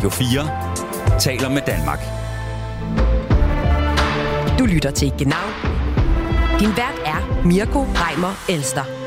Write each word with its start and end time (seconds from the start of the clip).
Radio 0.00 0.10
4 0.10 1.18
taler 1.20 1.48
med 1.48 1.62
Danmark. 1.66 1.98
Du 4.58 4.64
lytter 4.64 4.90
til 4.90 5.12
Genau. 5.18 5.46
Din 6.60 6.76
vært 6.76 7.00
er 7.04 7.44
Mirko 7.44 7.82
Reimer 7.82 8.32
Elster. 8.48 8.99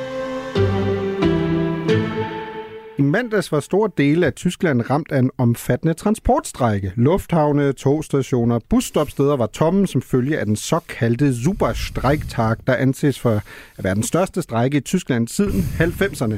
I 3.03 3.05
mandags 3.05 3.51
var 3.51 3.59
store 3.59 3.89
dele 3.97 4.25
af 4.25 4.33
Tyskland 4.33 4.89
ramt 4.89 5.11
af 5.11 5.19
en 5.19 5.31
omfattende 5.37 5.93
transportstrække. 5.93 6.91
Lufthavne, 6.95 7.73
togstationer, 7.73 8.59
busstopsteder 8.69 9.37
var 9.37 9.47
tomme 9.47 9.87
som 9.87 10.01
følge 10.01 10.39
af 10.39 10.45
den 10.45 10.55
såkaldte 10.55 11.43
Superstreiktag, 11.43 12.55
der 12.67 12.75
anses 12.75 13.19
for 13.19 13.31
at 13.77 13.83
være 13.83 13.95
den 13.95 14.03
største 14.03 14.41
strække 14.41 14.77
i 14.77 14.81
Tyskland 14.81 15.27
siden 15.27 15.61
90'erne. 15.79 16.35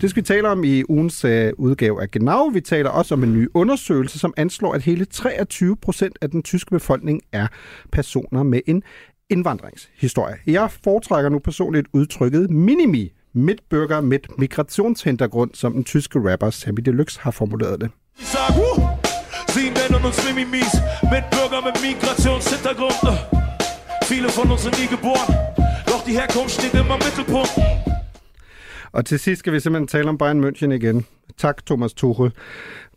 Det 0.00 0.10
skal 0.10 0.22
vi 0.22 0.26
tale 0.26 0.48
om 0.48 0.64
i 0.64 0.82
ugens 0.88 1.24
øh, 1.24 1.52
udgave 1.58 2.02
af 2.02 2.10
Genau. 2.10 2.48
Vi 2.48 2.60
taler 2.60 2.90
også 2.90 3.14
om 3.14 3.24
en 3.24 3.32
ny 3.32 3.48
undersøgelse, 3.54 4.18
som 4.18 4.34
anslår, 4.36 4.72
at 4.72 4.82
hele 4.82 5.04
23 5.04 5.76
procent 5.76 6.18
af 6.20 6.30
den 6.30 6.42
tyske 6.42 6.70
befolkning 6.70 7.20
er 7.32 7.46
personer 7.92 8.42
med 8.42 8.60
en 8.66 8.82
indvandringshistorie. 9.30 10.36
Jeg 10.46 10.70
foretrækker 10.84 11.30
nu 11.30 11.38
personligt 11.38 11.86
udtrykket 11.92 12.50
minimi, 12.50 13.12
midtbürger 13.32 14.00
mit 14.00 14.38
Migrationshintergrund, 14.38 15.50
som 15.54 15.72
den 15.72 15.84
tyske 15.84 16.18
rapper 16.22 16.50
Sammy 16.50 16.80
Deluxe 16.80 17.20
har 17.20 17.30
formuleret 17.30 17.80
det. 17.80 17.90
Sag, 18.18 18.56
uh, 18.56 18.80
sie 19.48 19.70
nennen 19.70 20.04
uns 20.04 20.18
Mimimis, 20.26 20.72
Mitbürger 21.02 21.60
mit 21.64 21.76
Migrationshintergrund. 21.82 23.18
Viele 24.04 24.28
von 24.28 24.50
uns 24.50 24.62
sind 24.62 24.78
nie 24.78 24.88
geboren, 24.96 25.34
doch 25.86 26.04
die 26.04 26.12
Herkunft 26.12 26.50
steht 26.50 26.74
immer 26.74 26.94
im 26.94 27.02
Mittelpunkt. 27.06 27.52
Og 28.92 29.06
til 29.06 29.18
sidst 29.18 29.38
skal 29.38 29.52
vi 29.52 29.60
simpelthen 29.60 29.88
tale 29.88 30.08
om 30.08 30.18
Bayern 30.18 30.44
München 30.44 30.70
igen. 30.72 31.06
Tak, 31.38 31.66
Thomas 31.66 31.94
Tuchel. 31.94 32.32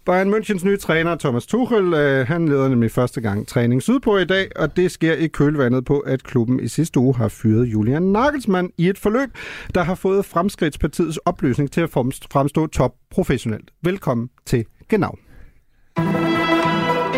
Bayern 0.06 0.30
Münchens 0.30 0.66
nye 0.66 0.78
træner, 0.78 1.16
Thomas 1.16 1.46
Tuchel, 1.46 1.94
øh, 1.94 2.28
han 2.28 2.48
leder 2.48 2.68
nemlig 2.68 2.92
første 2.92 3.22
gang 3.22 3.48
træning 3.48 3.82
sydpå 3.82 4.18
i 4.18 4.26
dag, 4.26 4.48
og 4.56 4.78
det 4.78 4.92
sker 4.92 5.14
i 5.14 5.28
kølvandet 5.28 5.86
på, 5.86 6.00
at 6.00 6.24
klubben 6.24 6.60
i 6.60 6.68
sidste 6.68 7.00
uge 7.00 7.16
har 7.16 7.28
fyret 7.28 7.66
Julian 7.66 8.02
Nagelsmann 8.04 8.70
i 8.78 8.90
et 8.90 8.98
forløb, 8.98 9.30
der 9.76 9.84
har 9.84 9.96
fået 9.96 10.26
Fremskridtspartiets 10.26 11.18
opløsning 11.18 11.72
til 11.72 11.82
at 11.82 11.90
fremstå 11.90 12.68
top 12.68 12.92
professionelt. 13.12 13.72
Velkommen 13.84 14.30
til 14.46 14.66
Genau. 14.90 15.16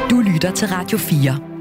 Du 0.10 0.22
lytter 0.34 0.52
til 0.56 0.68
Radio 0.68 0.98
4. 0.98 1.55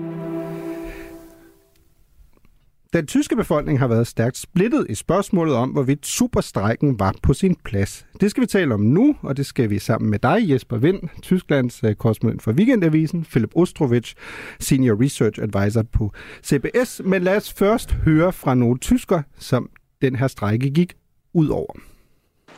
Den 2.95 3.07
tyske 3.07 3.37
befolkning 3.37 3.79
har 3.79 3.89
været 3.89 4.07
stærkt 4.07 4.37
splittet 4.39 4.87
i 4.89 4.95
spørgsmålet 4.95 5.55
om, 5.55 5.71
hvorvidt 5.71 6.07
superstrækken 6.07 6.99
var 6.99 7.15
på 7.23 7.33
sin 7.33 7.57
plads. 7.65 8.07
Det 8.21 8.31
skal 8.31 8.41
vi 8.41 8.47
tale 8.47 8.75
om 8.75 8.81
nu, 8.81 9.17
og 9.23 9.37
det 9.37 9.47
skal 9.47 9.71
vi 9.71 9.79
sammen 9.79 10.11
med 10.11 10.19
dig, 10.19 10.51
Jesper 10.51 10.77
Vind, 10.77 11.03
Tysklands 11.23 11.85
øh, 11.85 11.95
korrespondent 11.95 12.43
for 12.43 12.53
Weekendavisen, 12.53 13.25
Philip 13.25 13.51
Ostrovich, 13.55 14.15
Senior 14.61 15.03
Research 15.03 15.43
Advisor 15.43 15.83
på 15.83 16.13
CBS. 16.45 17.01
Men 17.05 17.23
lad 17.23 17.37
os 17.37 17.53
først 17.53 17.93
høre 17.93 18.33
fra 18.33 18.55
nogle 18.55 18.79
tysker, 18.79 19.23
som 19.39 19.71
den 20.03 20.17
her 20.17 20.27
strække 20.27 20.71
gik 20.71 20.95
ud 21.33 21.49
over. 21.49 21.75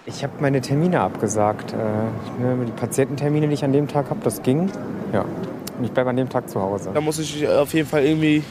Ich 0.07 0.23
habe 0.23 0.33
meine 0.41 0.61
Termine 0.61 0.99
abgesagt. 0.99 1.73
Äh, 1.73 2.67
Die 2.67 2.73
Patiententermine, 2.77 3.47
die 3.47 3.53
ich 3.53 3.65
an 3.65 3.73
dem 3.73 3.89
Tag 3.89 4.09
habe, 4.09 4.21
das 4.25 4.43
ging. 4.43 4.71
Ja. 5.13 5.21
Und 5.79 5.85
ich 5.85 5.91
bleibe 5.91 6.11
an 6.11 6.17
dem 6.17 6.29
Tag 6.29 6.49
zu 6.49 6.61
Hause. 6.61 6.91
Da 6.95 7.01
muss 7.01 7.19
ich 7.19 7.49
auf 7.49 7.75
jeden 7.75 7.89
Fall 7.89 8.05
irgendwie 8.05 8.43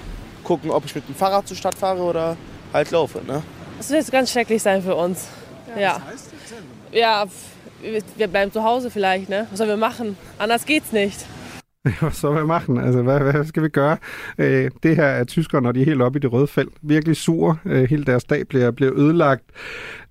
gucken, 0.46 0.72
ob 0.72 0.86
ich 0.86 0.96
mit 0.96 1.06
dem 1.10 1.16
Fahrrad 1.16 1.46
zur 1.48 1.58
Stadt 1.58 1.76
fahre 1.76 2.02
oder 2.02 2.38
halt 2.72 2.90
laufe. 2.92 3.20
Ne? 3.26 3.42
Es 3.80 3.90
wird 3.90 4.10
ganz 4.12 4.32
schrecklich 4.32 4.62
sein 4.62 4.82
für 4.82 4.96
uns. 4.96 5.26
Ja. 5.78 6.02
Ja, 6.94 7.26
wir- 7.82 8.02
wir 8.16 8.28
bleiben 8.28 8.52
zu 8.54 8.64
Hause 8.64 8.90
vielleicht, 8.90 9.28
ne? 9.28 9.48
Was 9.52 9.58
sollen 9.58 9.70
wir 9.70 9.76
machen? 9.78 10.18
Anders 10.38 10.66
geht's 10.66 10.94
nicht. 10.94 11.18
Hvad 12.00 12.12
så 12.12 12.32
hvad 12.32 12.44
machen? 12.44 12.78
Altså, 12.78 13.02
hvad, 13.02 13.20
hvad 13.20 13.46
skal 13.46 13.64
vi 13.64 13.70
gøre? 13.70 13.98
Øh, 14.38 14.72
det 14.84 14.96
her 14.96 15.06
er 15.06 15.24
tyskere, 15.24 15.62
når 15.62 15.72
de 15.72 15.82
er 15.82 15.86
helt 15.86 16.02
oppe 16.02 16.20
i 16.20 16.22
det 16.22 16.34
røde 16.34 16.48
felt. 16.48 16.74
Virkelig 16.82 17.16
sur. 17.16 17.60
Øh, 17.66 17.90
hele 17.90 18.04
deres 18.04 18.24
dag 18.24 18.48
bliver, 18.48 18.72
bliver 18.72 18.94
ødelagt. 18.98 19.44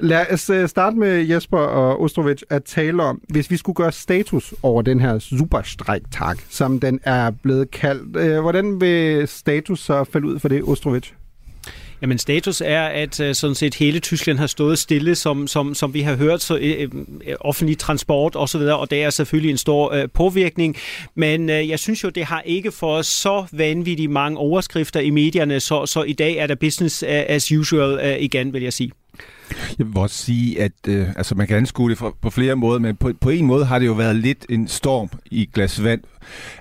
Lad 0.00 0.26
os 0.32 0.50
øh, 0.50 0.68
starte 0.68 0.96
med 0.96 1.28
Jesper 1.28 1.58
og 1.58 2.02
Ostrovic 2.02 2.42
at 2.50 2.64
tale 2.64 3.02
om, 3.02 3.20
hvis 3.28 3.50
vi 3.50 3.56
skulle 3.56 3.76
gøre 3.76 3.92
status 3.92 4.54
over 4.62 4.82
den 4.82 5.00
her 5.00 5.18
superstreiktag, 5.18 6.36
som 6.48 6.80
den 6.80 7.00
er 7.04 7.30
blevet 7.30 7.70
kaldt. 7.70 8.16
Øh, 8.16 8.40
hvordan 8.40 8.80
vil 8.80 9.28
status 9.28 9.80
så 9.80 10.04
falde 10.04 10.26
ud 10.26 10.38
for 10.38 10.48
det, 10.48 10.62
Ostrovic? 10.62 11.12
Jamen 12.04 12.18
status 12.18 12.60
er, 12.60 12.82
at 12.82 13.20
øh, 13.20 13.34
sådan 13.34 13.54
set 13.54 13.74
hele 13.74 14.00
Tyskland 14.00 14.38
har 14.38 14.46
stået 14.46 14.78
stille, 14.78 15.14
som, 15.14 15.46
som, 15.46 15.74
som 15.74 15.94
vi 15.94 16.00
har 16.00 16.16
hørt, 16.16 16.42
så 16.42 16.56
øh, 16.56 16.88
øh 17.26 17.36
offentlig 17.40 17.78
transport 17.78 18.36
osv., 18.36 18.60
og 18.60 18.90
det 18.90 19.02
er 19.02 19.10
selvfølgelig 19.10 19.50
en 19.50 19.58
stor 19.58 19.92
øh, 19.92 20.08
påvirkning. 20.14 20.76
Men 21.14 21.50
øh, 21.50 21.68
jeg 21.68 21.78
synes 21.78 22.04
jo, 22.04 22.08
det 22.08 22.24
har 22.24 22.40
ikke 22.40 22.72
for 22.72 23.02
så 23.02 23.46
vanvittigt 23.52 24.10
mange 24.10 24.38
overskrifter 24.38 25.00
i 25.00 25.10
medierne, 25.10 25.60
så, 25.60 25.86
så 25.86 26.02
i 26.02 26.12
dag 26.12 26.36
er 26.36 26.46
der 26.46 26.54
business 26.54 27.02
as 27.02 27.52
usual 27.52 28.00
øh, 28.02 28.22
igen, 28.22 28.52
vil 28.52 28.62
jeg 28.62 28.72
sige. 28.72 28.90
Jeg 29.78 29.86
vil 29.86 29.96
også 29.96 30.16
sige, 30.16 30.62
at 30.62 30.72
øh, 30.88 31.08
altså 31.16 31.34
man 31.34 31.46
kan 31.46 31.56
anskue 31.56 31.90
det 31.90 31.98
for, 31.98 32.16
på 32.22 32.30
flere 32.30 32.56
måder, 32.56 32.78
men 32.78 32.96
på, 32.96 33.12
på 33.20 33.30
en 33.30 33.46
måde 33.46 33.64
har 33.64 33.78
det 33.78 33.86
jo 33.86 33.92
været 33.92 34.16
lidt 34.16 34.46
en 34.48 34.68
storm 34.68 35.08
i 35.26 35.50
glas 35.54 35.84
vand. 35.84 36.00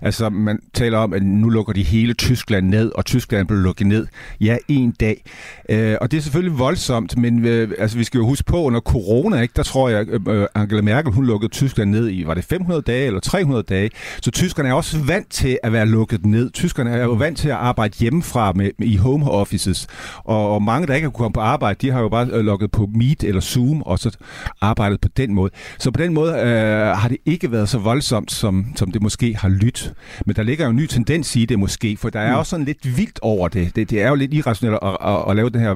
Altså 0.01 0.29
man 0.29 0.59
taler 0.73 0.97
om, 0.97 1.13
at 1.13 1.23
nu 1.23 1.49
lukker 1.49 1.73
de 1.73 1.83
hele 1.83 2.13
Tyskland 2.13 2.69
ned, 2.69 2.91
og 2.95 3.05
Tyskland 3.05 3.47
blev 3.47 3.59
lukket 3.59 3.87
ned. 3.87 4.07
Ja, 4.41 4.57
en 4.67 4.91
dag. 4.91 5.23
Øh, 5.69 5.95
og 6.01 6.11
det 6.11 6.17
er 6.17 6.21
selvfølgelig 6.21 6.59
voldsomt, 6.59 7.17
men 7.17 7.45
øh, 7.45 7.71
altså, 7.79 7.97
vi 7.97 8.03
skal 8.03 8.17
jo 8.17 8.25
huske 8.25 8.45
på, 8.45 8.63
under 8.63 8.79
corona, 8.79 9.41
ikke, 9.41 9.53
der 9.55 9.63
tror 9.63 9.89
jeg, 9.89 10.07
øh, 10.27 10.47
Angela 10.55 10.81
Merkel, 10.81 11.11
hun 11.11 11.25
lukkede 11.25 11.51
Tyskland 11.51 11.89
ned 11.89 12.09
i, 12.09 12.23
var 12.27 12.33
det 12.33 12.43
500 12.43 12.81
dage 12.81 13.05
eller 13.05 13.19
300 13.19 13.63
dage? 13.63 13.89
Så 14.21 14.31
tyskerne 14.31 14.69
er 14.69 14.73
også 14.73 14.97
vant 14.97 15.31
til 15.31 15.59
at 15.63 15.73
være 15.73 15.85
lukket 15.85 16.25
ned. 16.25 16.51
Tyskerne 16.51 16.89
er 16.89 17.03
jo 17.03 17.11
vant 17.11 17.37
til 17.37 17.49
at 17.49 17.55
arbejde 17.55 17.97
hjemmefra 17.99 18.51
med, 18.51 18.71
med, 18.79 18.87
i 18.87 18.95
home 18.95 19.31
offices, 19.31 19.87
og, 20.23 20.53
og 20.53 20.61
mange, 20.61 20.87
der 20.87 20.93
ikke 20.93 21.05
har 21.05 21.09
kunnet 21.09 21.17
komme 21.17 21.33
på 21.33 21.39
arbejde, 21.39 21.77
de 21.87 21.91
har 21.91 22.01
jo 22.01 22.09
bare 22.09 22.27
øh, 22.31 22.45
lukket 22.45 22.71
på 22.73 22.89
Meet 22.95 23.23
eller 23.23 23.41
Zoom, 23.41 23.81
og 23.81 23.99
så 23.99 24.17
arbejdet 24.61 25.01
på 25.01 25.07
den 25.17 25.33
måde. 25.33 25.51
Så 25.79 25.91
på 25.91 26.01
den 26.03 26.13
måde 26.13 26.33
øh, 26.33 26.97
har 26.97 27.07
det 27.07 27.17
ikke 27.25 27.51
været 27.51 27.69
så 27.69 27.77
voldsomt, 27.77 28.31
som, 28.31 28.65
som 28.75 28.91
det 28.91 29.01
måske 29.01 29.35
har 29.37 29.49
lyttet. 29.49 29.93
Men 30.25 30.35
der 30.35 30.43
ligger 30.43 30.65
jo 30.65 30.69
en 30.69 30.75
ny 30.77 30.85
tendens 30.87 31.35
i 31.35 31.45
det 31.45 31.59
måske, 31.59 31.97
for 31.97 32.09
der 32.09 32.19
er 32.19 32.31
Mm. 32.33 32.37
også 32.39 32.49
sådan 32.49 32.65
lidt 32.65 32.97
vildt 32.97 33.19
over 33.21 33.47
det. 33.47 33.75
Det, 33.75 33.89
det 33.89 34.01
er 34.01 34.09
jo 34.09 34.15
lidt 34.15 34.33
irrationelt 34.33 34.79
at, 34.81 34.97
at, 35.05 35.29
at 35.29 35.35
lave 35.35 35.49
den 35.49 35.59
her 35.61 35.75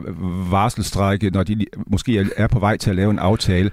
varselstrække, 0.52 1.30
når 1.30 1.44
de 1.44 1.66
måske 1.88 2.26
er- 2.38 2.48
på 2.48 2.60
vej 2.60 2.78
til 2.78 2.90
at 2.90 2.96
lave 2.96 3.12
en 3.12 3.20
aftale. 3.20 3.72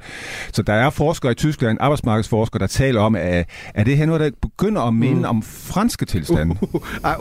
Så 0.53 0.63
der 0.63 0.73
er 0.73 0.91
forskere 0.91 1.33
i 1.33 1.35
Tyskland, 1.35 1.79
arbejdsmarkedsforskere, 1.81 2.59
der 2.61 2.67
taler 2.67 3.01
om, 3.01 3.15
at 3.17 3.49
er 3.75 3.85
det 3.85 3.97
her 3.97 4.07
noget, 4.07 4.21
der 4.21 4.31
begynder 4.43 4.83
at 4.83 4.95
minde 4.95 5.19
Mm. 5.19 5.25
om 5.25 5.43
franske 5.43 6.05
tilstande? 6.07 6.57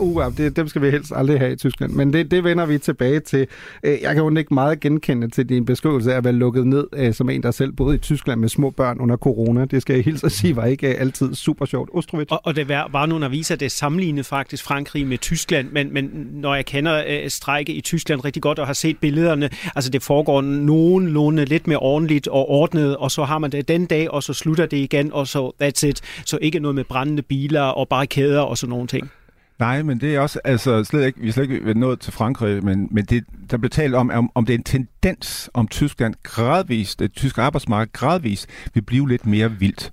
uh, 0.00 0.26
uh, 0.26 0.36
det, 0.36 0.56
dem 0.56 0.68
skal 0.68 0.82
vi 0.82 0.90
helst 0.90 1.12
aldrig 1.16 1.38
have 1.38 1.52
i 1.52 1.56
Tyskland. 1.56 1.92
Men 1.92 2.12
det, 2.12 2.30
det 2.30 2.44
vender 2.44 2.66
vi 2.66 2.78
tilbage 2.78 3.20
til. 3.20 3.46
Øh, 3.84 3.96
Jeg 4.02 4.14
kan 4.14 4.24
jo 4.24 4.36
ikke 4.36 4.54
meget 4.54 4.80
genkende 4.80 5.28
til 5.30 5.48
din 5.48 5.64
beskrivelse 5.66 5.93
af 6.02 6.16
at 6.16 6.24
være 6.24 6.32
lukket 6.32 6.66
ned 6.66 6.86
øh, 6.92 7.14
som 7.14 7.30
en, 7.30 7.42
der 7.42 7.50
selv 7.50 7.72
boede 7.72 7.94
i 7.94 7.98
Tyskland 7.98 8.40
med 8.40 8.48
små 8.48 8.70
børn 8.70 9.00
under 9.00 9.16
corona. 9.16 9.64
Det 9.64 9.82
skal 9.82 9.94
jeg 9.94 10.04
hilse 10.04 10.26
at 10.26 10.32
sige, 10.32 10.56
var 10.56 10.64
ikke 10.64 10.88
øh, 10.88 11.00
altid 11.00 11.34
super 11.34 11.64
sjovt. 11.64 11.90
Ostrovich? 11.92 12.32
Og, 12.32 12.40
og 12.44 12.56
det 12.56 12.68
var, 12.68 12.88
var 12.92 13.06
nogle 13.06 13.24
aviser, 13.26 13.56
der 13.56 13.68
sammenlignede 13.68 14.24
faktisk 14.24 14.64
Frankrig 14.64 15.06
med 15.06 15.18
Tyskland, 15.18 15.70
men, 15.72 15.94
men 15.94 16.28
når 16.32 16.54
jeg 16.54 16.66
kender 16.66 17.04
øh, 17.08 17.30
strække 17.30 17.72
i 17.72 17.80
Tyskland 17.80 18.24
rigtig 18.24 18.42
godt 18.42 18.58
og 18.58 18.66
har 18.66 18.74
set 18.74 18.98
billederne, 18.98 19.50
altså 19.74 19.90
det 19.90 20.02
foregår 20.02 20.40
nogenlunde 20.40 21.44
lidt 21.44 21.66
mere 21.66 21.78
ordentligt 21.78 22.28
og 22.28 22.48
ordnet, 22.48 22.96
og 22.96 23.10
så 23.10 23.24
har 23.24 23.38
man 23.38 23.52
det 23.52 23.68
den 23.68 23.86
dag, 23.86 24.10
og 24.10 24.22
så 24.22 24.32
slutter 24.32 24.66
det 24.66 24.76
igen, 24.76 25.12
og 25.12 25.26
så 25.26 25.52
that's 25.62 25.86
it. 25.86 26.00
Så 26.26 26.38
ikke 26.42 26.58
noget 26.58 26.74
med 26.74 26.84
brændende 26.84 27.22
biler 27.22 27.62
og 27.62 27.88
barrikader 27.88 28.40
og 28.40 28.58
sådan 28.58 28.70
nogle 28.70 28.86
ting. 28.86 29.10
Nej, 29.58 29.82
men 29.82 30.00
det 30.00 30.14
er 30.14 30.20
også, 30.20 30.40
altså 30.44 30.84
slet 30.84 31.06
ikke, 31.06 31.20
vi 31.20 31.28
er 31.28 31.32
slet 31.32 31.50
ikke 31.50 31.74
nået 31.74 32.00
til 32.00 32.12
Frankrig, 32.12 32.64
men, 32.64 32.88
men 32.90 33.04
det, 33.04 33.24
der 33.50 33.56
blev 33.56 33.70
talt 33.70 33.94
om, 33.94 34.10
om, 34.10 34.30
om 34.34 34.46
det 34.46 34.54
er 34.54 34.58
en 34.58 34.64
tendens, 34.64 35.50
om 35.54 35.68
Tyskland 35.68 36.14
gradvist, 36.22 36.98
det 36.98 37.12
tyske 37.12 37.42
arbejdsmarked 37.42 37.92
gradvist 37.92 38.48
vil 38.74 38.82
blive 38.82 39.08
lidt 39.08 39.26
mere 39.26 39.52
vildt. 39.52 39.90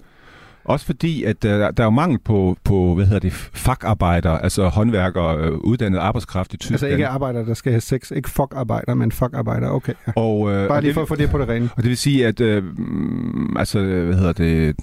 Også 0.63 0.85
fordi, 0.85 1.23
at 1.23 1.45
øh, 1.45 1.51
der 1.51 1.71
er 1.77 1.83
jo 1.83 1.89
mangel 1.89 2.19
på, 2.19 2.57
på 2.63 2.95
hvad 2.95 3.05
hedder 3.05 3.19
det, 3.19 3.33
fagarbejdere, 3.33 4.43
altså 4.43 4.67
håndværkere, 4.67 5.37
øh, 5.37 5.51
uddannet 5.51 5.99
arbejdskraft 5.99 6.53
i 6.53 6.57
Tyskland. 6.57 6.73
Altså 6.73 6.87
ikke 6.87 7.07
arbejdere, 7.07 7.45
der 7.45 7.53
skal 7.53 7.71
have 7.71 7.81
sex. 7.81 8.11
Ikke 8.11 8.29
fuck-arbejder, 8.29 8.93
men 8.93 9.11
fuck-arbejder. 9.11 9.69
Okay. 9.69 9.93
Ja. 10.07 10.11
og, 10.15 10.51
øh, 10.51 10.67
Bare 10.67 10.81
lige 10.81 10.93
for 10.93 11.01
at 11.01 11.07
få 11.07 11.15
det 11.15 11.29
på 11.29 11.37
det 11.37 11.49
rene. 11.49 11.69
Og 11.75 11.83
det 11.83 11.89
vil 11.89 11.97
sige, 11.97 12.27
at 12.27 12.41
øh, 12.41 12.63
mm, 12.63 13.57
altså, 13.57 13.83
hvad 13.83 14.15
hedder 14.15 14.33
det, 14.33 14.75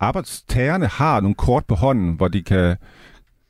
arbejdstagerne 0.00 0.86
har 0.86 1.20
nogle 1.20 1.34
kort 1.34 1.64
på 1.64 1.74
hånden, 1.74 2.14
hvor 2.14 2.28
de 2.28 2.42
kan 2.42 2.76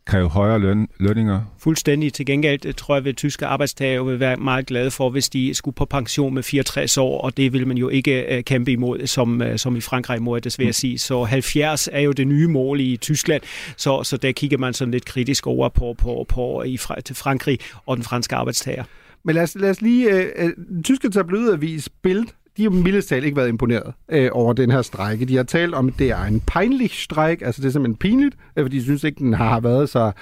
kræve 0.08 0.28
højere 0.28 0.58
løn, 0.58 0.88
lønninger. 0.98 1.40
Fuldstændig 1.58 2.12
til 2.12 2.26
gengæld 2.26 2.58
det 2.58 2.76
tror 2.76 2.96
jeg, 2.96 3.06
at 3.06 3.16
tyske 3.16 3.46
arbejdstager 3.46 4.02
vil 4.02 4.20
være 4.20 4.36
meget 4.36 4.66
glade 4.66 4.90
for, 4.90 5.10
hvis 5.10 5.28
de 5.28 5.54
skulle 5.54 5.74
på 5.74 5.84
pension 5.84 6.34
med 6.34 6.42
64 6.42 6.98
år, 6.98 7.20
og 7.20 7.36
det 7.36 7.52
vil 7.52 7.66
man 7.66 7.76
jo 7.76 7.88
ikke 7.88 8.36
øh, 8.36 8.44
kæmpe 8.44 8.72
imod, 8.72 9.06
som, 9.06 9.42
øh, 9.42 9.58
som 9.58 9.76
i 9.76 9.80
Frankrig, 9.80 10.22
må 10.22 10.36
jeg 10.36 10.44
desværre 10.44 10.72
sige. 10.72 10.98
Så 10.98 11.24
70 11.24 11.88
er 11.92 12.00
jo 12.00 12.12
det 12.12 12.26
nye 12.26 12.48
mål 12.48 12.80
i 12.80 12.96
Tyskland, 12.96 13.42
så, 13.76 14.02
så 14.04 14.16
der 14.16 14.32
kigger 14.32 14.58
man 14.58 14.74
sådan 14.74 14.92
lidt 14.92 15.04
kritisk 15.04 15.46
over 15.46 15.68
på, 15.68 15.94
på, 15.98 16.26
på 16.28 16.62
i, 16.62 16.78
til 17.04 17.16
Frankrig 17.16 17.58
og 17.86 17.96
den 17.96 18.04
franske 18.04 18.36
arbejdstager. 18.36 18.84
Men 19.24 19.34
lad 19.34 19.42
os, 19.42 19.54
lad 19.54 19.70
os 19.70 19.80
lige... 19.80 20.10
Øh, 20.10 20.26
øh, 20.36 20.52
den 20.68 20.82
tyske 20.82 21.10
tabloidavis 21.10 21.88
Bild 22.02 22.26
de 22.58 22.62
har 22.62 22.70
mildest 22.70 23.08
talt 23.08 23.24
ikke 23.24 23.36
været 23.36 23.48
imponeret 23.48 23.92
øh, 24.08 24.30
over 24.32 24.52
den 24.52 24.70
her 24.70 24.82
strejke. 24.82 25.24
De 25.24 25.36
har 25.36 25.42
talt 25.42 25.74
om, 25.74 25.88
at 25.88 25.94
det 25.98 26.10
er 26.10 26.24
en 26.24 26.40
peinlig 26.40 26.90
strejk, 26.90 27.42
altså 27.42 27.62
det 27.62 27.68
er 27.68 27.72
simpelthen 27.72 27.96
pinligt, 27.96 28.36
øh, 28.56 28.64
fordi 28.64 28.78
de 28.78 28.82
synes 28.82 29.04
ikke, 29.04 29.18
den 29.18 29.34
har 29.34 29.60
været 29.60 29.88
så, 29.88 30.12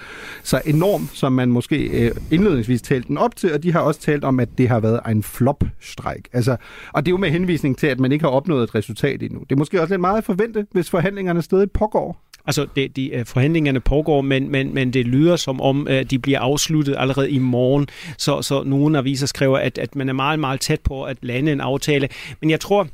så 0.43 0.61
enorm, 0.67 1.09
som 1.13 1.33
man 1.33 1.49
måske 1.49 1.77
øh, 1.77 2.11
indledningsvis 2.31 2.83
talte 2.83 3.09
den 3.09 3.19
op 3.19 3.37
til, 3.37 3.55
og 3.55 3.63
de 3.63 3.73
har 3.73 3.81
også 3.81 4.01
talt 4.01 4.25
om, 4.25 4.41
at 4.41 4.49
det 4.59 4.69
har 4.69 4.81
været 4.81 5.01
en 5.09 5.23
flop-strejk. 5.23 6.29
Altså, 6.33 6.57
og 6.93 7.07
det 7.07 7.11
er 7.11 7.13
jo 7.13 7.19
med 7.19 7.31
henvisning 7.31 7.79
til, 7.79 7.87
at 7.87 8.01
man 8.01 8.13
ikke 8.13 8.25
har 8.25 8.31
opnået 8.31 8.63
et 8.63 8.75
resultat 8.75 9.23
endnu. 9.23 9.41
Det 9.41 9.53
er 9.53 9.57
måske 9.57 9.81
også 9.81 9.93
lidt 9.93 10.01
meget 10.01 10.19
at 10.19 10.25
forvente, 10.25 10.67
hvis 10.73 10.91
forhandlingerne 10.91 11.43
stadig 11.43 11.71
pågår. 11.71 12.27
Altså, 12.47 12.67
det, 12.77 12.97
de, 12.97 13.15
øh, 13.15 13.27
forhandlingerne 13.27 13.81
pågår, 13.81 14.21
men, 14.21 14.51
men, 14.51 14.75
men 14.75 14.93
det 14.93 15.07
lyder 15.07 15.37
som 15.37 15.61
om, 15.61 15.89
øh, 15.91 16.05
de 16.05 16.19
bliver 16.19 16.41
afsluttet 16.41 16.95
allerede 16.99 17.31
i 17.31 17.39
morgen. 17.39 17.87
Så, 18.19 18.43
så 18.43 18.63
nogle 18.63 18.99
aviser 18.99 19.27
skriver, 19.27 19.59
at, 19.59 19.79
at 19.79 19.97
man 19.97 20.09
er 20.09 20.13
meget, 20.13 20.39
meget 20.39 20.61
tæt 20.61 20.81
på 20.81 21.03
at 21.03 21.17
lande 21.23 21.53
en 21.53 21.61
aftale. 21.61 22.09
Men 22.41 22.51
jeg 22.51 22.61
tror, 22.61 22.89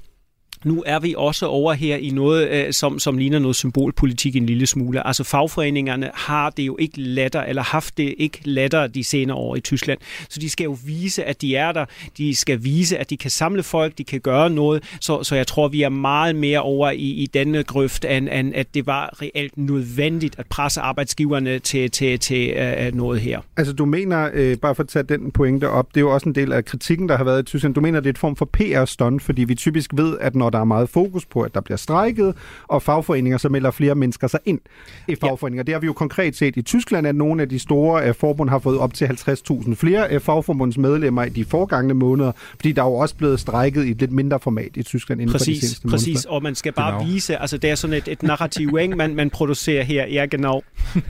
nu 0.65 0.83
er 0.87 0.99
vi 0.99 1.15
også 1.19 1.47
over 1.47 1.73
her 1.73 1.97
i 1.97 2.11
noget, 2.11 2.49
øh, 2.49 2.73
som, 2.73 2.99
som 2.99 3.19
ligner 3.19 3.39
noget 3.39 3.57
symbolpolitik 3.57 4.37
en 4.37 4.47
lille 4.47 4.67
smule. 4.67 5.07
Altså 5.07 5.25
fagforeningerne 5.25 6.11
har 6.15 6.51
det 6.51 6.63
jo 6.63 6.77
ikke 6.79 7.01
latter, 7.01 7.43
eller 7.43 7.63
haft 7.63 7.97
det 7.97 8.15
ikke 8.19 8.39
latter 8.45 8.87
de 8.87 9.05
senere 9.05 9.37
år 9.37 9.57
i 9.57 9.61
Tyskland. 9.61 9.99
Så 10.29 10.41
de 10.41 10.51
skal 10.51 10.65
jo 10.65 10.77
vise, 10.85 11.25
at 11.25 11.43
de 11.43 11.57
er 11.57 11.73
der. 11.73 11.85
De 12.19 12.35
skal 12.35 12.65
vise, 12.65 12.99
at 12.99 13.11
de 13.11 13.17
kan 13.17 13.31
samle 13.31 13.63
folk, 13.63 13.99
de 13.99 14.05
kan 14.05 14.21
gøre 14.21 14.51
noget. 14.51 14.83
Så, 15.01 15.23
så 15.23 15.37
jeg 15.37 15.47
tror, 15.47 15.69
vi 15.69 15.83
er 15.83 15.89
meget 15.89 16.37
mere 16.37 16.61
over 16.61 16.91
i, 16.91 16.97
i 16.97 17.27
denne 17.27 17.63
grøft, 17.63 18.05
end, 18.05 18.29
end 18.33 18.53
at 18.55 18.75
det 18.75 18.87
var 18.87 19.23
reelt 19.23 19.59
nødvendigt 19.59 20.35
at 20.39 20.47
presse 20.47 20.81
arbejdsgiverne 20.81 21.59
til, 21.59 21.91
til, 21.91 22.19
til 22.19 22.55
uh, 22.57 22.97
noget 22.97 23.21
her. 23.21 23.41
Altså 23.57 23.73
du 23.73 23.85
mener, 23.85 24.31
øh, 24.35 24.57
bare 24.57 24.75
for 24.75 24.83
at 24.83 24.89
tage 24.89 25.03
den 25.03 25.31
pointe 25.31 25.69
op, 25.69 25.89
det 25.89 25.97
er 25.97 26.01
jo 26.01 26.15
også 26.15 26.29
en 26.29 26.35
del 26.35 26.53
af 26.53 26.65
kritikken, 26.65 27.09
der 27.09 27.17
har 27.17 27.25
været 27.25 27.43
i 27.43 27.45
Tyskland. 27.45 27.75
Du 27.75 27.81
mener, 27.81 28.01
det 28.01 28.07
er 28.07 28.13
et 28.13 28.19
form 28.19 28.37
for 28.37 28.45
PR-stunt, 28.53 29.23
fordi 29.23 29.45
vi 29.45 29.55
typisk 29.55 29.91
ved, 29.95 30.19
at 30.21 30.35
når 30.35 30.51
der 30.53 30.59
er 30.59 30.65
meget 30.65 30.89
fokus 30.89 31.27
på, 31.27 31.41
at 31.41 31.55
der 31.55 31.61
bliver 31.61 31.77
strækket, 31.77 32.35
og 32.69 32.83
fagforeninger, 32.83 33.39
så 33.39 33.49
melder 33.49 33.71
flere 33.71 33.95
mennesker 33.95 34.27
sig 34.27 34.41
ind 34.45 34.61
i 35.09 35.15
fagforeninger. 35.15 35.61
Ja. 35.61 35.65
Det 35.65 35.75
har 35.75 35.81
vi 35.81 35.87
jo 35.87 35.93
konkret 35.93 36.37
set 36.37 36.57
i 36.57 36.63
Tyskland, 36.63 37.07
at 37.07 37.15
nogle 37.15 37.43
af 37.43 37.49
de 37.49 37.59
store 37.59 38.09
uh, 38.09 38.15
forbund 38.15 38.51
har 38.51 38.59
fået 38.59 38.79
op 38.79 38.95
til 38.95 39.05
50.000 39.05 39.75
flere 39.75 40.17
uh, 40.17 40.21
fagforbundsmedlemmer 40.21 41.25
i 41.25 41.29
de 41.29 41.45
forgangne 41.45 41.95
måneder, 41.95 42.33
fordi 42.55 42.73
der 42.73 42.83
er 42.83 42.87
jo 42.87 42.95
også 42.95 43.17
blevet 43.17 43.41
strækket 43.41 43.85
i 43.85 43.91
et 43.91 43.99
lidt 44.01 44.13
mindre 44.13 44.41
format 44.41 44.71
i 44.75 44.83
Tyskland 44.83 45.21
inden 45.21 45.33
præcis, 45.33 45.47
for 45.47 45.53
de 45.53 45.61
seneste 45.61 45.89
Præcis, 45.89 46.07
måneder. 46.09 46.31
og 46.31 46.43
man 46.43 46.55
skal 46.55 46.73
bare 46.73 46.93
genau. 46.93 47.13
vise, 47.13 47.37
altså 47.37 47.59
det 47.59 47.71
er 47.71 47.75
sådan 47.75 47.97
et, 47.97 48.09
et 48.09 48.23
narrativ, 48.23 48.79
ikke? 48.81 48.97
Man, 48.97 49.15
man 49.15 49.31
producerer 49.31 49.85
her. 49.85 50.07
Ja, 50.07 50.27
genau. 50.31 50.63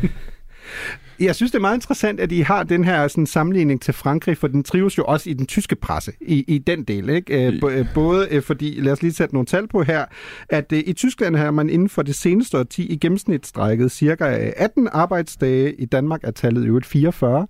Jeg 1.23 1.35
synes, 1.35 1.53
det 1.53 1.59
er 1.59 1.61
meget 1.61 1.77
interessant, 1.77 2.21
at 2.21 2.33
I 2.33 2.41
har 2.41 2.63
den 2.63 2.85
her 2.85 3.09
sådan, 3.09 3.27
sammenligning 3.27 3.83
til 3.83 3.95
Frankrig, 3.95 4.39
for 4.39 4.49
den 4.49 4.63
trives 4.63 4.99
jo 4.99 5.05
også 5.05 5.31
i 5.31 5.33
den 5.33 5.47
tyske 5.47 5.77
presse, 5.77 6.13
i, 6.21 6.45
i 6.49 6.59
den 6.59 6.85
del. 6.85 7.09
Ikke? 7.09 7.47
Øh, 7.47 7.87
både 7.95 8.29
øh, 8.31 8.43
fordi, 8.43 8.81
lad 8.81 8.93
os 8.93 9.03
lige 9.03 9.13
sætte 9.13 9.35
nogle 9.35 9.47
tal 9.47 9.69
på 9.69 9.83
her, 9.83 10.05
at 10.49 10.73
øh, 10.73 10.83
i 10.87 10.93
Tyskland 10.93 11.37
har 11.37 11.51
man 11.51 11.71
inden 11.71 11.89
for 11.89 12.03
det 12.03 12.15
seneste 12.15 12.59
årti 12.59 12.87
i 12.87 12.97
gennemsnit 12.97 13.47
strækket 13.47 13.91
cirka 13.91 14.53
18 14.57 14.89
arbejdsdage. 14.93 15.75
I 15.75 15.85
Danmark 15.85 16.21
er 16.25 16.31
tallet 16.31 16.67
jo 16.67 16.77
et 16.77 16.87
44 16.87 17.47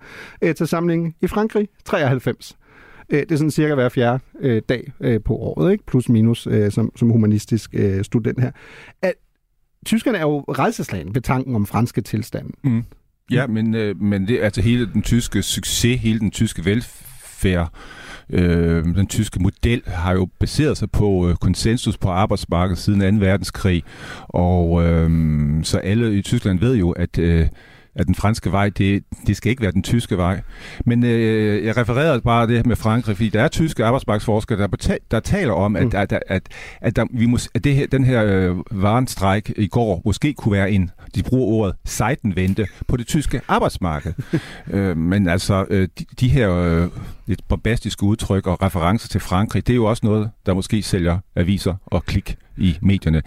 til 0.57 0.67
sammenligning. 0.67 1.17
I 1.23 1.27
Frankrig 1.27 1.69
93. 1.85 2.57
Det 3.11 3.33
er 3.33 3.37
sådan 3.37 3.51
cirka 3.51 3.75
hver 3.75 3.89
fjerde 3.89 4.19
øh, 4.41 4.63
dag 4.69 4.93
øh, 5.01 5.21
på 5.21 5.35
året, 5.37 5.73
ikke? 5.73 5.85
plus 5.87 6.09
minus 6.09 6.47
øh, 6.47 6.71
som, 6.71 6.93
som 6.97 7.11
humanistisk 7.11 7.71
øh, 7.75 8.05
student 8.05 8.41
her. 8.41 8.51
At, 9.03 9.15
tyskerne 9.87 10.19
er 10.19 10.23
jo 10.23 10.41
redselslagen 10.41 11.15
ved 11.15 11.23
tanken 11.23 11.55
om 11.55 11.67
franske 11.67 12.01
tilstanden. 12.01 12.55
Mm. 12.65 12.85
Ja, 13.31 13.47
men, 13.47 13.75
øh, 13.75 14.01
men 14.01 14.29
det 14.29 14.41
altså 14.41 14.63
hele 14.63 14.87
den 14.93 15.03
tyske 15.03 15.43
succes, 15.43 16.01
hele 16.01 16.19
den 16.19 16.31
tyske 16.31 16.65
velfærd, 16.65 17.73
øh, 18.31 18.85
den 18.85 19.07
tyske 19.07 19.43
model 19.43 19.83
har 19.87 20.13
jo 20.13 20.29
baseret 20.41 20.79
sig 20.79 20.91
på 20.91 21.29
øh, 21.29 21.37
konsensus 21.37 21.99
på 21.99 22.09
arbejdsmarkedet 22.09 22.79
siden 22.79 23.21
2. 23.21 23.27
verdenskrig. 23.27 23.83
Og 24.29 24.85
øh, 24.85 25.11
så 25.65 25.79
alle 25.79 26.19
i 26.19 26.23
Tyskland 26.23 26.59
ved 26.59 26.77
jo, 26.77 26.91
at 26.91 27.19
øh, 27.19 27.49
at 27.95 28.07
den 28.07 28.15
franske 28.15 28.53
vej, 28.53 28.69
det, 28.69 29.05
det 29.27 29.37
skal 29.37 29.51
ikke 29.51 29.63
være 29.63 29.73
den 29.73 29.83
tyske 29.83 30.17
vej. 30.17 30.41
Men 30.87 31.05
øh, 31.05 31.65
jeg 31.65 31.77
refererede 31.77 32.21
bare 32.21 32.47
det 32.47 32.67
med 32.67 32.77
Frankrig, 32.77 33.17
fordi 33.17 33.29
der 33.29 33.43
er 33.43 33.49
tyske 33.49 33.85
arbejdsmarkedsforskere, 33.85 34.59
der, 34.59 34.69
beta- 34.69 35.07
der 35.11 35.21
taler 35.21 35.53
om, 35.53 35.77
at, 35.77 35.83
mm. 35.83 35.91
at, 35.95 36.13
at, 36.13 36.23
at, 36.27 36.43
at, 36.81 36.97
der, 36.97 37.07
vi 37.11 37.27
må, 37.27 37.39
at 37.55 37.65
det 37.65 37.75
her, 37.75 37.87
den 37.87 38.05
her 38.05 38.25
øh, 38.25 38.57
varenstræk 38.71 39.53
i 39.57 39.67
går 39.67 40.03
måske 40.05 40.35
kunne 40.35 40.53
være 40.53 40.71
en, 40.71 40.91
de 41.15 41.23
bruger 41.23 41.47
ordet, 41.47 41.75
sejtenvente 41.85 42.67
på 42.89 42.97
det 42.97 43.07
tyske 43.07 43.41
arbejdsmarked. 43.49 44.13
øh, 44.73 44.97
men 44.97 45.29
altså, 45.29 45.67
øh, 45.71 45.89
de, 45.99 46.05
de 46.21 46.29
her 46.29 46.53
øh, 46.53 46.89
lidt 47.27 47.49
bombastiske 47.49 48.03
udtryk 48.03 48.47
og 48.47 48.63
referencer 48.63 49.09
til 49.09 49.21
Frankrig, 49.21 49.67
det 49.67 49.73
er 49.73 49.77
jo 49.77 49.85
også 49.85 50.07
noget, 50.07 50.31
der 50.47 50.55
måske 50.55 50.83
sælger 50.83 51.19
aviser 51.37 51.75
og 51.87 52.05
klik 52.05 52.37
i 52.57 52.79
medierne. 52.83 53.23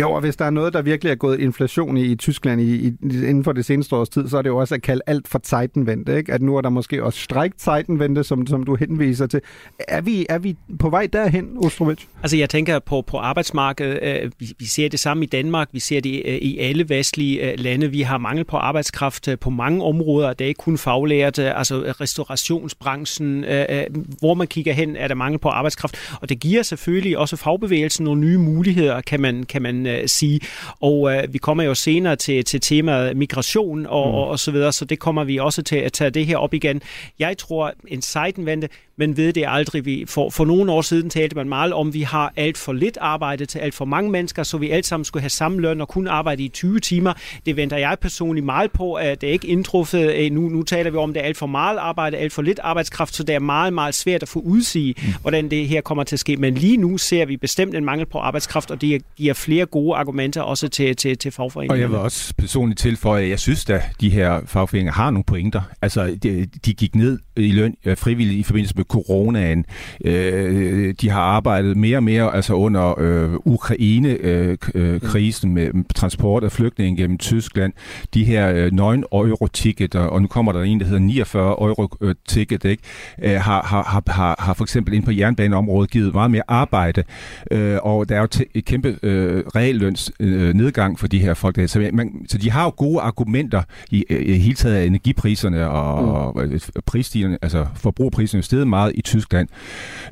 Jo, 0.00 0.12
og 0.12 0.20
hvis 0.20 0.36
der 0.36 0.44
er 0.44 0.50
noget, 0.50 0.72
der 0.72 0.82
virkelig 0.82 1.10
er 1.10 1.14
gået 1.14 1.40
inflation 1.40 1.96
i, 1.96 2.04
i 2.04 2.14
Tyskland 2.14 2.60
i, 2.60 2.74
i, 2.74 2.86
inden 3.02 3.44
for 3.44 3.52
det 3.52 3.64
seneste 3.64 3.96
års 3.96 4.08
tid, 4.08 4.28
så 4.28 4.38
er 4.38 4.42
det 4.42 4.48
jo 4.48 4.56
også 4.56 4.74
at 4.74 4.82
kalde 4.82 5.02
alt 5.06 5.28
for 5.28 5.40
Zeitenwende, 5.46 6.16
ikke? 6.16 6.32
At 6.32 6.42
nu 6.42 6.56
er 6.56 6.60
der 6.60 6.68
måske 6.68 7.04
også 7.04 7.20
stræk 7.20 7.52
Zeitenwende, 7.60 8.24
som, 8.24 8.46
som 8.46 8.62
du 8.62 8.74
henviser 8.74 9.26
til. 9.26 9.40
Er 9.88 10.00
vi, 10.00 10.26
er 10.28 10.38
vi 10.38 10.56
på 10.78 10.90
vej 10.90 11.08
derhen, 11.12 11.48
Ostrovic? 11.64 11.98
Altså 12.22 12.36
jeg 12.36 12.50
tænker 12.50 12.78
på, 12.78 13.02
på 13.02 13.18
arbejdsmarkedet. 13.18 13.98
Øh, 14.02 14.30
vi, 14.38 14.52
vi 14.58 14.64
ser 14.64 14.88
det 14.88 15.00
samme 15.00 15.24
i 15.24 15.26
Danmark, 15.26 15.68
vi 15.72 15.80
ser 15.80 16.00
det 16.00 16.22
øh, 16.24 16.34
i 16.34 16.58
alle 16.58 16.88
vestlige 16.88 17.50
øh, 17.50 17.58
lande. 17.58 17.90
Vi 17.90 18.00
har 18.00 18.18
mangel 18.18 18.44
på 18.44 18.56
arbejdskraft 18.56 19.28
øh, 19.28 19.38
på 19.38 19.50
mange 19.50 19.84
områder. 19.84 20.32
Det 20.32 20.44
er 20.44 20.48
ikke 20.48 20.58
kun 20.58 20.78
faglært, 20.78 21.38
øh, 21.38 21.58
altså 21.58 21.94
restaurationsbranchen. 22.00 23.44
Øh, 23.44 23.84
hvor 24.18 24.34
man 24.34 24.46
kigger 24.46 24.72
hen, 24.72 24.96
er 24.96 25.08
der 25.08 25.14
mangel 25.14 25.38
på 25.38 25.48
arbejdskraft. 25.48 25.96
Og 26.20 26.28
det 26.28 26.40
giver 26.40 26.62
selvfølgelig 26.62 27.18
også 27.18 27.36
fagbevægelsen 27.36 28.04
nogle 28.04 28.20
nye 28.20 28.38
muligheder, 28.38 29.00
kan 29.00 29.20
man, 29.20 29.42
kan 29.42 29.62
man 29.62 29.85
øh, 29.86 30.08
sige. 30.08 30.40
Og 30.80 31.14
øh, 31.14 31.32
vi 31.32 31.38
kommer 31.38 31.64
jo 31.64 31.74
senere 31.74 32.16
til, 32.16 32.44
til 32.44 32.60
temaet 32.60 33.16
migration 33.16 33.86
og, 33.86 34.08
mm. 34.08 34.14
og, 34.14 34.28
og 34.28 34.38
så 34.38 34.50
videre, 34.50 34.72
så 34.72 34.84
det 34.84 34.98
kommer 34.98 35.24
vi 35.24 35.38
også 35.38 35.62
til 35.62 35.76
at 35.76 35.92
tage 35.92 36.10
det 36.10 36.26
her 36.26 36.36
op 36.36 36.54
igen. 36.54 36.82
Jeg 37.18 37.38
tror, 37.38 37.72
en 37.88 38.02
sejtenvente, 38.02 38.68
men 38.96 39.16
ved 39.16 39.32
det 39.32 39.44
aldrig. 39.48 39.84
Vi, 39.84 40.04
for, 40.08 40.30
for 40.30 40.44
nogle 40.44 40.72
år 40.72 40.82
siden 40.82 41.10
talte 41.10 41.36
man 41.36 41.48
meget 41.48 41.72
om, 41.72 41.88
at 41.88 41.94
vi 41.94 42.02
har 42.02 42.32
alt 42.36 42.58
for 42.58 42.72
lidt 42.72 42.98
arbejde 43.00 43.46
til 43.46 43.58
alt 43.58 43.74
for 43.74 43.84
mange 43.84 44.10
mennesker, 44.10 44.42
så 44.42 44.58
vi 44.58 44.70
alle 44.70 44.84
sammen 44.84 45.04
skulle 45.04 45.20
have 45.20 45.30
samme 45.30 45.60
løn 45.60 45.80
og 45.80 45.88
kun 45.88 46.06
arbejde 46.06 46.42
i 46.42 46.48
20 46.48 46.80
timer. 46.80 47.12
Det 47.46 47.56
venter 47.56 47.76
jeg 47.76 47.96
personligt 48.00 48.46
meget 48.46 48.72
på, 48.72 48.94
at 48.94 49.20
det 49.20 49.26
ikke 49.26 49.46
indtruffet. 49.46 50.14
Øh, 50.14 50.30
nu, 50.30 50.40
nu 50.40 50.62
taler 50.62 50.90
vi 50.90 50.96
om, 50.96 51.10
at 51.10 51.14
det 51.14 51.20
er 51.22 51.26
alt 51.26 51.36
for 51.36 51.46
meget 51.46 51.78
arbejde, 51.78 52.16
alt 52.16 52.32
for 52.32 52.42
lidt 52.42 52.60
arbejdskraft, 52.62 53.14
så 53.14 53.22
det 53.22 53.34
er 53.34 53.38
meget, 53.38 53.72
meget 53.72 53.94
svært 53.94 54.22
at 54.22 54.28
få 54.28 54.40
udsige, 54.40 54.94
mm. 54.98 55.12
hvordan 55.20 55.50
det 55.50 55.68
her 55.68 55.80
kommer 55.80 56.04
til 56.04 56.16
at 56.16 56.20
ske. 56.20 56.36
Men 56.36 56.54
lige 56.54 56.76
nu 56.76 56.98
ser 56.98 57.26
vi 57.26 57.36
bestemt 57.36 57.74
en 57.74 57.84
mangel 57.84 58.06
på 58.06 58.18
arbejdskraft, 58.18 58.70
og 58.70 58.80
det 58.80 59.02
giver 59.16 59.34
flere 59.34 59.66
gode 59.66 59.75
argumenter 59.96 60.42
også 60.42 60.68
til, 60.68 60.96
til, 60.96 61.18
til 61.18 61.32
fagforeningerne. 61.32 61.76
Og 61.76 61.80
jeg 61.80 61.90
vil 61.90 61.98
også 61.98 62.34
personligt 62.38 62.80
tilføje, 62.80 63.22
at 63.22 63.30
jeg 63.30 63.38
synes, 63.38 63.70
at 63.70 63.82
de 64.00 64.10
her 64.10 64.40
fagforeninger 64.46 64.92
har 64.92 65.10
nogle 65.10 65.24
pointer. 65.24 65.60
Altså, 65.82 66.16
de, 66.22 66.46
de 66.64 66.74
gik 66.74 66.94
ned 66.94 67.18
i 67.36 67.52
løn 67.52 67.76
frivilligt 67.94 68.38
i 68.38 68.42
forbindelse 68.42 68.74
med 68.76 68.84
coronaen. 68.84 69.64
Øh, 70.04 70.94
de 71.00 71.10
har 71.10 71.20
arbejdet 71.20 71.76
mere 71.76 71.96
og 71.96 72.02
mere 72.02 72.34
altså 72.34 72.54
under 72.54 72.94
øh, 72.98 73.34
Ukraine-krisen 73.44 75.58
øh, 75.58 75.66
øh 75.66 75.74
med 75.74 75.84
transport 75.94 76.44
af 76.44 76.52
flygtninge 76.52 77.02
gennem 77.02 77.18
Tyskland. 77.18 77.72
De 78.14 78.24
her 78.24 78.52
øh, 78.52 78.72
9 78.72 78.80
euro-ticket, 79.12 79.94
og 79.94 80.22
nu 80.22 80.28
kommer 80.28 80.52
der 80.52 80.62
en, 80.62 80.80
der 80.80 80.86
hedder 80.86 81.00
49 81.00 81.50
euro-ticket, 81.50 82.64
øh, 82.64 82.70
ikke? 82.70 82.82
Øh, 83.22 83.40
har, 83.40 83.62
har, 83.62 84.02
har, 84.12 84.36
har 84.38 84.54
for 84.54 84.64
eksempel 84.64 84.94
ind 84.94 85.04
på 85.04 85.10
jernbaneområdet 85.10 85.90
givet 85.90 86.14
meget 86.14 86.30
mere 86.30 86.42
arbejde, 86.48 87.04
øh, 87.50 87.78
og 87.82 88.08
der 88.08 88.16
er 88.16 88.20
jo 88.20 88.28
et 88.54 88.64
kæmpe 88.64 88.98
øh, 89.02 89.44
realløns 89.66 90.12
øh, 90.20 90.54
nedgang 90.54 90.98
for 90.98 91.06
de 91.06 91.18
her 91.18 91.34
folk. 91.34 91.56
Der. 91.56 91.66
Så, 91.66 91.90
man, 91.92 92.26
så 92.28 92.38
de 92.38 92.50
har 92.50 92.64
jo 92.64 92.72
gode 92.76 93.00
argumenter 93.00 93.62
i, 93.90 94.04
i 94.10 94.32
hele 94.38 94.54
taget 94.54 94.76
af 94.76 94.84
energipriserne 94.84 95.68
og, 95.68 96.34
mm. 96.36 96.60
og 96.76 96.84
prisstigerne, 96.86 97.38
altså 97.42 97.66
forbrugerpriserne 97.74 98.38
er 98.38 98.42
steget 98.42 98.68
meget 98.68 98.92
i 98.94 99.00
Tyskland. 99.00 99.48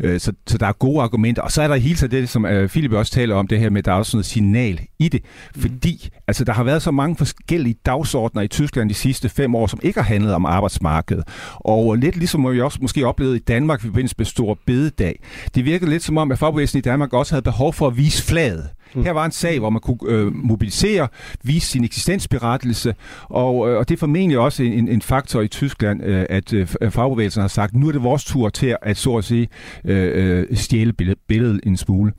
Øh, 0.01 0.21
så, 0.21 0.33
så 0.47 0.59
der 0.59 0.67
er 0.67 0.73
gode 0.73 1.03
argumenter. 1.03 1.43
Og 1.43 1.53
så 1.53 1.63
er 1.63 1.69
der 1.69 1.75
hele 1.75 1.97
tiden 1.97 2.11
det, 2.11 2.29
som 2.29 2.47
øh, 2.47 2.69
Philip 2.69 2.93
også 2.93 3.13
taler 3.13 3.35
om, 3.35 3.47
det 3.47 3.59
her 3.59 3.71
med, 3.71 3.79
at 3.79 3.85
der 3.85 3.93
er 3.93 3.97
også 3.97 4.17
noget 4.17 4.27
signal 4.27 4.81
i 4.99 5.09
det. 5.09 5.21
Mm. 5.55 5.63
Fordi 5.63 6.09
altså, 6.29 6.45
der 6.45 6.53
har 6.53 6.65
været 6.65 6.83
så 6.83 6.91
mange 6.91 7.17
forskellige 7.17 7.77
dagsordner 7.87 8.43
i 8.43 8.49
Tyskland 8.49 8.89
de 8.89 8.95
sidste 8.95 9.29
fem 9.29 9.55
år, 9.55 9.67
som 9.67 9.81
ikke 9.83 10.01
har 10.01 10.07
handlet 10.07 10.35
om 10.35 10.47
arbejdsmarkedet. 10.47 11.25
Og 11.55 11.97
lidt 11.97 12.17
ligesom 12.17 12.53
vi 12.53 12.61
også 12.61 12.79
måske 12.83 13.07
oplevede 13.07 13.37
i 13.37 13.41
Danmark 13.41 13.81
i 13.81 13.87
forbindelse 13.87 14.15
med 14.19 14.27
Stor 14.27 14.59
Bededag. 14.67 15.21
Det 15.55 15.65
virkede 15.65 15.91
lidt 15.91 16.03
som 16.03 16.19
om, 16.19 16.33
at 16.33 16.39
fagbevægelsen 16.39 16.79
i 16.79 16.83
Danmark 16.83 17.13
også 17.13 17.35
havde 17.35 17.43
behov 17.43 17.73
for 17.73 17.87
at 17.87 17.97
vise 17.97 18.23
flaget. 18.23 18.69
Mm. 18.95 19.03
Her 19.03 19.11
var 19.11 19.25
en 19.25 19.33
sag, 19.33 19.59
hvor 19.59 19.71
man 19.71 19.81
kunne 19.81 19.99
øh, 20.07 20.35
mobilisere, 20.35 21.09
vise 21.43 21.67
sin 21.67 21.85
eksistensberettelse, 21.85 22.95
og, 23.23 23.71
øh, 23.71 23.79
og 23.79 23.89
det 23.89 23.95
er 23.95 23.99
formentlig 23.99 24.39
også 24.39 24.63
en, 24.63 24.89
en 24.89 25.03
faktor 25.03 25.41
i 25.41 25.49
Tyskland, 25.49 26.05
øh, 26.05 26.27
at 26.31 26.53
øh, 26.53 26.67
fagbevægelsen 26.91 27.41
har 27.41 27.49
sagt, 27.49 27.75
nu 27.75 27.89
er 27.89 27.93
det 27.93 28.03
vores 28.03 28.25
tur 28.25 28.49
til 28.49 28.77
at, 28.83 28.97
så 28.97 29.17
at 29.17 29.25
sige, 29.25 29.49
øh, 29.85 30.41
øh 30.41 30.57
stjæle 30.57 30.93
stjæle 30.93 31.15
billedet 31.29 31.61
en 31.67 31.77
smule. 31.77 32.13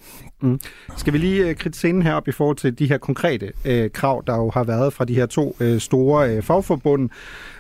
Mm. 0.46 0.60
Skal 0.98 1.14
vi 1.14 1.18
lige 1.18 1.50
øh, 1.50 1.56
kridte 1.56 1.78
scenen 1.78 2.02
herop 2.02 2.28
i 2.28 2.32
forhold 2.32 2.58
til 2.58 2.80
de 2.80 2.88
her 2.88 2.98
konkrete 2.98 3.52
øh, 3.66 3.90
krav, 3.92 4.24
der 4.28 4.36
jo 4.36 4.50
har 4.50 4.64
været 4.64 4.94
fra 4.94 5.06
de 5.06 5.16
her 5.16 5.26
to 5.26 5.56
øh, 5.60 5.80
store 5.80 6.36
øh, 6.36 6.44
fagforbund. 6.44 7.10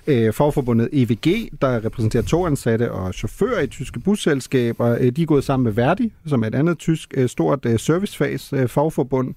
Øh, 0.08 0.34
fagforbundet 0.34 0.89
EVG, 0.92 1.50
der 1.62 1.86
repræsenterer 1.86 2.24
togansatte 2.24 2.92
og 2.92 3.13
chauffører 3.13 3.62
i 3.62 3.68
tyske 3.68 4.00
busselskaber, 4.00 4.98
øh, 5.00 5.12
de 5.12 5.22
er 5.22 5.25
gået 5.25 5.44
sammen 5.44 5.63
med 5.63 5.72
Verdi, 5.72 6.13
som 6.27 6.44
er 6.44 6.48
et 6.48 6.56
andet 6.56 6.77
tysk 6.77 7.13
øh, 7.18 7.30
stort 7.30 7.65
øh, 7.65 7.80
servicefags 7.80 8.54
øh, 8.54 8.68
fagforbund, 8.68 9.34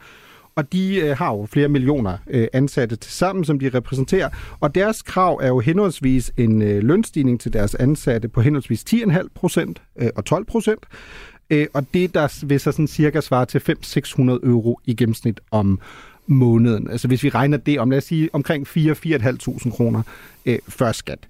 og 0.59 0.73
de 0.73 0.97
øh, 0.97 1.17
har 1.17 1.33
jo 1.33 1.47
flere 1.51 1.69
millioner 1.69 2.19
øh, 2.31 2.49
ansatte 2.53 2.97
til 2.97 3.13
sammen, 3.13 3.45
som 3.45 3.59
de 3.59 3.71
repræsenterer. 3.75 4.29
Og 4.61 4.75
deres 4.75 5.03
krav 5.03 5.39
er 5.43 5.49
jo 5.49 5.61
henholdsvis 5.61 6.33
en 6.37 6.63
øh, 6.63 6.83
lønstigning 6.83 7.41
til 7.41 7.53
deres 7.53 7.75
ansatte 7.75 8.29
på 8.29 8.41
henholdsvis 8.41 8.85
10,5 8.91 9.29
procent 9.35 9.83
øh, 9.99 10.09
og 10.17 10.25
12 10.25 10.45
procent. 10.45 10.87
Øh, 11.51 11.67
og 11.75 11.87
det, 11.95 12.15
der 12.15 12.45
vil 12.47 12.61
så 12.61 12.73
sådan 12.73 12.87
cirka 12.87 13.21
svare 13.21 13.47
til 13.47 13.59
500-600 13.59 14.21
euro 14.21 14.81
i 14.85 14.95
gennemsnit 14.95 15.41
om 15.51 15.81
måneden. 16.27 16.91
Altså 16.91 17.09
hvis 17.09 17.23
vi 17.23 17.29
regner 17.29 17.57
det 17.57 17.81
om, 17.81 17.91
lad 17.91 17.99
os 17.99 18.05
sige, 18.05 18.31
omkring 18.33 18.67
4-4.500 18.69 19.71
kroner 19.71 20.03
øh, 20.47 20.59
før 20.69 20.93
skat. 20.93 21.29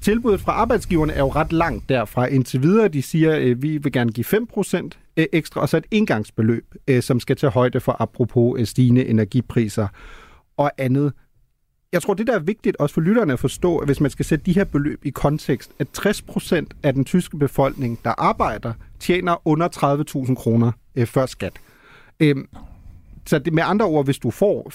Tilbuddet 0.00 0.40
fra 0.40 0.52
arbejdsgiverne 0.52 1.12
er 1.12 1.18
jo 1.18 1.28
ret 1.28 1.52
langt 1.52 1.88
derfra 1.88 2.26
indtil 2.26 2.62
videre. 2.62 2.88
De 2.88 3.02
siger, 3.02 3.32
at 3.32 3.42
øh, 3.42 3.62
vi 3.62 3.78
vil 3.78 3.92
gerne 3.92 4.12
give 4.12 4.24
5% 4.24 4.88
øh, 5.16 5.26
ekstra, 5.32 5.60
og 5.60 5.68
så 5.68 5.76
et 5.76 5.86
indgangsbeløb, 5.90 6.74
øh, 6.88 7.02
som 7.02 7.20
skal 7.20 7.36
tage 7.36 7.50
højde 7.50 7.80
for 7.80 7.96
apropos 8.00 8.60
øh, 8.60 8.66
stigende 8.66 9.06
energipriser 9.06 9.88
og 10.56 10.70
andet. 10.78 11.12
Jeg 11.92 12.02
tror, 12.02 12.14
det 12.14 12.26
der 12.26 12.34
er 12.34 12.38
vigtigt 12.38 12.76
også 12.76 12.94
for 12.94 13.00
lytterne 13.00 13.32
at 13.32 13.38
forstå, 13.38 13.78
at 13.78 13.88
hvis 13.88 14.00
man 14.00 14.10
skal 14.10 14.24
sætte 14.24 14.44
de 14.44 14.52
her 14.52 14.64
beløb 14.64 15.04
i 15.04 15.10
kontekst, 15.10 15.70
at 15.78 15.86
60% 15.98 16.64
af 16.82 16.94
den 16.94 17.04
tyske 17.04 17.38
befolkning, 17.38 17.98
der 18.04 18.14
arbejder, 18.18 18.72
tjener 19.00 19.36
under 19.44 19.68
30.000 20.28 20.34
kroner 20.34 20.72
øh, 20.96 21.06
før 21.06 21.26
skat. 21.26 21.52
Øhm, 22.20 22.48
så 23.28 23.38
det, 23.38 23.52
med 23.52 23.62
andre 23.66 23.86
ord, 23.86 24.04
hvis 24.04 24.18
du 24.18 24.30
får 24.30 24.72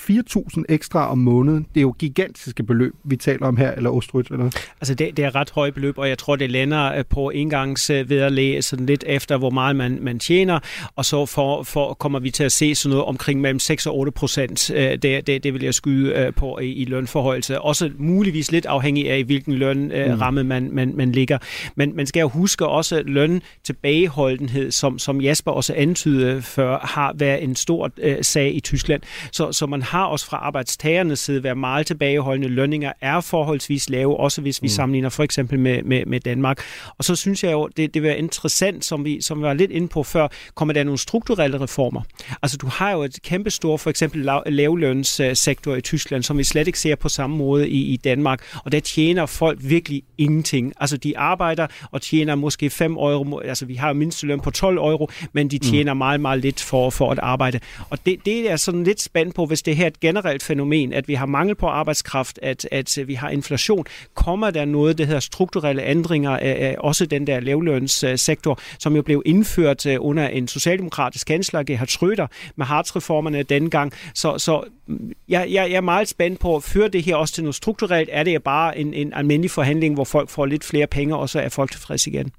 4.000 0.57 0.63
ekstra 0.69 1.11
om 1.11 1.17
måneden, 1.17 1.67
det 1.73 1.79
er 1.79 1.81
jo 1.81 1.95
gigantiske 1.99 2.63
beløb, 2.63 2.93
vi 3.03 3.15
taler 3.15 3.47
om 3.47 3.57
her, 3.57 3.71
eller 3.71 3.89
Ostrødt, 3.89 4.27
eller? 4.27 4.45
Altså, 4.81 4.95
det, 4.95 5.17
det 5.17 5.25
er 5.25 5.35
ret 5.35 5.51
høje 5.51 5.71
beløb, 5.71 5.97
og 5.97 6.09
jeg 6.09 6.17
tror, 6.17 6.35
det 6.35 6.51
lander 6.51 6.93
øh, 6.95 7.05
på 7.09 7.29
engangsvederlag 7.29 8.63
sådan 8.63 8.85
lidt 8.85 9.03
efter, 9.07 9.37
hvor 9.37 9.49
meget 9.49 9.75
man, 9.75 9.97
man 10.01 10.19
tjener, 10.19 10.59
og 10.95 11.05
så 11.05 11.25
for, 11.25 11.63
for 11.63 11.93
kommer 11.93 12.19
vi 12.19 12.31
til 12.31 12.43
at 12.43 12.51
se 12.51 12.75
sådan 12.75 12.89
noget 12.89 13.05
omkring 13.05 13.41
mellem 13.41 13.59
6 13.59 13.87
og 13.87 13.97
8 13.97 14.11
procent. 14.11 14.71
Øh, 14.71 14.91
det, 14.91 15.27
det, 15.27 15.43
det 15.43 15.53
vil 15.53 15.63
jeg 15.63 15.73
skyde 15.73 16.13
øh, 16.13 16.33
på 16.33 16.59
i, 16.59 16.73
i 16.73 16.85
lønforholdelse. 16.85 17.61
Også 17.61 17.91
muligvis 17.97 18.51
lidt 18.51 18.65
afhængig 18.65 19.11
af, 19.11 19.23
hvilken 19.23 19.53
lønramme 19.53 20.43
mm. 20.43 20.49
man, 20.49 20.69
man, 20.71 20.93
man 20.95 21.11
ligger. 21.11 21.37
Men 21.75 21.95
man 21.95 22.05
skal 22.05 22.21
jo 22.21 22.27
huske 22.27 22.67
også 22.67 23.03
løn 23.05 23.41
tilbageholdenhed, 23.63 24.71
som, 24.71 24.99
som 24.99 25.21
Jasper 25.21 25.51
også 25.51 25.73
antydede 25.77 26.41
før, 26.41 26.79
har 26.79 27.13
været 27.15 27.43
en 27.43 27.55
stor 27.55 27.91
sag 28.21 28.42
sag 28.43 28.55
i 28.55 28.59
Tyskland. 28.59 29.01
Så, 29.31 29.51
så 29.51 29.65
man 29.65 29.81
har 29.81 30.05
også 30.05 30.25
fra 30.25 30.37
arbejdstagernes 30.37 31.19
side 31.19 31.43
været 31.43 31.57
meget 31.57 31.87
tilbageholdende. 31.87 32.47
Lønninger 32.47 32.91
er 33.01 33.21
forholdsvis 33.21 33.89
lave, 33.89 34.19
også 34.19 34.41
hvis 34.41 34.61
vi 34.61 34.65
mm. 34.65 34.69
sammenligner 34.69 35.09
for 35.09 35.23
eksempel 35.23 35.59
med, 35.59 35.83
med, 35.83 36.05
med 36.05 36.19
Danmark. 36.19 36.59
Og 36.97 37.03
så 37.03 37.15
synes 37.15 37.43
jeg 37.43 37.51
jo, 37.51 37.69
det, 37.77 37.93
det 37.93 38.03
var 38.03 38.09
interessant, 38.09 38.85
som 38.85 39.05
vi, 39.05 39.21
som 39.21 39.37
vi 39.37 39.43
var 39.43 39.53
lidt 39.53 39.71
inde 39.71 39.87
på 39.87 40.03
før, 40.03 40.27
kommer 40.55 40.73
der 40.73 40.83
nogle 40.83 40.97
strukturelle 40.97 41.61
reformer. 41.61 42.01
Altså 42.41 42.57
du 42.57 42.67
har 42.67 42.91
jo 42.91 43.03
et 43.03 43.19
kæmpe 43.23 43.49
stort, 43.49 43.79
for 43.79 43.89
eksempel 43.89 44.29
lavlønssektor 44.45 45.75
i 45.75 45.81
Tyskland, 45.81 46.23
som 46.23 46.37
vi 46.37 46.43
slet 46.43 46.67
ikke 46.67 46.79
ser 46.79 46.95
på 46.95 47.09
samme 47.09 47.37
måde 47.37 47.69
i, 47.69 47.93
i 47.93 47.97
Danmark. 47.97 48.39
Og 48.65 48.71
der 48.71 48.79
tjener 48.79 49.25
folk 49.25 49.59
virkelig 49.61 50.03
ingenting. 50.17 50.73
Altså 50.79 50.97
de 50.97 51.17
arbejder 51.17 51.67
og 51.91 52.01
tjener 52.01 52.35
måske 52.35 52.69
5 52.69 52.93
euro, 52.93 53.39
altså 53.39 53.65
vi 53.65 53.75
har 53.75 53.93
mindsteløn 53.93 54.39
på 54.39 54.51
12 54.51 54.77
euro, 54.77 55.09
men 55.33 55.47
de 55.47 55.55
mm. 55.55 55.69
tjener 55.71 55.93
mm. 55.93 55.97
meget, 55.97 56.21
meget 56.21 56.39
lidt 56.39 56.61
for, 56.61 56.89
for 56.89 57.11
at 57.11 57.19
arbejde. 57.19 57.59
Og 57.89 58.05
det, 58.05 58.25
det 58.25 58.32
det 58.41 58.51
er 58.51 58.55
sådan 58.55 58.83
lidt 58.83 59.01
spændt 59.01 59.35
på, 59.35 59.45
hvis 59.45 59.61
det 59.61 59.75
her 59.75 59.83
er 59.83 59.87
et 59.87 59.99
generelt 59.99 60.43
fænomen, 60.43 60.93
at 60.93 61.07
vi 61.07 61.13
har 61.13 61.25
mangel 61.25 61.55
på 61.55 61.67
arbejdskraft, 61.67 62.39
at, 62.41 62.67
at 62.71 62.97
øh, 62.97 63.07
vi 63.07 63.13
har 63.13 63.29
inflation. 63.29 63.85
Kommer 64.13 64.51
der 64.51 64.65
noget, 64.65 64.97
der 64.97 65.05
hedder 65.05 65.19
strukturelle 65.19 65.83
ændringer 65.83 66.37
af 66.37 66.75
også 66.79 67.05
den 67.05 67.27
der 67.27 67.39
lavlønssektor, 67.39 68.59
som 68.79 68.95
jo 68.95 69.01
blev 69.01 69.21
indført 69.25 69.85
øh, 69.85 69.97
under 69.99 70.27
en 70.27 70.47
socialdemokratisk 70.47 71.27
kansler, 71.27 71.63
Gerhard 71.63 71.89
Schröder, 71.89 72.27
med 72.55 72.65
Hartz-reformerne 72.65 73.43
dengang. 73.43 73.93
Så, 74.15 74.37
så 74.37 74.63
mm, 74.87 75.11
jeg, 75.29 75.47
jeg, 75.51 75.69
jeg 75.69 75.77
er 75.77 75.81
meget 75.81 76.07
spændt 76.07 76.39
på, 76.39 76.55
at 76.55 76.63
føre 76.63 76.87
det 76.87 77.03
her 77.03 77.15
også 77.15 77.33
til 77.33 77.43
noget 77.43 77.55
strukturelt? 77.55 78.09
Er 78.11 78.23
det 78.23 78.43
bare 78.43 78.77
en, 78.77 78.93
en 78.93 79.13
almindelig 79.13 79.51
forhandling, 79.51 79.93
hvor 79.93 80.03
folk 80.03 80.29
får 80.29 80.45
lidt 80.45 80.63
flere 80.63 80.87
penge, 80.87 81.15
og 81.15 81.29
så 81.29 81.39
er 81.39 81.49
folk 81.49 81.71
tilfredse 81.71 82.09
igen? 82.09 82.31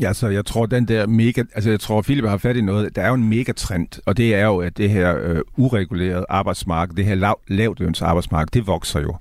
Ja, 0.00 0.12
så 0.12 0.28
jeg 0.28 0.44
tror, 0.46 0.66
den 0.66 0.88
der 0.88 1.06
mega... 1.06 1.42
Altså, 1.54 1.70
jeg 1.70 1.80
tror, 1.80 2.02
Philip 2.02 2.24
har 2.24 2.36
fat 2.36 2.56
i 2.56 2.60
noget. 2.60 2.96
Der 2.96 3.02
er 3.02 3.08
jo 3.08 3.14
en 3.14 3.28
megatrend, 3.28 3.88
og 4.06 4.16
det 4.16 4.34
er 4.34 4.44
jo, 4.46 4.58
at 4.58 4.76
det 4.76 4.90
her 4.90 5.18
øh, 5.22 5.40
uregulerede 5.56 6.26
arbejdsmarked, 6.28 6.94
det 6.94 7.04
her 7.04 7.14
lav, 7.14 7.40
lavtløns 7.48 8.02
arbejdsmarked, 8.02 8.50
det 8.52 8.66
vokser 8.66 9.00
jo. 9.00 9.16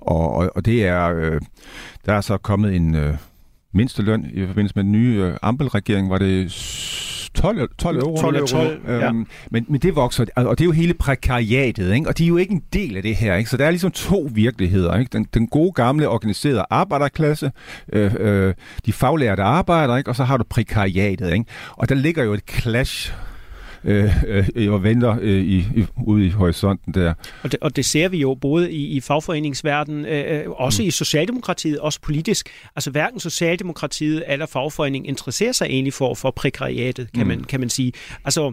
Og, 0.00 0.34
og, 0.34 0.50
og 0.54 0.64
det 0.64 0.86
er... 0.86 1.14
Øh, 1.16 1.40
der 2.06 2.12
er 2.12 2.20
så 2.20 2.38
kommet 2.38 2.76
en 2.76 2.94
øh, 2.94 3.16
mindsteløn 3.72 4.30
i 4.34 4.46
forbindelse 4.46 4.74
med 4.76 4.84
den 4.84 4.92
nye 4.92 5.22
øh, 5.22 5.36
Ampel-regering, 5.42 6.10
var 6.10 6.18
det 6.18 6.52
12, 7.34 7.68
12 7.78 7.98
euro. 7.98 8.16
12 8.16 8.36
euro. 8.36 8.46
12, 8.46 8.80
ja. 8.88 9.08
øhm, 9.08 9.26
men, 9.50 9.66
men 9.68 9.80
det 9.80 9.96
vokser, 9.96 10.24
og 10.36 10.58
det 10.58 10.64
er 10.64 10.66
jo 10.66 10.72
hele 10.72 10.94
prekariatet, 10.94 11.94
ikke? 11.94 12.08
og 12.08 12.18
de 12.18 12.24
er 12.24 12.28
jo 12.28 12.36
ikke 12.36 12.52
en 12.52 12.62
del 12.72 12.96
af 12.96 13.02
det 13.02 13.16
her. 13.16 13.34
Ikke? 13.34 13.50
Så 13.50 13.56
der 13.56 13.66
er 13.66 13.70
ligesom 13.70 13.90
to 13.90 14.28
virkeligheder. 14.32 14.98
Ikke? 14.98 15.10
Den, 15.12 15.26
den 15.34 15.46
gode, 15.46 15.72
gamle, 15.72 16.08
organiserede 16.08 16.64
arbejderklasse, 16.70 17.52
øh, 17.92 18.14
øh, 18.18 18.54
de 18.86 18.92
faglærte 18.92 19.42
arbejder, 19.42 19.96
ikke? 19.96 20.10
og 20.10 20.16
så 20.16 20.24
har 20.24 20.36
du 20.36 20.44
prekariatet. 20.44 21.32
Ikke? 21.32 21.44
Og 21.76 21.88
der 21.88 21.94
ligger 21.94 22.24
jo 22.24 22.32
et 22.32 22.42
clash 22.50 23.12
øh, 23.84 24.24
øh, 24.54 24.72
og 24.72 24.82
venter 24.82 25.16
øh, 25.20 25.42
i, 25.42 25.58
i, 25.58 25.86
ude 26.06 26.26
i 26.26 26.30
horisonten 26.30 26.94
der. 26.94 27.14
Og 27.42 27.52
det, 27.52 27.60
og 27.60 27.76
det 27.76 27.84
ser 27.84 28.08
vi 28.08 28.18
jo 28.18 28.34
både 28.34 28.72
i, 28.72 28.86
i 28.86 29.00
fagforeningsverdenen, 29.00 30.04
øh, 30.04 30.40
øh, 30.40 30.50
også 30.50 30.82
mm. 30.82 30.88
i 30.88 30.90
Socialdemokratiet, 30.90 31.78
også 31.78 32.00
politisk. 32.00 32.48
Altså 32.76 32.90
hverken 32.90 33.20
Socialdemokratiet 33.20 34.24
eller 34.28 34.46
fagforeningen 34.46 35.08
interesserer 35.08 35.52
sig 35.52 35.66
egentlig 35.66 35.92
for, 35.92 36.14
for 36.14 36.30
prekariatet, 36.30 37.12
kan, 37.12 37.22
mm. 37.22 37.28
man, 37.28 37.44
kan 37.44 37.60
man 37.60 37.68
sige. 37.68 37.92
Altså 38.24 38.52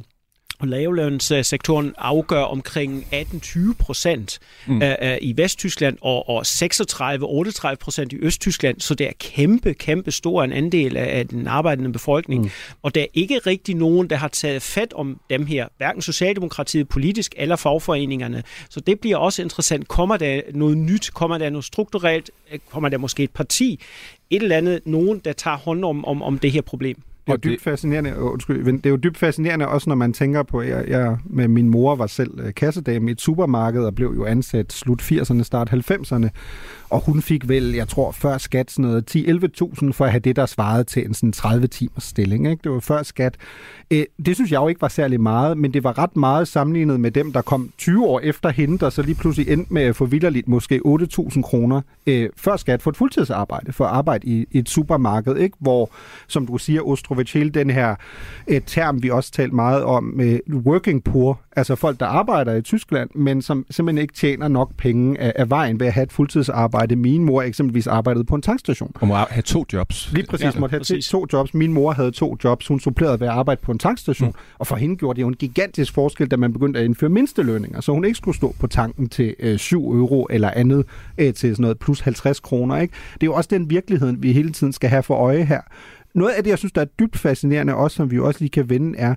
lavlønssektoren 0.66 1.94
afgør 1.98 2.42
omkring 2.42 3.06
18-20 3.14 3.74
procent 3.80 4.40
mm. 4.68 4.82
i 5.22 5.34
Vesttyskland 5.38 5.98
og, 6.02 6.30
og 6.30 6.42
36-38 6.48 7.76
procent 7.76 8.14
i 8.14 8.18
Østtyskland, 8.20 8.80
så 8.80 8.96
det 8.96 9.08
er 9.08 9.12
kæmpe, 9.20 9.74
kæmpe 9.74 10.12
stor 10.12 10.44
en 10.44 10.52
andel 10.52 10.98
af, 10.98 11.28
den 11.28 11.48
arbejdende 11.48 11.94
befolkning. 11.94 12.44
Mm. 12.44 12.50
Og 12.82 12.96
der 12.96 13.02
er 13.02 13.08
ikke 13.14 13.38
rigtig 13.38 13.76
nogen, 13.76 14.10
der 14.10 14.16
har 14.16 14.28
taget 14.28 14.62
fat 14.62 14.94
om 14.94 15.20
dem 15.30 15.46
her, 15.46 15.68
hverken 15.78 16.02
Socialdemokratiet 16.02 16.90
politisk 16.90 17.34
eller 17.38 17.56
fagforeningerne. 17.56 18.44
Så 18.70 18.80
det 18.80 19.00
bliver 19.00 19.18
også 19.18 19.42
interessant. 19.42 19.88
Kommer 19.88 20.18
der 20.18 20.42
noget 20.54 20.78
nyt? 20.78 21.12
Kommer 21.14 21.38
der 21.38 21.50
noget 21.50 21.66
strukturelt? 21.66 22.32
Kommer 22.70 22.90
der 22.90 22.98
måske 22.98 23.24
et 23.24 23.32
parti? 23.32 23.80
Et 24.30 24.44
eller 24.44 24.58
andet, 24.58 24.82
nogen, 24.86 25.20
der 25.20 25.34
tager 25.34 25.58
hånd 25.58 25.86
om, 25.86 26.06
om, 26.06 26.24
om 26.24 26.40
det 26.40 26.52
her 26.52 26.62
problem? 26.62 27.02
Det 27.36 27.46
er 27.46 27.50
jo 27.50 27.54
dybt 27.54 27.64
fascinerende, 27.64 28.20
undskyld, 28.20 28.66
det 28.78 28.86
er 28.86 28.90
jo 28.90 28.96
dybt 28.96 29.18
fascinerende 29.18 29.68
også, 29.68 29.90
når 29.90 29.96
man 29.96 30.14
tænker 30.14 30.44
på, 30.44 30.60
at 30.60 30.70
jeg, 30.70 30.86
jeg 30.88 31.18
med 31.26 31.48
min 31.48 31.70
mor 31.70 31.96
var 31.96 32.08
selv 32.08 32.40
øh, 32.40 32.54
kassedame 32.54 33.10
i 33.10 33.12
et 33.12 33.22
supermarked 33.22 33.84
og 33.84 33.96
blev 33.96 34.14
jo 34.16 34.26
ansat 34.26 34.74
slut 34.74 35.02
80'erne, 35.02 35.44
start 35.44 35.74
90'erne. 35.74 36.30
Og 36.90 37.02
hun 37.06 37.22
fik 37.22 37.50
vel, 37.50 37.74
jeg 37.74 37.88
tror, 37.88 38.12
før 38.12 38.38
skat 38.38 38.72
sådan 38.72 38.90
noget 38.90 39.16
10-11.000 39.16 39.92
for 39.92 40.06
at 40.06 40.12
have 40.12 40.20
det, 40.20 40.36
der 40.36 40.46
svarede 40.46 40.84
til 40.84 41.06
en 41.06 41.14
sådan 41.14 41.32
30 41.32 41.68
timers 41.68 42.04
stilling. 42.04 42.50
Ikke? 42.50 42.62
Det 42.64 42.72
var 42.72 42.80
før 42.80 43.04
skat. 43.04 43.36
Øh, 43.92 44.06
det 44.26 44.36
synes 44.36 44.52
jeg 44.52 44.58
jo 44.58 44.68
ikke 44.68 44.82
var 44.82 44.88
særlig 44.88 45.22
meget, 45.22 45.58
men 45.58 45.74
det 45.74 45.84
var 45.84 45.98
ret 45.98 46.16
meget 46.16 46.48
sammenlignet 46.48 47.00
med 47.00 47.12
dem, 47.12 47.34
der 47.34 47.42
kom 47.42 47.70
20 47.78 48.06
år 48.06 48.20
efter 48.20 48.50
hende, 48.50 48.78
der 48.78 48.90
så 48.90 49.02
lige 49.02 49.16
pludselig 49.16 49.54
endte 49.54 49.74
med 49.74 49.82
at 49.82 49.96
få 49.96 50.06
vildt 50.06 50.48
måske 50.48 50.82
8.000 50.86 51.42
kroner 51.42 51.82
øh, 52.08 52.30
før 52.38 52.58
skat 52.58 52.82
for 52.82 52.92
et 52.92 52.98
fuldtidsarbejde, 52.98 53.74
for 53.74 53.86
at 53.86 53.92
arbejde 53.92 54.28
i, 54.28 54.46
i 54.52 54.58
et 54.60 54.70
supermarked, 54.70 55.38
ikke? 55.38 55.58
hvor, 55.60 55.90
som 56.28 56.48
du 56.48 56.58
siger, 56.58 56.82
Ostrovic, 56.82 57.34
hele 57.34 57.50
den 57.50 57.70
her 57.70 57.96
øh, 58.48 58.62
term, 58.62 59.04
vi 59.04 59.10
også 59.10 59.32
talt 59.32 59.54
meget 59.54 59.84
om, 59.84 60.04
med 60.04 60.40
working 60.50 61.04
poor, 61.04 61.40
altså 61.56 61.76
folk, 61.76 62.00
der 62.00 62.06
arbejder 62.06 62.54
i 62.54 62.62
Tyskland, 62.62 63.10
men 63.16 63.42
som 63.42 63.66
simpelthen 63.70 64.02
ikke 64.02 64.14
tjener 64.14 64.48
nok 64.48 64.76
penge 64.78 65.20
af, 65.22 65.34
af 65.36 65.50
vejen 65.50 65.80
ved 65.80 65.88
at 65.88 65.94
have 65.94 66.04
et 66.04 66.12
fuldtidsarbejde. 66.12 66.79
Min 66.96 67.24
mor 67.24 67.42
eksempelvis 67.42 67.88
arbejdede 67.88 68.24
på 68.24 68.36
en 68.36 68.42
tankstation. 68.42 68.92
Og 68.96 69.08
må 69.08 69.16
have 69.16 69.42
to 69.42 69.66
jobs. 69.74 70.12
Lige 70.14 70.26
præcis, 70.30 70.56
ja, 70.56 70.60
måtte 70.60 70.74
have 70.74 70.80
præcis. 70.80 71.08
to 71.08 71.26
jobs. 71.34 71.54
Min 71.54 71.74
mor 71.74 71.92
havde 71.92 72.12
to 72.12 72.38
jobs. 72.44 72.68
Hun 72.68 72.80
supplerede 72.80 73.20
ved 73.20 73.28
at 73.28 73.34
arbejde 73.34 73.62
på 73.62 73.72
en 73.72 73.80
tankstation, 73.80 74.30
mm. 74.30 74.36
og 74.60 74.68
for 74.68 74.76
hende 74.76 74.96
gjorde 74.96 75.18
det 75.18 75.22
jo 75.22 75.28
en 75.28 75.34
gigantisk 75.34 75.94
forskel, 75.94 76.28
da 76.28 76.38
man 76.38 76.54
begyndte 76.54 76.80
at 76.80 76.86
indføre 76.86 77.10
mindstelønninger, 77.10 77.82
så 77.82 77.92
hun 77.92 78.06
ikke 78.06 78.18
skulle 78.18 78.38
stå 78.38 78.56
på 78.60 78.68
tanken 78.68 79.10
til 79.10 79.36
øh, 79.40 79.58
7 79.58 79.92
euro 79.92 80.28
eller 80.30 80.52
andet 80.56 80.86
øh, 81.18 81.34
til 81.34 81.56
sådan 81.56 81.62
noget 81.62 81.80
plus 81.80 82.00
50 82.00 82.40
kroner. 82.40 82.78
Ikke? 82.78 82.94
Det 83.14 83.24
er 83.24 83.28
jo 83.28 83.34
også 83.34 83.48
den 83.52 83.70
virkelighed, 83.70 84.14
vi 84.18 84.32
hele 84.32 84.52
tiden 84.52 84.74
skal 84.74 84.90
have 84.90 85.04
for 85.04 85.16
øje 85.16 85.44
her. 85.44 85.62
Noget 86.16 86.32
af 86.32 86.44
det, 86.44 86.50
jeg 86.50 86.58
synes, 86.58 86.72
der 86.72 86.82
er 86.82 86.86
dybt 87.00 87.18
fascinerende, 87.18 87.76
også 87.76 87.96
som 87.96 88.12
vi 88.12 88.20
også 88.20 88.40
lige 88.40 88.50
kan 88.50 88.70
vende, 88.70 88.98
er, 88.98 89.16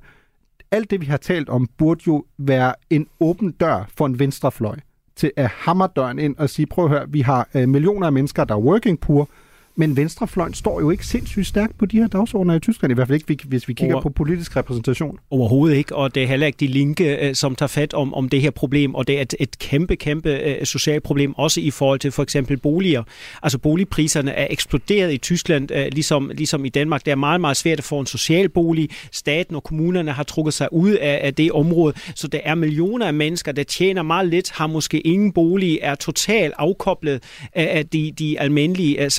alt 0.71 0.91
det, 0.91 1.01
vi 1.01 1.07
har 1.07 1.17
talt 1.17 1.49
om, 1.49 1.69
burde 1.79 2.03
jo 2.07 2.25
være 2.39 2.75
en 2.91 3.07
åben 3.21 3.51
dør 3.51 3.91
for 3.97 4.07
en 4.07 4.19
venstrefløj 4.19 4.77
til 5.17 5.33
at 5.37 5.47
hammer 5.47 5.87
døren 5.87 6.19
ind 6.19 6.37
og 6.37 6.51
sige, 6.51 6.67
prøv 6.67 6.85
at 6.85 6.91
høre, 6.91 7.07
vi 7.09 7.21
har 7.21 7.49
øh, 7.55 7.69
millioner 7.69 8.07
af 8.07 8.13
mennesker, 8.13 8.45
der 8.45 8.55
er 8.55 8.59
working 8.59 9.01
poor, 9.01 9.29
men 9.77 9.97
venstrefløjen 9.97 10.55
står 10.55 10.81
jo 10.81 10.91
ikke 10.91 11.07
sindssygt 11.07 11.47
stærkt 11.47 11.79
på 11.79 11.87
de 11.87 11.97
her 11.97 12.07
dagsordner 12.07 12.55
i 12.55 12.61
Tyskland, 12.61 12.93
i 12.93 12.95
hvert 12.95 13.09
fald 13.09 13.31
ikke, 13.31 13.45
hvis 13.49 13.69
vi 13.69 13.73
kigger 13.73 13.95
Over- 13.95 14.03
på 14.03 14.09
politisk 14.09 14.57
repræsentation. 14.57 15.19
Overhovedet 15.31 15.77
ikke, 15.77 15.97
og 15.97 16.15
det 16.15 16.23
er 16.23 16.27
heller 16.27 16.47
ikke 16.47 16.57
de 16.57 16.67
linke, 16.67 17.29
øh, 17.29 17.35
som 17.35 17.55
tager 17.55 17.69
fat 17.69 17.95
om, 17.95 18.15
om 18.15 18.29
det 18.29 18.41
her 18.41 18.51
problem, 18.51 18.95
og 18.95 19.07
det 19.07 19.19
er 19.19 19.23
et, 19.23 19.35
et 19.41 19.59
kæmpe, 19.59 19.97
kæmpe 19.97 20.31
øh, 20.31 20.67
socialt 20.67 21.03
problem, 21.03 21.35
også 21.35 21.61
i 21.61 21.71
forhold 21.71 21.99
til 21.99 22.13
for 22.13 22.23
eksempel 22.23 22.57
boliger. 22.57 23.03
Altså 23.43 23.59
boligpriserne 23.59 24.31
er 24.31 24.47
eksploderet 24.51 25.13
i 25.13 25.19
Tyskland, 25.19 25.71
øh, 25.71 25.87
ligesom, 25.93 26.31
ligesom 26.35 26.65
i 26.65 26.69
Danmark. 26.69 27.05
Det 27.05 27.11
er 27.11 27.17
meget, 27.17 27.41
meget 27.41 27.57
svært 27.57 27.79
at 27.79 27.85
få 27.85 28.01
en 28.01 28.07
social 28.07 28.49
bolig. 28.49 28.89
Staten 29.13 29.57
og 29.57 29.63
kommunerne 29.63 30.13
har 30.13 30.23
trukket 30.23 30.55
sig 30.55 30.73
ud 30.73 30.91
af, 30.91 31.21
af 31.23 31.35
det 31.35 31.53
område, 31.53 31.95
så 32.15 32.29
der 32.29 32.41
er 32.45 32.55
millioner 32.55 33.07
af 33.07 33.15
mennesker, 33.15 33.53
der 33.53 33.63
tjener 33.63 34.03
meget 34.03 34.29
lidt, 34.29 34.51
har 34.51 34.67
måske 34.67 35.01
ingen 35.01 35.33
bolig, 35.33 35.79
er 35.83 35.95
totalt 35.95 36.55
afkoblet 36.59 37.23
af, 37.53 37.87
de, 37.87 38.13
de 38.19 38.41
almindelige 38.41 39.05
øh, 39.05 39.11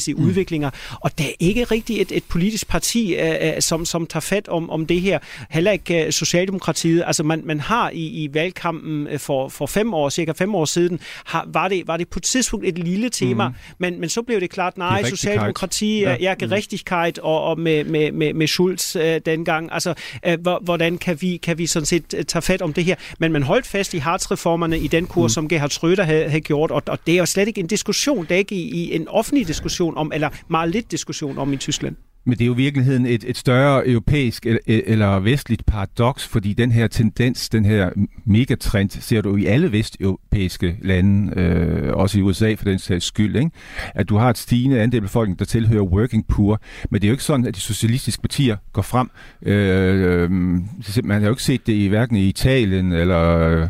samfundsmæssige 0.00 0.14
mm. 0.14 0.24
udviklinger, 0.28 0.70
og 1.00 1.18
der 1.18 1.24
er 1.24 1.32
ikke 1.40 1.64
rigtig 1.64 2.00
et, 2.00 2.12
et 2.12 2.24
politisk 2.24 2.68
parti, 2.68 3.14
øh, 3.14 3.54
øh, 3.56 3.60
som, 3.62 3.84
som 3.84 4.06
tager 4.06 4.20
fat 4.20 4.48
om, 4.48 4.70
om 4.70 4.86
det 4.86 5.00
her. 5.00 5.18
Heller 5.50 5.72
ikke 5.72 6.04
øh, 6.06 6.12
Socialdemokratiet. 6.12 7.02
Altså 7.06 7.22
man, 7.22 7.42
man 7.44 7.60
har 7.60 7.90
i, 7.90 8.06
i 8.24 8.34
valgkampen 8.34 9.06
øh, 9.06 9.18
for, 9.18 9.48
for 9.48 9.66
fem 9.66 9.94
år, 9.94 10.08
cirka 10.08 10.32
fem 10.32 10.54
år 10.54 10.64
siden, 10.64 11.00
har, 11.24 11.46
var, 11.52 11.68
det, 11.68 11.86
var 11.86 11.96
det 11.96 12.08
på 12.08 12.18
et 12.18 12.22
tidspunkt 12.22 12.66
et 12.66 12.78
lille 12.78 13.08
tema, 13.10 13.48
mm. 13.48 13.54
men, 13.78 14.00
men 14.00 14.08
så 14.08 14.22
blev 14.22 14.40
det 14.40 14.50
klart, 14.50 14.78
nej, 14.78 14.88
Gerechtigkeit. 14.88 15.18
Socialdemokrati, 15.18 16.00
ja, 16.00 16.10
Ja. 16.10 16.16
ja 16.20 16.34
gerechtigkeit, 16.38 17.18
og, 17.18 17.42
og 17.42 17.58
med, 17.60 17.84
med, 17.84 18.12
med, 18.12 18.34
med 18.34 18.46
Schulz 18.46 18.96
øh, 18.96 19.20
dengang. 19.26 19.68
Altså, 19.72 19.94
øh, 20.26 20.40
hvor- 20.40 20.60
hvordan 20.64 20.98
kan 20.98 21.18
vi, 21.20 21.36
kan 21.36 21.58
vi 21.58 21.66
sådan 21.66 21.86
set 21.86 22.14
øh, 22.16 22.24
tage 22.24 22.42
fat 22.42 22.62
om 22.62 22.72
det 22.72 22.84
her? 22.84 22.94
Men 23.18 23.32
man 23.32 23.42
holdt 23.42 23.66
fast 23.66 23.94
i 23.94 23.98
Hartz-reformerne 23.98 24.78
i 24.78 24.86
den 24.86 25.06
kurs, 25.06 25.30
mm. 25.30 25.34
som 25.34 25.48
Gerhard 25.48 25.70
Schröder 25.72 26.02
havde, 26.02 26.28
havde 26.28 26.40
gjort, 26.40 26.70
og, 26.70 26.82
og 26.86 26.98
det 27.06 27.14
er 27.14 27.18
jo 27.18 27.26
slet 27.26 27.48
ikke 27.48 27.60
en 27.60 27.66
diskussion. 27.66 28.24
Det 28.24 28.30
er 28.34 28.38
ikke 28.38 28.54
i, 28.54 28.68
i 28.70 28.94
en 28.96 29.08
offentlig 29.08 29.48
diskussion 29.48 29.89
om, 29.96 30.12
eller 30.14 30.28
meget 30.48 30.70
lidt 30.70 30.90
diskussion 30.90 31.38
om 31.38 31.52
i 31.52 31.56
Tyskland. 31.56 31.96
Men 32.24 32.38
det 32.38 32.44
er 32.44 32.46
jo 32.46 32.52
i 32.52 32.56
virkeligheden 32.56 33.06
et, 33.06 33.24
et 33.26 33.36
større 33.36 33.88
europæisk 33.88 34.46
eller, 34.46 34.60
eller 34.66 35.18
vestligt 35.20 35.66
paradoks, 35.66 36.26
fordi 36.26 36.52
den 36.52 36.72
her 36.72 36.86
tendens, 36.86 37.48
den 37.48 37.64
her 37.64 37.90
megatrend, 38.24 38.90
ser 38.90 39.20
du 39.20 39.36
i 39.36 39.46
alle 39.46 39.72
vesteuropæiske 39.72 40.76
lande, 40.82 41.40
øh, 41.40 41.92
også 41.94 42.18
i 42.18 42.22
USA 42.22 42.54
for 42.54 42.64
den 42.64 42.78
sags 42.78 43.04
skyld, 43.04 43.36
ikke? 43.36 43.50
at 43.94 44.08
du 44.08 44.16
har 44.16 44.30
et 44.30 44.38
stigende 44.38 44.80
andel 44.80 44.96
af 44.96 45.02
befolkningen, 45.02 45.38
der 45.38 45.44
tilhører 45.44 45.82
working 45.82 46.26
poor, 46.26 46.60
men 46.90 47.00
det 47.00 47.06
er 47.06 47.10
jo 47.10 47.14
ikke 47.14 47.24
sådan, 47.24 47.46
at 47.46 47.54
de 47.54 47.60
socialistiske 47.60 48.22
partier 48.22 48.56
går 48.72 48.82
frem. 48.82 49.10
Øh, 49.42 50.22
øh, 50.22 50.30
man 51.04 51.20
har 51.20 51.28
jo 51.28 51.30
ikke 51.30 51.42
set 51.42 51.66
det 51.66 51.72
i 51.72 51.86
hverken 51.86 52.16
i 52.16 52.28
Italien 52.28 52.92
eller 52.92 53.38
øh, 53.38 53.68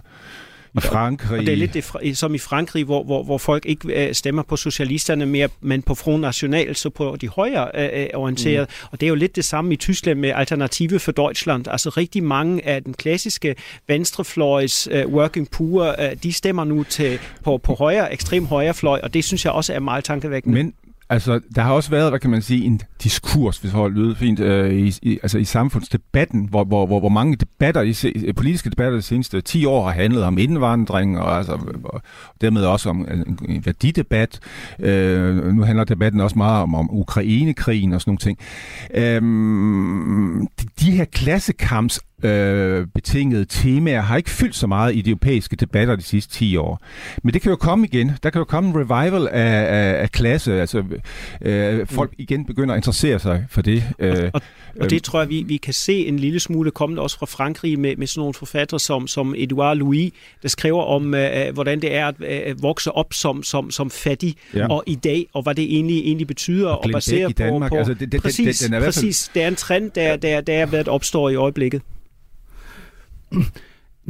i 0.76 0.80
Frankrig. 0.80 1.38
Og 1.38 1.46
det 1.46 1.52
er 1.52 1.56
lidt 1.56 1.74
det, 1.74 2.18
som 2.18 2.34
i 2.34 2.38
Frankrig, 2.38 2.84
hvor, 2.84 3.04
hvor, 3.04 3.22
hvor 3.22 3.38
folk 3.38 3.66
ikke 3.66 4.08
øh, 4.08 4.14
stemmer 4.14 4.42
på 4.42 4.56
socialisterne 4.56 5.26
mere, 5.26 5.48
men 5.60 5.82
på 5.82 5.94
Front 5.94 6.20
National, 6.20 6.76
så 6.76 6.90
på 6.90 7.16
de 7.20 7.28
højre 7.28 7.70
øh, 7.74 8.02
øh, 8.02 8.06
orienterede. 8.14 8.66
Mm. 8.70 8.88
Og 8.92 9.00
det 9.00 9.06
er 9.06 9.08
jo 9.08 9.14
lidt 9.14 9.36
det 9.36 9.44
samme 9.44 9.72
i 9.72 9.76
Tyskland 9.76 10.18
med 10.18 10.32
Alternative 10.34 10.98
for 10.98 11.12
Deutschland. 11.12 11.68
Altså 11.68 11.88
rigtig 11.90 12.22
mange 12.22 12.66
af 12.66 12.82
den 12.82 12.94
klassiske 12.94 13.54
venstrefløjs 13.88 14.88
øh, 14.90 15.06
working 15.06 15.50
poor, 15.50 15.94
øh, 15.98 16.16
de 16.22 16.32
stemmer 16.32 16.64
nu 16.64 16.82
til, 16.82 17.18
på, 17.44 17.58
på 17.58 17.74
højre, 17.74 18.12
ekstrem 18.12 18.46
højre 18.46 18.74
fløj, 18.74 19.00
og 19.02 19.14
det 19.14 19.24
synes 19.24 19.44
jeg 19.44 19.52
også 19.52 19.72
er 19.72 19.80
meget 19.80 20.04
tankevækkende. 20.04 20.54
Men 20.54 20.74
altså, 21.08 21.40
der 21.54 21.62
har 21.62 21.72
også 21.72 21.90
været, 21.90 22.10
hvad 22.10 22.20
kan 22.20 22.30
man 22.30 22.42
sige, 22.42 22.64
en 22.64 22.80
diskurs, 23.02 23.58
hvis 23.58 23.72
det 23.72 23.92
lyder 23.92 24.14
fint, 24.14 24.40
øh, 24.40 24.74
i, 24.74 24.94
i, 25.02 25.18
altså 25.22 25.38
i 25.38 25.44
samfundsdebatten, 25.44 26.46
hvor, 26.50 26.64
hvor, 26.64 26.86
hvor, 26.86 27.00
hvor 27.00 27.08
mange 27.08 27.36
debatter, 27.36 27.82
i, 27.82 27.92
se- 27.92 28.32
politiske 28.36 28.70
debatter 28.70 28.96
de 28.96 29.02
seneste 29.02 29.40
10 29.40 29.64
år 29.64 29.84
har 29.84 29.92
handlet 29.92 30.24
om 30.24 30.38
indvandring, 30.38 31.18
og, 31.18 31.36
altså, 31.36 31.58
og 31.84 32.02
dermed 32.40 32.62
også 32.64 32.88
om 32.88 33.00
en, 33.10 33.38
en 33.48 33.66
værdidebat. 33.66 34.40
Øh, 34.78 35.54
nu 35.54 35.62
handler 35.62 35.84
debatten 35.84 36.20
også 36.20 36.38
meget 36.38 36.62
om, 36.62 36.74
om 36.74 36.88
Ukrainekrigen 36.92 37.92
og 37.92 38.00
sådan 38.00 38.10
nogle 38.10 38.18
ting. 38.18 38.38
Øh, 38.94 39.22
de, 40.60 40.66
de 40.80 40.90
her 40.90 41.04
klassekamps 41.04 42.00
øh, 42.22 42.86
betingede 42.94 43.44
temaer 43.44 44.00
har 44.00 44.16
ikke 44.16 44.30
fyldt 44.30 44.56
så 44.56 44.66
meget 44.66 44.96
i 44.96 45.00
de 45.00 45.10
europæiske 45.10 45.56
debatter 45.56 45.96
de 45.96 46.02
sidste 46.02 46.32
10 46.34 46.56
år. 46.56 46.80
Men 47.22 47.34
det 47.34 47.42
kan 47.42 47.50
jo 47.50 47.56
komme 47.56 47.86
igen. 47.86 48.12
Der 48.22 48.30
kan 48.30 48.38
jo 48.38 48.44
komme 48.44 48.70
en 48.70 48.76
revival 48.76 49.28
af, 49.28 49.62
af, 49.62 50.02
af 50.02 50.10
klasse. 50.12 50.60
Altså, 50.60 50.84
øh, 51.42 51.86
folk 51.86 52.14
igen 52.18 52.44
begynder 52.44 52.74
at 52.74 52.78
interessere 52.90 53.18
sig 53.18 53.46
for 53.50 53.62
det. 53.62 53.82
Øh, 53.98 54.30
Og, 54.34 54.40
og 54.80 54.90
det 54.90 55.02
tror 55.02 55.20
jeg, 55.20 55.28
vi, 55.28 55.42
vi 55.42 55.56
kan 55.56 55.74
se 55.74 56.06
en 56.06 56.18
lille 56.18 56.40
smule 56.40 56.70
kommende 56.70 57.02
også 57.02 57.18
fra 57.18 57.26
Frankrig 57.26 57.78
med, 57.78 57.96
med 57.96 58.06
sådan 58.06 58.20
nogle 58.20 58.34
forfattere 58.34 58.80
som, 58.80 59.06
som 59.06 59.34
Edouard 59.38 59.76
Louis, 59.76 60.12
der 60.42 60.48
skriver 60.48 60.82
om, 60.82 61.14
øh, 61.14 61.54
hvordan 61.54 61.80
det 61.82 61.94
er 61.94 62.06
at 62.08 62.14
øh, 62.48 62.62
vokse 62.62 62.92
op 62.92 63.12
som, 63.14 63.42
som, 63.42 63.70
som 63.70 63.90
fattig 63.90 64.34
Ja. 64.54 64.68
og 64.68 64.84
i 64.86 64.94
dag, 64.94 65.26
og 65.32 65.42
hvad 65.42 65.54
det 65.54 65.64
egentlig, 65.74 65.98
egentlig 66.04 66.26
betyder. 66.26 66.68
Og 66.68 66.84
Og, 66.84 66.90
baseret 66.92 67.30
i 67.30 67.32
Danmark, 67.32 67.68
på, 67.70 67.74
på 67.74 67.78
altså, 67.78 67.94
det- 67.94 68.12
det- 68.12 68.22
præcis, 68.22 68.58
den 68.58 68.72
er 68.72 68.76
i 68.78 68.80
hvert 68.80 68.94
fald- 68.94 69.04
præcis. 69.04 69.30
Det 69.34 69.42
er 69.42 69.48
en 69.48 69.56
trend, 69.56 69.90
der, 69.90 70.16
der, 70.16 70.40
der 70.40 70.52
er 70.54 70.66
ved 70.66 70.78
at 70.78 70.88
opstå 70.88 71.28
i 71.28 71.34
øjeblikket. 71.34 71.82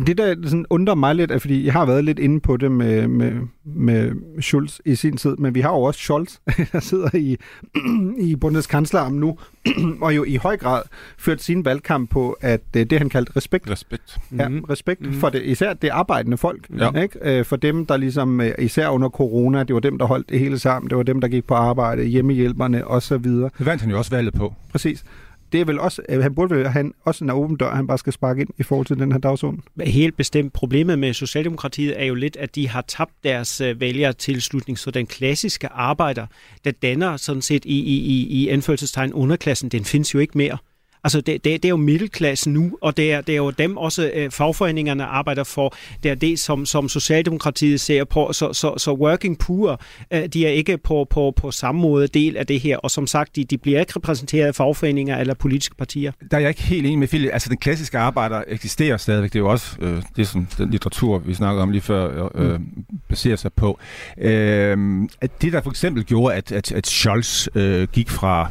Det, 0.07 0.19
der 0.19 0.35
sådan 0.45 0.67
undrer 0.71 0.95
mig 0.95 1.15
lidt, 1.15 1.31
er, 1.31 1.39
fordi 1.39 1.65
jeg 1.65 1.73
har 1.73 1.85
været 1.87 2.05
lidt 2.05 2.19
inde 2.19 2.41
på 2.41 2.57
det 2.57 2.73
med, 2.73 3.09
med, 3.09 3.33
med 3.65 4.13
Schulz 4.43 4.79
i 4.85 4.95
sin 4.95 5.17
tid, 5.17 5.37
men 5.37 5.55
vi 5.55 5.61
har 5.61 5.71
jo 5.71 5.83
også 5.83 6.01
Scholz, 6.01 6.37
der 6.73 6.81
sidder 6.81 7.17
i, 7.17 7.37
i 8.29 8.37
Bundeskanzleramt 8.37 9.17
nu, 9.17 9.39
og 10.03 10.17
jo 10.17 10.25
i 10.25 10.37
høj 10.37 10.57
grad 10.57 10.83
ført 11.19 11.43
sin 11.43 11.65
valgkamp 11.65 12.11
på, 12.11 12.37
at 12.41 12.61
øh, 12.77 12.85
det 12.87 12.99
han 12.99 13.09
kaldte 13.09 13.33
respekt, 13.37 13.71
respekt. 13.71 14.19
ja, 14.39 14.49
respekt 14.71 15.15
for 15.15 15.29
det, 15.29 15.43
især 15.43 15.73
det 15.73 15.89
arbejdende 15.89 16.37
folk, 16.37 16.67
Ja. 16.79 17.01
ikke? 17.03 17.39
Øh, 17.39 17.45
for 17.45 17.57
dem, 17.57 17.87
der 17.87 17.97
ligesom, 17.97 18.41
øh, 18.41 18.53
især 18.59 18.89
under 18.89 19.09
corona, 19.09 19.63
det 19.63 19.75
var 19.75 19.81
dem, 19.81 19.99
der 19.99 20.05
holdt 20.07 20.29
det 20.31 20.39
hele 20.39 20.59
sammen, 20.59 20.91
det 20.91 20.97
var 20.97 21.03
dem, 21.03 21.21
der 21.21 21.29
gik 21.29 21.45
på 21.47 21.55
arbejde, 21.55 22.05
hjemmehjælperne 22.05 22.87
osv. 22.87 23.15
Det 23.25 23.51
vandt 23.67 23.83
han 23.83 23.91
jo 23.91 23.99
også 23.99 24.11
valget 24.11 24.35
på. 24.35 24.55
Præcis. 24.73 25.05
Det 25.53 25.61
er 25.61 25.65
vel 25.65 25.81
også, 25.81 26.03
øh, 26.09 26.23
han 26.23 26.35
burde 26.35 26.55
vel 26.55 26.69
have 26.69 26.93
også 27.05 27.25
en 27.25 27.31
åben 27.31 27.57
dør, 27.57 27.75
han 27.75 27.87
bare 27.87 27.99
skal 27.99 28.13
sparke 28.13 28.41
ind 28.41 28.49
i 28.59 28.63
forhold 28.63 28.87
til 28.87 28.99
den 28.99 29.13
her 29.13 29.19
dagsorden. 29.19 29.63
Helt 29.81 30.17
bestemt. 30.17 30.53
Problemet 30.53 30.99
med 30.99 31.15
Socialdemokratiet 31.15 32.01
er 32.01 32.05
jo 32.05 32.15
lidt, 32.15 32.37
at 32.37 32.55
de 32.55 32.69
har 32.69 32.85
tabt 32.89 33.13
deres 33.25 33.61
øh, 33.61 33.81
vælgertilslutning, 33.81 34.79
så 34.79 34.91
den 34.91 35.07
klassiske 35.07 35.69
arbejder, 35.69 36.27
der 36.65 36.71
danner 36.71 37.17
sådan 37.17 37.43
set 37.43 37.65
i, 37.65 37.81
i, 37.81 37.99
i, 37.99 38.27
i 38.27 38.49
anførselstegn 38.49 39.13
underklassen, 39.13 39.69
den 39.69 39.85
findes 39.85 40.15
jo 40.15 40.19
ikke 40.19 40.39
mere. 40.39 40.59
Altså, 41.05 41.21
det, 41.21 41.45
det, 41.45 41.45
det 41.45 41.65
er 41.65 41.69
jo 41.69 41.77
middelklassen 41.77 42.53
nu, 42.53 42.79
og 42.81 42.97
det 42.97 43.13
er, 43.13 43.21
det 43.21 43.33
er 43.33 43.37
jo 43.37 43.51
dem 43.51 43.77
også, 43.77 44.11
øh, 44.15 44.31
fagforeningerne 44.31 45.05
arbejder 45.05 45.45
for. 45.45 45.75
Det 46.03 46.11
er 46.11 46.15
det, 46.15 46.39
som, 46.39 46.67
som 46.67 46.89
Socialdemokratiet 46.89 47.81
ser 47.81 48.05
på. 48.05 48.33
Så, 48.33 48.53
så, 48.53 48.75
så 48.79 48.93
working 48.93 49.39
poor, 49.39 49.81
øh, 50.11 50.27
de 50.27 50.47
er 50.47 50.51
ikke 50.51 50.79
på, 50.79 51.07
på, 51.11 51.33
på 51.37 51.51
samme 51.51 51.81
måde 51.81 52.09
del 52.09 52.37
af 52.37 52.47
det 52.47 52.61
her. 52.61 52.77
Og 52.77 52.91
som 52.91 53.07
sagt, 53.07 53.37
de, 53.37 53.45
de 53.45 53.59
bliver 53.59 53.81
ikke 53.81 53.93
repræsenteret 53.97 54.47
af 54.47 54.55
fagforeninger 54.55 55.19
eller 55.19 55.35
politiske 55.35 55.75
partier. 55.75 56.13
Der 56.31 56.37
er 56.37 56.41
jeg 56.41 56.49
ikke 56.49 56.63
helt 56.63 56.87
enig 56.87 56.99
med 56.99 57.09
Philip. 57.09 57.31
Altså, 57.33 57.49
den 57.49 57.59
klassiske 57.59 57.99
arbejder 57.99 58.43
eksisterer 58.49 58.97
stadigvæk. 58.97 59.33
Det 59.33 59.39
er 59.39 59.41
jo 59.41 59.51
også 59.51 59.77
øh, 59.81 60.03
det, 60.17 60.29
som 60.29 60.47
den 60.59 60.71
litteratur, 60.71 61.19
vi 61.19 61.35
snakkede 61.35 61.63
om 61.63 61.71
lige 61.71 61.83
før, 61.83 62.29
øh, 62.35 62.61
baserer 63.09 63.37
sig 63.37 63.53
på. 63.53 63.79
Øh, 64.19 65.09
at 65.21 65.43
det, 65.43 65.53
der 65.53 65.61
for 65.61 65.71
eksempel 65.71 66.05
gjorde, 66.05 66.35
at, 66.35 66.53
at, 66.53 66.73
at 66.73 66.87
Scholz 66.87 67.49
øh, 67.55 67.89
gik 67.93 68.11
fra 68.11 68.51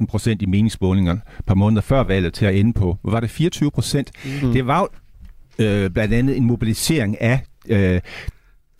15-16 0.00 0.06
procent 0.06 0.42
i 0.42 0.46
meningsmålingerne 0.46 1.20
et 1.38 1.44
par 1.44 1.54
måneder 1.68 1.82
før 1.82 2.02
valget 2.02 2.34
til 2.34 2.46
at 2.46 2.54
ende 2.54 2.72
på, 2.72 2.96
hvor 3.02 3.10
var 3.10 3.20
det 3.20 3.30
24 3.30 3.70
procent? 3.70 4.10
Mm. 4.42 4.52
Det 4.52 4.66
var 4.66 4.80
jo 4.80 4.88
øh, 5.64 5.90
blandt 5.90 6.14
andet 6.14 6.36
en 6.36 6.44
mobilisering 6.44 7.20
af 7.20 7.40
øh, 7.68 8.00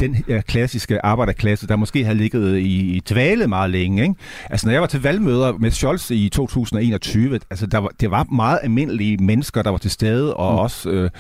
den 0.01 0.15
her 0.15 0.41
klassiske 0.41 1.05
arbejderklasse, 1.05 1.67
der 1.67 1.77
måske 1.77 2.05
havde 2.05 2.19
ligget 2.19 2.59
i, 2.59 2.97
i 2.97 3.03
dvale 3.11 3.47
meget 3.47 3.71
længe. 3.71 4.03
Ikke? 4.03 4.15
Altså, 4.51 4.67
når 4.67 4.73
jeg 4.73 4.81
var 4.81 4.87
til 4.87 5.03
valgmøder 5.03 5.53
med 5.53 5.71
Scholz 5.71 6.11
i 6.11 6.29
2021, 6.29 7.41
altså, 7.51 7.67
der 7.67 7.79
var, 7.79 7.91
det 8.01 8.11
var 8.11 8.25
meget 8.25 8.59
almindelige 8.63 9.17
mennesker, 9.17 9.63
der 9.63 9.71
var 9.71 9.79
til 9.79 9.91
stede, 9.91 10.37
og 10.37 10.53
mm. 10.53 10.59
også 10.59 10.91
øh, 10.91 11.11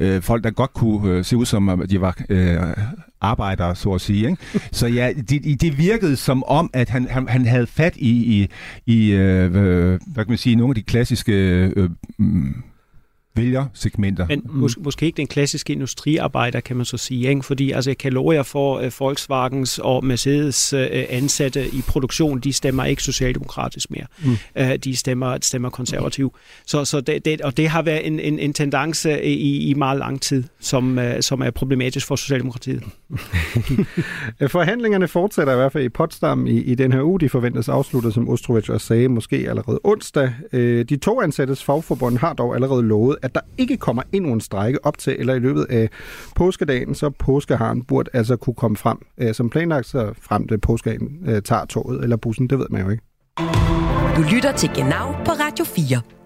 øh, 0.00 0.22
folk, 0.22 0.44
der 0.44 0.50
godt 0.50 0.72
kunne 0.72 1.12
øh, 1.12 1.24
se 1.24 1.36
ud 1.36 1.46
som, 1.46 1.68
om 1.68 1.88
de 1.88 2.00
var 2.00 2.16
øh, 2.28 2.56
arbejdere, 3.20 3.76
så 3.76 3.90
at 3.90 4.00
sige. 4.00 4.30
Ikke? 4.30 4.42
Så 4.72 4.86
ja, 4.86 5.12
det, 5.28 5.60
det 5.60 5.78
virkede 5.78 6.16
som 6.16 6.44
om, 6.44 6.70
at 6.72 6.88
han, 6.88 7.08
han, 7.10 7.28
han 7.28 7.46
havde 7.46 7.66
fat 7.66 7.96
i, 7.96 8.10
i, 8.10 8.48
i 8.86 9.10
øh, 9.10 9.52
hvad 9.52 9.98
kan 10.16 10.28
man 10.28 10.38
sige, 10.38 10.56
nogle 10.56 10.70
af 10.70 10.74
de 10.74 10.82
klassiske 10.82 11.32
øh, 11.76 11.90
mm, 12.18 12.54
vælgersegmenter. 13.38 14.26
Men 14.28 14.42
mås- 14.44 14.82
måske 14.82 15.06
ikke 15.06 15.16
den 15.16 15.26
klassiske 15.26 15.72
industriarbejder, 15.72 16.60
kan 16.60 16.76
man 16.76 16.86
så 16.86 16.96
sige. 16.96 17.28
Ikke? 17.28 17.42
Fordi 17.42 17.70
altså, 17.70 17.90
jeg 17.90 17.98
kan 17.98 18.12
love 18.12 18.34
jer 18.34 18.42
for, 18.42 18.78
at 18.78 18.96
Volkswagens 19.00 19.78
og 19.78 20.04
Mercedes 20.04 20.72
øh, 20.72 20.88
ansatte 21.08 21.68
i 21.68 21.82
produktion, 21.88 22.40
de 22.40 22.52
stemmer 22.52 22.84
ikke 22.84 23.02
socialdemokratisk 23.02 23.90
mere. 23.90 24.06
Mm. 24.24 24.36
Øh, 24.56 24.76
de 24.76 24.96
stemmer, 24.96 25.38
stemmer 25.42 25.70
konservativ. 25.70 26.34
Så, 26.66 26.84
så 26.84 27.00
det, 27.00 27.24
det, 27.24 27.40
og 27.40 27.56
det 27.56 27.68
har 27.68 27.82
været 27.82 28.06
en, 28.06 28.20
en, 28.20 28.38
en 28.38 28.52
tendance 28.52 29.24
i, 29.24 29.68
i 29.70 29.74
meget 29.74 29.98
lang 29.98 30.20
tid, 30.20 30.44
som, 30.60 30.98
øh, 30.98 31.22
som 31.22 31.40
er 31.42 31.50
problematisk 31.50 32.06
for 32.06 32.16
Socialdemokratiet. 32.16 32.82
Øh, 34.40 34.50
Forhandlingerne 34.56 35.08
fortsætter 35.08 35.52
i 35.52 35.56
hvert 35.56 35.72
fald 35.72 35.84
i 35.84 35.88
Potsdam 35.88 36.46
i, 36.46 36.50
i 36.50 36.74
den 36.74 36.92
her 36.92 37.02
uge. 37.02 37.20
De 37.20 37.28
forventes 37.28 37.68
afsluttet, 37.68 38.14
som 38.14 38.28
Ostrovic 38.28 38.68
også 38.68 38.86
sagde, 38.86 39.08
måske 39.08 39.36
allerede 39.48 39.80
onsdag. 39.84 40.32
Øh, 40.52 40.84
De 40.88 40.96
to 40.96 41.20
ansattes 41.20 41.64
fagforbund 41.64 42.18
har 42.18 42.32
dog 42.32 42.54
allerede 42.54 42.82
lovet, 42.82 43.16
at 43.28 43.34
der 43.34 43.40
ikke 43.58 43.76
kommer 43.76 44.02
endnu 44.12 44.32
en 44.32 44.40
strække 44.40 44.86
op 44.86 44.98
til 44.98 45.16
eller 45.18 45.34
i 45.34 45.38
løbet 45.38 45.66
af 45.70 45.88
påskedagen, 46.36 46.94
så 46.94 47.10
påskeharen 47.10 47.84
burde 47.84 48.10
altså 48.12 48.36
kunne 48.36 48.54
komme 48.54 48.76
frem 48.76 48.98
øh, 49.18 49.34
som 49.34 49.50
planlagt, 49.50 49.86
så 49.86 50.12
frem 50.20 50.48
til 50.48 50.58
påskedagen 50.58 51.18
øh, 51.26 51.42
tager 51.42 51.64
toget 51.64 52.02
eller 52.02 52.16
bussen, 52.16 52.50
det 52.50 52.58
ved 52.58 52.66
man 52.70 52.82
jo 52.82 52.90
ikke. 52.90 53.02
Du 54.16 54.22
lytter 54.34 54.52
til 54.56 54.70
Genau 54.74 55.12
på 55.24 55.30
Radio 55.30 55.64
4. 55.64 56.17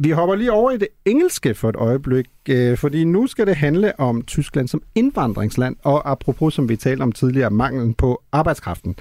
Vi 0.00 0.10
hopper 0.10 0.34
lige 0.34 0.52
over 0.52 0.70
i 0.70 0.76
det 0.76 0.88
engelske 1.04 1.54
for 1.54 1.68
et 1.68 1.76
øjeblik, 1.76 2.26
øh, 2.48 2.78
fordi 2.78 3.04
nu 3.04 3.26
skal 3.26 3.46
det 3.46 3.56
handle 3.56 4.00
om 4.00 4.22
Tyskland 4.22 4.68
som 4.68 4.82
indvandringsland, 4.94 5.76
og 5.82 6.10
apropos, 6.10 6.54
som 6.54 6.68
vi 6.68 6.76
talte 6.76 7.02
om 7.02 7.12
tidligere, 7.12 7.50
manglen 7.50 7.94
på 7.94 8.22
arbejdskraften. 8.32 8.96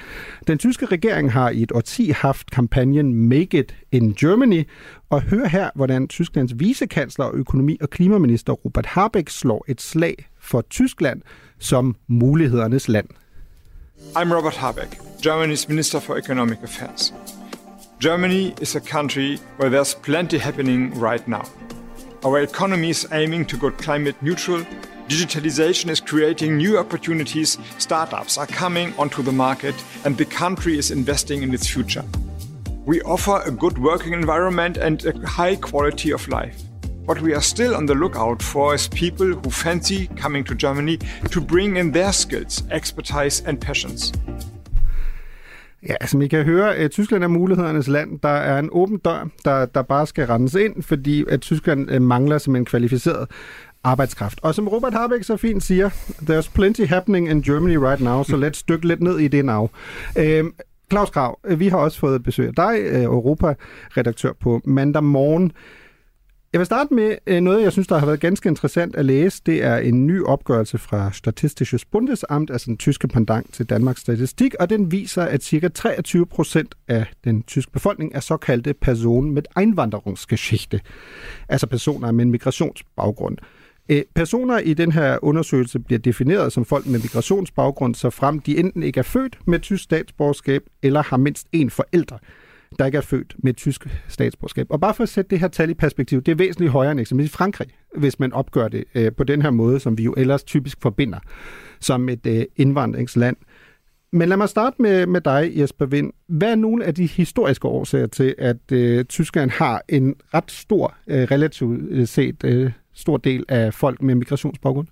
Den 0.48 0.58
tyske 0.58 0.86
regering 0.86 1.32
har 1.32 1.50
i 1.50 1.64
et 1.64 1.72
årti 1.72 2.10
haft 2.10 2.52
kampagnen 2.52 3.14
Make 3.14 3.60
It 3.60 3.76
in 3.92 4.14
Germany, 4.14 4.64
og 5.10 5.22
hør 5.22 5.48
her, 5.48 5.70
hvordan 5.76 6.08
Tysklands 6.08 6.60
vicekansler 6.60 7.26
og 7.26 7.34
økonomi- 7.34 7.78
og 7.82 7.90
klimaminister 7.90 8.54
Robert 8.54 8.86
Habeck 8.86 9.30
slår 9.30 9.66
et 9.68 9.82
slag 9.82 10.30
for 10.40 10.62
Tyskland 10.62 11.22
som 11.60 11.96
mulighedernes 12.08 12.88
land. 12.88 13.08
I'm 14.16 14.36
Robert 14.36 14.56
Habeck, 14.56 14.96
Germany's 15.26 15.66
Minister 15.70 16.00
for 16.00 16.16
Economic 16.16 16.58
Affairs. 16.64 17.14
Germany 18.00 18.54
is 18.62 18.76
a 18.76 18.82
country 18.82 19.38
where 19.58 19.72
there's 19.72 19.96
plenty 19.96 20.38
happening 20.38 20.94
right 21.00 21.28
now. 21.28 21.44
Our 22.24 22.42
economy 22.42 22.92
is 22.92 23.08
aiming 23.12 23.48
to 23.48 23.58
go 23.58 23.72
climate 23.72 24.16
neutral. 24.22 24.64
Digitalization 25.08 25.90
is 25.90 26.00
creating 26.00 26.58
new 26.58 26.78
opportunities. 26.78 27.58
Startups 27.80 28.38
are 28.38 28.46
coming 28.46 28.94
onto 29.00 29.24
the 29.24 29.32
market, 29.32 29.74
and 30.06 30.16
the 30.16 30.26
country 30.26 30.78
is 30.78 30.92
investing 30.92 31.42
in 31.42 31.52
its 31.56 31.68
future. 31.68 32.04
We 32.86 33.02
offer 33.02 33.42
a 33.44 33.50
good 33.50 33.80
working 33.80 34.14
environment 34.14 34.78
and 34.78 35.04
a 35.04 35.28
high 35.28 35.56
quality 35.56 36.12
of 36.12 36.28
life. 36.28 36.62
What 37.06 37.22
we 37.22 37.34
are 37.34 37.42
still 37.42 37.76
on 37.76 37.88
the 37.88 37.96
lookout 37.96 38.44
for 38.44 38.76
is 38.76 38.88
people 38.90 39.34
who 39.34 39.50
fancy 39.50 40.06
coming 40.16 40.44
to 40.44 40.54
Germany 40.54 41.00
to 41.32 41.42
bring 41.42 41.78
in 41.78 41.92
their 41.94 42.14
skills, 42.14 42.62
expertise, 42.70 43.42
and 43.42 43.60
passions. 43.60 44.12
Ja, 45.84 45.94
altså, 46.02 46.12
som 46.12 46.22
I 46.22 46.28
kan 46.28 46.44
høre, 46.44 46.76
at 46.76 46.92
Tyskland 46.92 47.24
er 47.24 47.28
mulighedernes 47.28 47.88
land. 47.88 48.20
Der 48.20 48.30
er 48.30 48.60
en 48.60 48.70
åben 48.72 48.98
dør, 48.98 49.28
der, 49.46 49.66
der 49.66 49.82
bare 49.82 50.08
skal 50.08 50.28
rendes 50.28 50.54
ind, 50.56 50.84
fordi 50.84 51.26
at 51.30 51.42
Tyskland 51.42 51.92
øh, 51.92 52.02
mangler 52.02 52.38
som 52.38 52.56
en 52.56 52.66
kvalificeret 52.66 53.28
arbejdskraft. 53.84 54.40
Og 54.42 54.56
som 54.56 54.68
Robert 54.68 54.94
Habeck 54.94 55.24
så 55.24 55.38
fint 55.38 55.64
siger, 55.64 55.90
there's 56.30 56.52
plenty 56.54 56.82
happening 56.82 57.30
in 57.30 57.42
Germany 57.42 57.78
right 57.78 58.02
now, 58.02 58.24
så 58.24 58.36
let's 58.36 58.50
os 58.50 58.64
dykke 58.64 58.88
lidt 58.88 59.02
ned 59.02 59.20
i 59.20 59.28
det 59.28 59.46
now. 59.46 59.70
Øhm, 60.18 60.54
Claus 60.92 61.12
Grav, 61.12 61.40
øh, 61.46 61.60
vi 61.60 61.68
har 61.68 61.78
også 61.78 62.00
fået 62.00 62.24
besøg 62.24 62.48
af 62.48 62.56
dig, 62.56 62.80
øh, 62.80 63.04
Europa-redaktør 63.04 64.32
på 64.40 64.62
mandag 64.66 65.04
morgen. 65.04 65.52
Jeg 66.54 66.60
vil 66.60 66.66
starte 66.66 66.94
med 66.94 67.16
øh, 67.28 67.42
noget, 67.42 67.64
jeg 67.64 67.72
synes, 67.72 67.88
der 67.88 67.98
har 67.98 68.06
været 68.06 68.20
ganske 68.20 68.50
interessant 68.50 68.96
at 68.96 69.06
læse. 69.06 69.42
Det 69.46 69.64
er 69.64 69.78
en 69.78 70.08
ny 70.08 70.24
opgørelse 70.24 70.78
fra 70.78 71.12
Statistisches 71.12 71.86
Bundesamt, 71.86 72.50
altså 72.52 72.66
den 72.66 72.78
tyske 72.78 73.08
pendant 73.08 73.54
til 73.54 73.66
Danmarks 73.66 74.02
Statistik, 74.02 74.54
og 74.60 74.70
den 74.70 74.92
viser, 74.92 75.24
at 75.24 75.44
ca. 75.44 75.68
23 75.68 76.26
procent 76.26 76.76
af 76.88 77.06
den 77.24 77.44
tyske 77.44 77.72
befolkning 77.72 78.12
er 78.16 78.20
såkaldte 78.20 78.74
personer 78.74 79.32
med 79.32 79.44
Einwanderungsgeschichte, 79.60 80.82
altså 81.50 81.68
personer 81.68 82.12
med 82.12 82.26
en 82.26 82.32
migrationsbaggrund. 82.32 83.38
Øh, 83.90 84.02
personer 84.16 84.58
i 84.58 84.74
den 84.74 84.92
her 84.92 85.18
undersøgelse 85.22 85.80
bliver 85.80 86.00
defineret 86.00 86.54
som 86.54 86.66
folk 86.66 86.86
med 86.86 87.00
migrationsbaggrund, 87.00 87.96
så 87.96 88.10
frem 88.10 88.40
de 88.40 88.58
enten 88.58 88.84
ikke 88.84 89.00
er 89.00 89.04
født 89.04 89.40
med 89.46 89.60
tysk 89.60 89.84
statsborgerskab, 89.84 90.62
eller 90.84 91.04
har 91.04 91.18
mindst 91.18 91.48
en 91.52 91.70
forælder 91.70 92.18
der 92.80 92.86
ikke 92.86 92.98
er 92.98 93.02
født 93.02 93.36
med 93.38 93.54
tysk 93.54 93.88
statsborgerskab. 94.08 94.68
Og 94.70 94.80
bare 94.80 94.94
for 94.94 95.04
at 95.04 95.10
sætte 95.10 95.30
det 95.30 95.40
her 95.40 95.48
tal 95.48 95.70
i 95.70 95.74
perspektiv, 95.74 96.22
det 96.22 96.32
er 96.32 96.36
væsentligt 96.36 96.72
højere 96.72 96.92
end 96.92 97.00
eksempelvis 97.00 97.32
Frankrig, 97.32 97.68
hvis 97.98 98.20
man 98.20 98.34
opgør 98.34 98.68
det 98.68 98.84
øh, 98.96 99.12
på 99.12 99.24
den 99.24 99.42
her 99.42 99.50
måde, 99.50 99.80
som 99.80 99.98
vi 99.98 100.04
jo 100.04 100.14
ellers 100.18 100.44
typisk 100.44 100.78
forbinder 100.82 101.20
som 101.80 102.10
et 102.10 102.28
øh, 102.28 102.46
indvandringsland. 102.56 103.38
Men 104.12 104.30
lad 104.30 104.38
mig 104.38 104.50
starte 104.50 104.82
med, 104.82 105.06
med 105.06 105.22
dig, 105.22 105.52
Jesper 105.56 105.86
Vind. 105.86 106.14
Hvad 106.28 106.52
er 106.52 106.56
nogle 106.56 106.86
af 106.86 106.96
de 106.96 107.06
historiske 107.06 107.68
årsager 107.68 108.08
til, 108.08 108.36
at 108.38 108.72
øh, 108.72 109.06
Tyskland 109.06 109.52
har 109.52 109.82
en 109.90 110.16
ret 110.34 110.52
stor, 110.52 110.96
øh, 111.08 111.28
relativt 111.32 111.82
øh, 111.90 112.08
set 112.08 112.44
øh, 112.44 112.72
stor 112.94 113.18
del 113.18 113.46
af 113.50 113.74
folk 113.74 114.02
med 114.02 114.16
migrationsbaggrund? 114.16 114.88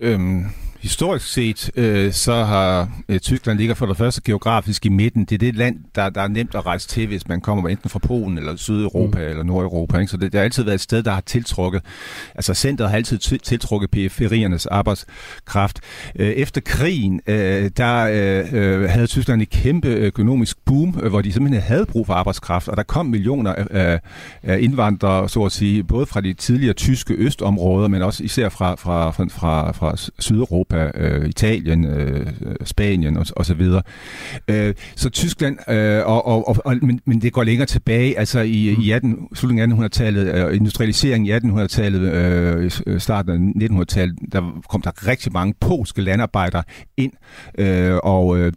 Øhm, 0.00 0.44
Historisk 0.80 1.32
set, 1.32 1.70
øh, 1.76 2.12
så 2.12 2.44
har 2.44 2.90
øh, 3.08 3.20
Tyskland 3.20 3.58
ligger 3.58 3.74
for 3.74 3.86
det 3.86 3.96
første 3.96 4.20
geografisk 4.24 4.86
i 4.86 4.88
midten. 4.88 5.24
Det 5.24 5.34
er 5.34 5.38
det 5.38 5.54
land, 5.54 5.76
der, 5.94 6.08
der 6.08 6.20
er 6.20 6.28
nemt 6.28 6.54
at 6.54 6.66
rejse 6.66 6.88
til, 6.88 7.06
hvis 7.06 7.28
man 7.28 7.40
kommer 7.40 7.68
enten 7.68 7.90
fra 7.90 7.98
Polen 7.98 8.38
eller 8.38 8.56
Sydeuropa 8.56 9.18
mm. 9.18 9.24
eller 9.30 9.42
Nordeuropa. 9.42 9.98
Ikke? 9.98 10.10
Så 10.10 10.16
det, 10.16 10.32
det 10.32 10.38
har 10.38 10.44
altid 10.44 10.62
været 10.62 10.74
et 10.74 10.80
sted, 10.80 11.02
der 11.02 11.10
har 11.10 11.20
tiltrukket, 11.20 11.82
altså 12.34 12.54
centret 12.54 12.88
har 12.88 12.96
altid 12.96 13.18
tiltrukket 13.38 13.90
periferiernes 13.90 14.66
arbejdskraft. 14.66 15.80
Øh, 16.16 16.28
efter 16.28 16.60
krigen, 16.60 17.20
øh, 17.26 17.70
der 17.76 18.08
øh, 18.12 18.52
øh, 18.52 18.90
havde 18.90 19.06
Tyskland 19.06 19.42
et 19.42 19.50
kæmpe 19.50 19.88
økonomisk 19.88 20.56
boom, 20.64 21.00
øh, 21.02 21.08
hvor 21.08 21.20
de 21.20 21.32
simpelthen 21.32 21.62
havde 21.62 21.86
brug 21.86 22.06
for 22.06 22.14
arbejdskraft, 22.14 22.68
og 22.68 22.76
der 22.76 22.82
kom 22.82 23.06
millioner 23.06 23.54
af, 23.70 24.00
af 24.42 24.60
indvandrere, 24.60 25.28
så 25.28 25.44
at 25.44 25.52
sige, 25.52 25.84
både 25.84 26.06
fra 26.06 26.20
de 26.20 26.32
tidligere 26.32 26.74
tyske 26.74 27.14
østområder, 27.14 27.88
men 27.88 28.02
også 28.02 28.24
især 28.24 28.48
fra, 28.48 28.74
fra, 28.74 29.10
fra, 29.10 29.24
fra, 29.28 29.72
fra 29.72 29.96
Sydeuropa 30.18 30.67
Europa, 30.70 30.98
øh, 30.98 31.28
Italien, 31.28 31.84
øh, 31.84 32.26
Spanien 32.64 33.16
og, 33.16 33.26
og 33.36 33.46
så 33.46 33.54
videre. 33.54 33.82
Øh, 34.48 34.74
så 34.96 35.10
Tyskland, 35.10 35.70
øh, 35.70 36.06
og, 36.06 36.26
og, 36.26 36.56
og, 36.64 36.76
men, 36.82 37.00
men 37.04 37.22
det 37.22 37.32
går 37.32 37.44
længere 37.44 37.66
tilbage, 37.66 38.18
altså 38.18 38.40
i, 38.40 38.76
i 38.80 38.90
18, 38.90 39.28
slutningen 39.34 39.82
af 39.82 39.86
1800-tallet, 39.86 40.34
øh, 40.34 40.56
industrialiseringen 40.56 41.26
i 41.26 41.32
1800-tallet, 41.32 42.00
øh, 42.86 43.00
starten 43.00 43.54
af 43.62 43.66
1900-tallet, 43.68 44.16
der 44.32 44.60
kom 44.68 44.82
der 44.82 45.08
rigtig 45.08 45.32
mange 45.32 45.54
polske 45.60 46.02
landarbejdere 46.02 46.62
ind, 46.96 47.12
øh, 47.58 47.96
og 48.02 48.38
øh, 48.38 48.52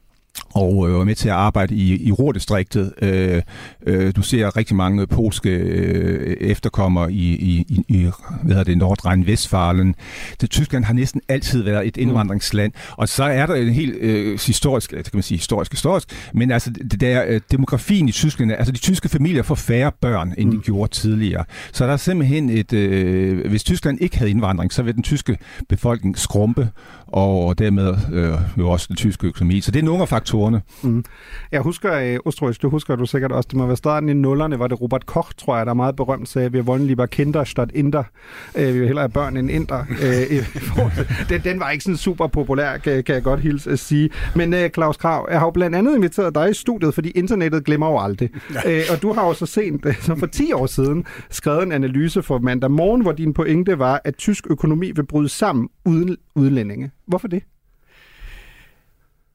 og 0.53 0.89
øh, 0.89 0.95
var 0.97 1.03
med 1.03 1.15
til 1.15 1.29
at 1.29 1.35
arbejde 1.35 1.75
i, 1.75 2.07
i 2.07 2.11
Ruhrdistriktet. 2.11 2.93
Øh, 3.01 3.41
øh, 3.85 4.15
du 4.15 4.21
ser 4.21 4.57
rigtig 4.57 4.75
mange 4.75 5.07
polske 5.07 5.49
øh, 5.49 6.37
efterkommere 6.39 7.13
i, 7.13 7.33
i, 7.33 7.83
i 7.87 8.09
hvad 8.43 8.55
hedder 8.55 8.63
det, 8.63 8.77
Nordrhein-Westfalen. 8.77 9.95
Det, 10.41 10.49
Tyskland 10.49 10.83
har 10.83 10.93
næsten 10.93 11.21
altid 11.29 11.63
været 11.63 11.87
et 11.87 11.97
mm. 11.97 12.01
indvandringsland, 12.01 12.71
og 12.91 13.09
så 13.09 13.23
er 13.23 13.45
der 13.45 13.55
en 13.55 13.69
helt 13.69 13.95
øh, 13.95 14.39
historisk, 14.47 14.91
det 14.91 15.03
kan 15.03 15.11
man 15.13 15.23
sige 15.23 15.37
historisk, 15.37 15.71
historisk, 15.71 16.31
men 16.33 16.51
altså 16.51 16.69
det 16.69 17.01
der, 17.01 17.23
øh, 17.27 17.41
demografien 17.51 18.09
i 18.09 18.11
Tyskland, 18.11 18.51
altså 18.51 18.71
de 18.71 18.77
tyske 18.77 19.09
familier 19.09 19.43
får 19.43 19.55
færre 19.55 19.91
børn, 20.01 20.33
end 20.37 20.49
mm. 20.49 20.57
de 20.57 20.63
gjorde 20.63 20.91
tidligere. 20.91 21.45
Så 21.71 21.85
der 21.85 21.93
er 21.93 21.97
simpelthen 21.97 22.49
et, 22.49 22.73
øh, 22.73 23.49
hvis 23.49 23.63
Tyskland 23.63 23.97
ikke 24.01 24.17
havde 24.17 24.31
indvandring, 24.31 24.73
så 24.73 24.83
vil 24.83 24.95
den 24.95 25.03
tyske 25.03 25.37
befolkning 25.69 26.17
skrumpe, 26.17 26.69
og 27.12 27.60
dermed 27.60 27.95
øh, 28.13 28.34
jo 28.58 28.69
også 28.69 28.86
den 28.88 28.95
tyske 28.95 29.28
økonomi. 29.28 29.62
Så 29.62 29.71
det 29.71 29.80
er 29.80 29.84
nogle 29.84 30.02
af 30.02 30.10
faktorerne. 30.10 30.62
Mm. 30.84 31.06
Jeg 31.52 31.62
husker, 31.62 32.13
uh, 32.13 32.19
Ostrovic, 32.26 32.58
du 32.58 32.69
husker 32.69 32.95
du 32.95 33.06
sikkert 33.06 33.32
også, 33.32 33.47
det 33.52 33.58
må 33.58 33.65
være 33.65 33.76
starten 33.76 34.10
i 34.10 34.13
nullerne, 34.13 34.60
var 34.60 34.67
det 34.67 34.82
Robert 34.82 35.06
Koch, 35.06 35.30
tror 35.38 35.58
jeg, 35.58 35.65
der 35.65 35.69
er 35.69 35.76
meget 35.76 35.95
berømt, 35.95 36.30
sagde, 36.30 36.52
vi 36.52 36.62
wollen 36.62 36.88
lieber 36.88 37.06
Kinder 37.06 37.43
statt 37.43 37.71
Inder. 37.76 38.04
Uh, 38.56 38.62
vi 38.62 38.71
vil 38.71 38.86
hellere 38.86 39.04
have 39.04 39.10
børn 39.10 39.38
end 39.38 39.52
Inder. 39.52 39.86
Uh, 39.89 41.30
den, 41.30 41.41
den 41.43 41.60
var 41.60 41.69
ikke 41.69 41.84
sådan 41.84 41.97
super 41.97 42.28
populær, 42.28 42.78
kan, 42.78 43.04
kan 43.04 43.15
jeg 43.15 43.24
godt 43.24 43.39
hilse 43.39 43.71
at 43.71 43.80
sige. 43.80 44.10
Men 44.36 44.54
uh, 44.54 44.60
Claus 44.74 44.97
Krav, 44.97 45.28
jeg 45.32 45.39
har 45.39 45.47
jo 45.47 45.52
blandt 45.52 45.76
andet 45.76 45.95
inviteret 45.95 46.36
dig 46.36 46.50
i 46.50 46.54
studiet, 46.54 46.93
fordi 46.93 47.10
internettet 47.10 47.65
glemmer 47.65 47.88
jo 47.88 48.00
aldrig. 48.00 48.30
Ja. 48.65 48.80
Uh, 48.80 48.84
og 48.95 49.02
du 49.02 49.13
har 49.13 49.28
jo 49.28 49.34
så 49.34 49.45
sent, 49.45 49.86
som 50.02 50.19
for 50.19 50.28
10 50.28 50.54
år 50.54 50.65
siden, 50.65 51.06
skrevet 51.30 51.63
en 51.63 51.71
analyse 51.71 52.24
for 52.24 52.39
mandag 52.39 52.71
morgen, 52.71 53.02
hvor 53.02 53.12
din 53.12 53.34
pointe 53.34 53.80
var, 53.80 54.02
at 54.04 54.15
tysk 54.15 54.47
økonomi 54.50 54.91
vil 54.95 55.06
bryde 55.06 55.30
sammen 55.30 55.69
uden 55.86 56.17
udlændinge. 56.36 56.91
Hvorfor 57.12 57.28
det? 57.28 57.43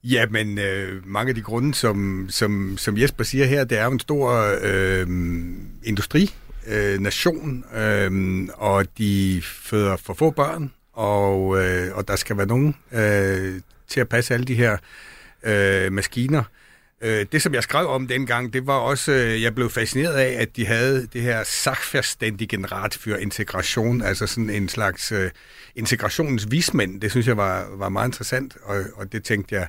Ja, 0.04 0.26
men 0.30 0.58
øh, 0.58 1.06
mange 1.06 1.28
af 1.28 1.34
de 1.34 1.40
grunde, 1.40 1.74
som, 1.74 2.26
som, 2.30 2.78
som 2.78 2.98
Jesper 2.98 3.24
siger 3.24 3.46
her, 3.46 3.64
det 3.64 3.78
er 3.78 3.84
jo 3.84 3.90
en 3.90 4.00
stor 4.00 4.56
øh, 4.62 5.06
industri, 5.84 6.34
øh, 6.66 7.00
nation, 7.00 7.64
øh, 7.76 8.48
og 8.54 8.86
de 8.98 9.42
føder 9.44 9.96
for 9.96 10.14
få 10.14 10.30
børn, 10.30 10.72
og, 10.92 11.64
øh, 11.64 11.96
og 11.96 12.08
der 12.08 12.16
skal 12.16 12.36
være 12.36 12.46
nogen 12.46 12.76
øh, 12.92 13.60
til 13.88 14.00
at 14.00 14.08
passe 14.08 14.34
alle 14.34 14.46
de 14.46 14.54
her 14.54 14.76
øh, 15.42 15.92
maskiner. 15.92 16.42
Øh, 17.02 17.26
det, 17.32 17.42
som 17.42 17.54
jeg 17.54 17.62
skrev 17.62 17.86
om 17.86 18.08
dengang, 18.08 18.52
det 18.52 18.66
var 18.66 18.78
også, 18.78 19.12
øh, 19.12 19.42
jeg 19.42 19.54
blev 19.54 19.70
fascineret 19.70 20.14
af, 20.14 20.36
at 20.42 20.56
de 20.56 20.66
havde 20.66 21.08
det 21.12 21.22
her 21.22 21.44
Sachverständigen 21.44 22.72
Rat 22.72 22.98
für 23.06 23.16
Integration, 23.16 24.02
altså 24.02 24.26
sådan 24.26 24.50
en 24.50 24.68
slags 24.68 25.12
øh, 25.12 25.30
integrationens 25.74 26.50
vismænd. 26.50 27.00
Det 27.00 27.10
synes 27.10 27.26
jeg 27.26 27.36
var, 27.36 27.68
var 27.72 27.88
meget 27.88 28.08
interessant, 28.08 28.56
og, 28.62 28.84
og 28.96 29.12
det 29.12 29.24
tænkte 29.24 29.54
jeg, 29.54 29.68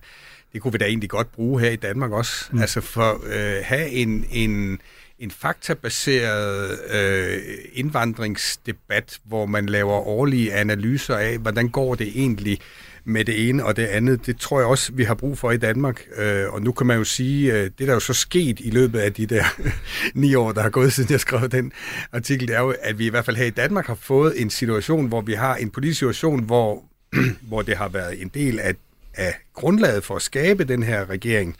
det 0.53 0.61
kunne 0.61 0.71
vi 0.71 0.77
da 0.77 0.85
egentlig 0.85 1.09
godt 1.09 1.31
bruge 1.31 1.61
her 1.61 1.69
i 1.69 1.75
Danmark 1.75 2.11
også. 2.11 2.45
Mm. 2.51 2.61
Altså 2.61 2.81
for 2.81 3.01
at 3.01 3.57
øh, 3.57 3.63
have 3.63 3.89
en, 3.89 4.25
en, 4.31 4.81
en 5.19 5.31
faktabaseret 5.31 6.79
øh, 6.89 7.37
indvandringsdebat, 7.73 9.19
hvor 9.25 9.45
man 9.45 9.65
laver 9.65 9.93
årlige 9.93 10.53
analyser 10.53 11.15
af, 11.15 11.37
hvordan 11.37 11.69
går 11.69 11.95
det 11.95 12.07
egentlig 12.07 12.59
med 13.07 13.25
det 13.25 13.49
ene 13.49 13.65
og 13.65 13.75
det 13.75 13.85
andet. 13.85 14.25
Det 14.25 14.37
tror 14.37 14.59
jeg 14.59 14.67
også, 14.67 14.91
vi 14.93 15.03
har 15.03 15.15
brug 15.15 15.37
for 15.37 15.51
i 15.51 15.57
Danmark. 15.57 16.07
Øh, 16.17 16.53
og 16.53 16.61
nu 16.61 16.71
kan 16.71 16.87
man 16.87 16.97
jo 16.97 17.03
sige, 17.03 17.53
øh, 17.53 17.63
det 17.63 17.79
der 17.79 17.87
er 17.87 17.93
jo 17.93 17.99
så 17.99 18.13
sket 18.13 18.59
i 18.59 18.69
løbet 18.69 18.99
af 18.99 19.13
de 19.13 19.25
der 19.25 19.43
ni 20.21 20.35
år, 20.35 20.51
der 20.51 20.61
har 20.61 20.69
gået 20.69 20.93
siden 20.93 21.11
jeg 21.11 21.19
skrev 21.19 21.49
den 21.49 21.71
artikel, 22.11 22.47
det 22.47 22.55
er 22.55 22.59
jo, 22.59 22.75
at 22.81 22.99
vi 22.99 23.05
i 23.05 23.09
hvert 23.09 23.25
fald 23.25 23.37
her 23.37 23.45
i 23.45 23.49
Danmark 23.49 23.87
har 23.87 23.95
fået 23.95 24.41
en 24.41 24.49
situation, 24.49 25.07
hvor 25.07 25.21
vi 25.21 25.33
har 25.33 25.55
en 25.55 25.69
politisk 25.69 25.99
situation, 25.99 26.43
hvor, 26.43 26.83
hvor 27.49 27.61
det 27.61 27.77
har 27.77 27.89
været 27.89 28.21
en 28.21 28.27
del 28.27 28.59
af, 28.59 28.75
af 29.13 29.35
grundlaget 29.53 30.03
for 30.03 30.15
at 30.15 30.21
skabe 30.21 30.63
den 30.63 30.83
her 30.83 31.09
regering 31.09 31.55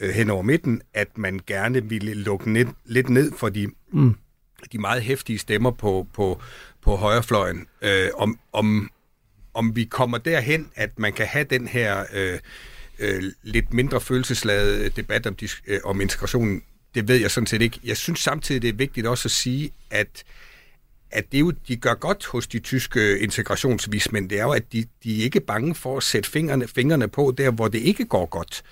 øh, 0.00 0.10
hen 0.10 0.30
over 0.30 0.42
midten, 0.42 0.82
at 0.94 1.18
man 1.18 1.40
gerne 1.46 1.84
ville 1.84 2.14
lukke 2.14 2.50
net, 2.50 2.68
lidt 2.84 3.10
ned 3.10 3.32
for 3.36 3.48
de, 3.48 3.68
mm. 3.92 4.14
de 4.72 4.78
meget 4.78 5.02
hæftige 5.02 5.38
stemmer 5.38 5.70
på, 5.70 6.06
på, 6.14 6.40
på 6.82 6.96
højrefløjen, 6.96 7.66
øh, 7.82 8.08
om, 8.14 8.38
om 8.52 8.90
om 9.54 9.76
vi 9.76 9.84
kommer 9.84 10.18
derhen, 10.18 10.70
at 10.74 10.98
man 10.98 11.12
kan 11.12 11.26
have 11.26 11.44
den 11.44 11.68
her 11.68 12.04
øh, 12.12 12.38
øh, 12.98 13.22
lidt 13.42 13.74
mindre 13.74 14.00
følelsesladede 14.00 14.88
debat 14.88 15.26
om, 15.26 15.36
øh, 15.66 15.80
om 15.84 16.00
integrationen, 16.00 16.62
det 16.94 17.08
ved 17.08 17.16
jeg 17.16 17.30
sådan 17.30 17.46
set 17.46 17.62
ikke. 17.62 17.80
Jeg 17.84 17.96
synes 17.96 18.20
samtidig, 18.20 18.62
det 18.62 18.68
er 18.68 18.72
vigtigt 18.72 19.06
også 19.06 19.26
at 19.26 19.32
sige, 19.32 19.72
at 19.90 20.24
at 21.12 21.32
det 21.32 21.40
jo, 21.40 21.52
de 21.68 21.76
gør 21.76 21.94
godt 21.94 22.26
hos 22.26 22.46
de 22.46 22.58
tyske 22.58 23.18
integrationsvismænd, 23.18 24.28
det 24.28 24.38
er 24.38 24.42
jo, 24.42 24.50
at 24.50 24.72
de, 24.72 24.84
de 25.04 25.20
er 25.20 25.24
ikke 25.24 25.40
bange 25.40 25.74
for 25.74 25.96
at 25.96 26.02
sætte 26.02 26.30
fingrene, 26.30 26.68
fingrene 26.68 27.08
på 27.08 27.34
der, 27.38 27.50
hvor 27.50 27.68
det 27.68 27.78
ikke 27.78 28.04
går 28.04 28.26
godt. 28.26 28.62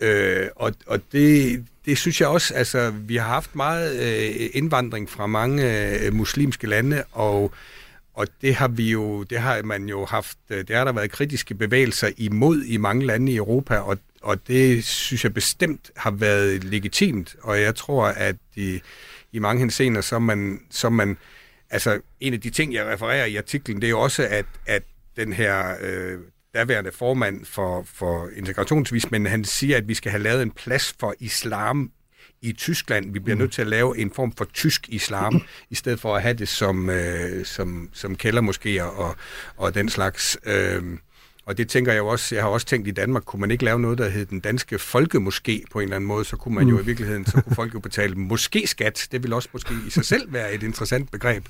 Øh, 0.00 0.46
og 0.56 0.74
og 0.86 1.00
det, 1.12 1.64
det 1.86 1.98
synes 1.98 2.20
jeg 2.20 2.28
også, 2.28 2.54
altså 2.54 2.90
vi 2.90 3.16
har 3.16 3.28
haft 3.28 3.54
meget 3.54 4.00
øh, 4.00 4.50
indvandring 4.54 5.10
fra 5.10 5.26
mange 5.26 5.90
øh, 6.00 6.14
muslimske 6.14 6.66
lande, 6.66 7.04
og 7.12 7.52
øh, 7.54 7.77
og 8.18 8.26
det 8.42 8.54
har 8.54 8.68
vi 8.68 8.90
jo, 8.90 9.22
det 9.22 9.38
har 9.38 9.62
man 9.62 9.88
jo 9.88 10.04
haft, 10.04 10.38
øh, 10.50 10.68
det 10.68 10.76
har 10.76 10.84
der 10.84 10.92
været 10.92 11.10
kritiske 11.10 11.54
bevægelser 11.54 12.10
imod 12.16 12.62
i 12.62 12.76
mange 12.76 13.06
lande 13.06 13.32
i 13.32 13.36
Europa, 13.36 13.76
og, 13.76 13.98
og 14.22 14.46
det 14.48 14.84
synes 14.84 15.24
jeg 15.24 15.34
bestemt 15.34 15.90
har 15.96 16.10
været 16.10 16.64
legitimt, 16.64 17.36
og 17.42 17.60
jeg 17.60 17.74
tror, 17.74 18.06
at 18.06 18.36
i, 18.56 18.80
i 19.32 19.38
mange 19.38 19.60
henseender, 19.60 20.00
så 20.00 20.18
man, 20.18 20.60
så 20.70 20.90
man, 20.90 21.16
altså 21.70 22.00
en 22.20 22.34
af 22.34 22.40
de 22.40 22.50
ting, 22.50 22.74
jeg 22.74 22.86
refererer 22.86 23.24
i 23.24 23.36
artiklen, 23.36 23.80
det 23.80 23.86
er 23.86 23.90
jo 23.90 24.00
også, 24.00 24.26
at, 24.30 24.46
at 24.66 24.82
den 25.16 25.32
her 25.32 25.74
øh, 25.80 26.18
daværende 26.54 26.92
formand 26.92 27.44
for, 27.44 27.82
for 27.94 28.28
integrationsvis, 28.36 29.10
men 29.10 29.26
han 29.26 29.44
siger, 29.44 29.76
at 29.76 29.88
vi 29.88 29.94
skal 29.94 30.10
have 30.10 30.22
lavet 30.22 30.42
en 30.42 30.50
plads 30.50 30.94
for 31.00 31.14
islam 31.20 31.92
i 32.42 32.52
Tyskland. 32.52 33.12
Vi 33.12 33.18
bliver 33.18 33.34
mm. 33.34 33.40
nødt 33.40 33.52
til 33.52 33.62
at 33.62 33.68
lave 33.68 33.98
en 33.98 34.10
form 34.10 34.32
for 34.32 34.44
tysk 34.54 34.88
islam, 34.88 35.42
i 35.70 35.74
stedet 35.74 36.00
for 36.00 36.16
at 36.16 36.22
have 36.22 36.34
det 36.34 36.48
som, 36.48 36.90
øh, 36.90 37.44
som, 37.44 37.88
som 37.92 38.16
kældermoskéer 38.24 38.82
og, 38.82 39.16
og 39.56 39.74
den 39.74 39.88
slags. 39.88 40.38
Øh, 40.46 40.82
og 41.48 41.58
det 41.58 41.68
tænker 41.68 41.92
jeg 41.92 41.98
jo 41.98 42.06
også, 42.06 42.34
jeg 42.34 42.44
har 42.44 42.50
også 42.50 42.66
tænkt 42.66 42.88
i 42.88 42.90
Danmark, 42.90 43.22
kunne 43.26 43.40
man 43.40 43.50
ikke 43.50 43.64
lave 43.64 43.80
noget, 43.80 43.98
der 43.98 44.08
hed 44.08 44.26
den 44.26 44.40
danske 44.40 44.76
folkemoské 44.76 45.64
på 45.70 45.78
en 45.78 45.82
eller 45.82 45.96
anden 45.96 46.08
måde, 46.08 46.24
så 46.24 46.36
kunne 46.36 46.54
man 46.54 46.64
mm. 46.64 46.70
jo 46.70 46.78
i 46.78 46.84
virkeligheden, 46.84 47.26
så 47.26 47.40
kunne 47.42 47.56
folk 47.56 47.74
jo 47.74 47.80
betale 47.80 48.14
måske-skat. 48.14 49.08
Det 49.12 49.22
vil 49.22 49.32
også 49.32 49.48
måske 49.52 49.74
i 49.86 49.90
sig 49.90 50.04
selv 50.04 50.32
være 50.32 50.54
et 50.54 50.62
interessant 50.62 51.10
begreb, 51.10 51.44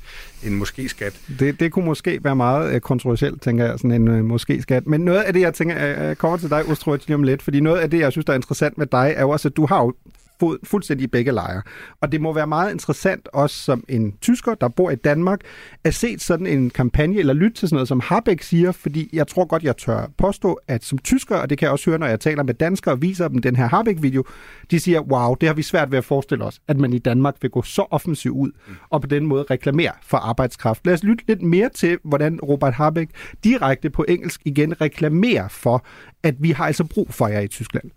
en 0.44 0.54
måske-skat. 0.54 1.20
Det, 1.38 1.60
det 1.60 1.72
kunne 1.72 1.84
måske 1.84 2.20
være 2.24 2.36
meget 2.36 2.74
uh, 2.74 2.80
kontroversielt, 2.80 3.42
tænker 3.42 3.64
jeg, 3.64 3.78
sådan 3.78 3.92
en 3.92 4.08
uh, 4.08 4.24
måske-skat. 4.24 4.86
Men 4.86 5.00
noget 5.00 5.22
af 5.22 5.32
det, 5.32 5.40
jeg 5.40 5.54
tænker, 5.54 5.76
jeg 5.76 6.18
kommer 6.18 6.38
til 6.38 6.50
dig, 6.50 6.64
Ostrovic, 6.64 7.06
lige 7.06 7.14
om 7.14 7.22
lidt, 7.22 7.42
fordi 7.42 7.60
noget 7.60 7.80
af 7.80 7.90
det, 7.90 7.98
jeg 7.98 8.12
synes, 8.12 8.24
der 8.24 8.32
er 8.32 8.36
interessant 8.36 8.78
med 8.78 8.86
dig, 8.86 9.14
er 9.16 9.22
jo 9.22 9.30
også, 9.30 9.48
at 9.48 9.56
du 9.56 9.66
har 9.66 9.82
jo 9.82 9.94
fod, 10.40 10.58
fuldstændig 10.64 11.04
i 11.04 11.06
begge 11.06 11.32
lejre. 11.32 11.62
Og 12.00 12.12
det 12.12 12.20
må 12.20 12.32
være 12.32 12.46
meget 12.46 12.72
interessant, 12.72 13.28
også 13.32 13.56
som 13.56 13.84
en 13.88 14.14
tysker, 14.20 14.54
der 14.54 14.68
bor 14.68 14.90
i 14.90 14.96
Danmark, 14.96 15.40
at 15.84 15.94
se 15.94 16.18
sådan 16.18 16.46
en 16.46 16.70
kampagne, 16.70 17.18
eller 17.18 17.34
lytte 17.34 17.56
til 17.56 17.68
sådan 17.68 17.76
noget, 17.76 17.88
som 17.88 18.00
Habeck 18.00 18.42
siger, 18.42 18.72
fordi 18.72 19.10
jeg 19.12 19.26
tror 19.26 19.44
godt, 19.44 19.62
jeg 19.62 19.76
tør 19.76 20.06
påstå, 20.18 20.60
at 20.68 20.84
som 20.84 20.98
tysker, 20.98 21.36
og 21.36 21.50
det 21.50 21.58
kan 21.58 21.66
jeg 21.66 21.72
også 21.72 21.90
høre, 21.90 21.98
når 21.98 22.06
jeg 22.06 22.20
taler 22.20 22.42
med 22.42 22.54
danskere 22.54 22.94
og 22.94 23.02
viser 23.02 23.28
dem 23.28 23.38
den 23.38 23.56
her 23.56 23.68
Habeck-video, 23.68 24.24
de 24.70 24.80
siger, 24.80 25.00
wow, 25.00 25.34
det 25.34 25.46
har 25.46 25.54
vi 25.54 25.62
svært 25.62 25.90
ved 25.90 25.98
at 25.98 26.04
forestille 26.04 26.44
os, 26.44 26.60
at 26.68 26.76
man 26.76 26.92
i 26.92 26.98
Danmark 26.98 27.34
vil 27.40 27.50
gå 27.50 27.62
så 27.62 27.86
offensivt 27.90 28.34
ud, 28.34 28.50
og 28.90 29.00
på 29.00 29.06
den 29.06 29.26
måde 29.26 29.44
reklamere 29.50 29.92
for 30.02 30.16
arbejdskraft. 30.16 30.86
Lad 30.86 30.94
os 30.94 31.02
lytte 31.02 31.24
lidt 31.28 31.42
mere 31.42 31.68
til, 31.68 31.98
hvordan 32.04 32.40
Robert 32.40 32.74
Habeck 32.74 33.10
direkte 33.44 33.90
på 33.90 34.04
engelsk 34.08 34.40
igen 34.44 34.80
reklamerer 34.80 35.48
for, 35.48 35.84
at 36.22 36.34
vi 36.38 36.50
har 36.50 36.66
altså 36.66 36.84
brug 36.84 37.14
for 37.14 37.28
jer 37.28 37.40
i 37.40 37.48
Tyskland. 37.48 37.90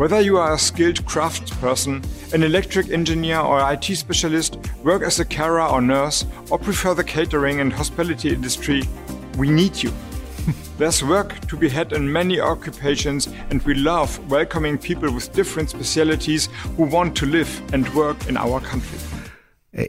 Whether 0.00 0.22
you 0.22 0.38
are 0.38 0.54
a 0.54 0.58
skilled 0.58 1.04
craftsperson, 1.04 2.02
an 2.32 2.42
electric 2.42 2.88
engineer 2.88 3.38
or 3.38 3.60
IT 3.70 3.84
specialist, 3.84 4.56
work 4.82 5.02
as 5.02 5.20
a 5.20 5.26
carer 5.26 5.60
or 5.60 5.82
nurse, 5.82 6.24
or 6.48 6.58
prefer 6.58 6.94
the 6.94 7.04
catering 7.04 7.60
and 7.60 7.70
hospitality 7.70 8.32
industry, 8.32 8.82
we 9.36 9.50
need 9.50 9.82
you. 9.82 9.92
There's 10.78 11.04
work 11.04 11.46
to 11.48 11.54
be 11.54 11.68
had 11.68 11.92
in 11.92 12.10
many 12.10 12.40
occupations, 12.40 13.28
and 13.50 13.60
we 13.66 13.74
love 13.74 14.18
welcoming 14.30 14.78
people 14.78 15.12
with 15.12 15.34
different 15.34 15.68
specialities 15.68 16.48
who 16.78 16.84
want 16.84 17.14
to 17.16 17.26
live 17.26 17.62
and 17.74 17.86
work 17.94 18.26
in 18.26 18.38
our 18.38 18.58
country. 18.62 19.09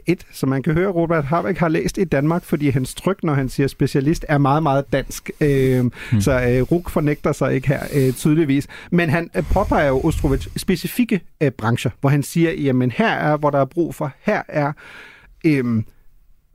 Et, 0.06 0.26
som 0.32 0.48
man 0.48 0.62
kan 0.62 0.72
høre, 0.74 0.88
Robert 0.88 1.24
Harbeck 1.24 1.58
har 1.58 1.68
læst 1.68 1.98
i 1.98 2.04
Danmark, 2.04 2.44
fordi 2.44 2.68
hans 2.68 2.94
tryk, 2.94 3.24
når 3.24 3.34
han 3.34 3.48
siger 3.48 3.66
specialist, 3.66 4.24
er 4.28 4.38
meget, 4.38 4.62
meget 4.62 4.92
dansk. 4.92 5.30
Øh, 5.40 5.80
hmm. 5.80 6.20
Så 6.20 6.32
øh, 6.32 6.62
Ruk 6.62 6.90
fornægter 6.90 7.32
sig 7.32 7.54
ikke 7.54 7.68
her 7.68 7.80
øh, 7.94 8.12
tydeligvis. 8.12 8.66
Men 8.90 9.10
han 9.10 9.30
øh, 9.36 9.42
påpeger 9.42 9.88
jo 9.88 10.00
Ostrovic 10.00 10.46
specifikke 10.56 11.20
øh, 11.40 11.50
brancher, 11.50 11.90
hvor 12.00 12.10
han 12.10 12.22
siger, 12.22 12.52
jamen 12.52 12.90
her 12.90 13.10
er, 13.10 13.36
hvor 13.36 13.50
der 13.50 13.58
er 13.58 13.64
brug 13.64 13.94
for, 13.94 14.12
her 14.20 14.42
er... 14.48 14.72
Øh, 15.44 15.82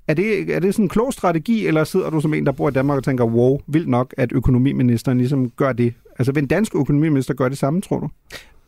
er 0.07 0.13
det, 0.13 0.55
er 0.55 0.59
det 0.59 0.73
sådan 0.73 0.85
en 0.85 0.89
klog 0.89 1.13
strategi, 1.13 1.67
eller 1.67 1.83
sidder 1.83 2.09
du 2.09 2.21
som 2.21 2.33
en, 2.33 2.45
der 2.45 2.51
bor 2.51 2.69
i 2.69 2.71
Danmark 2.71 2.97
og 2.97 3.03
tænker, 3.03 3.23
wow, 3.23 3.59
vildt 3.67 3.87
nok, 3.87 4.13
at 4.17 4.31
økonomiministeren 4.31 5.17
ligesom 5.17 5.49
gør 5.49 5.73
det? 5.73 5.93
Altså 6.19 6.31
vil 6.31 6.41
en 6.41 6.47
dansk 6.47 6.75
økonomiminister 6.75 7.33
gøre 7.33 7.49
det 7.49 7.57
samme, 7.57 7.81
tror 7.81 7.99
du? 7.99 8.09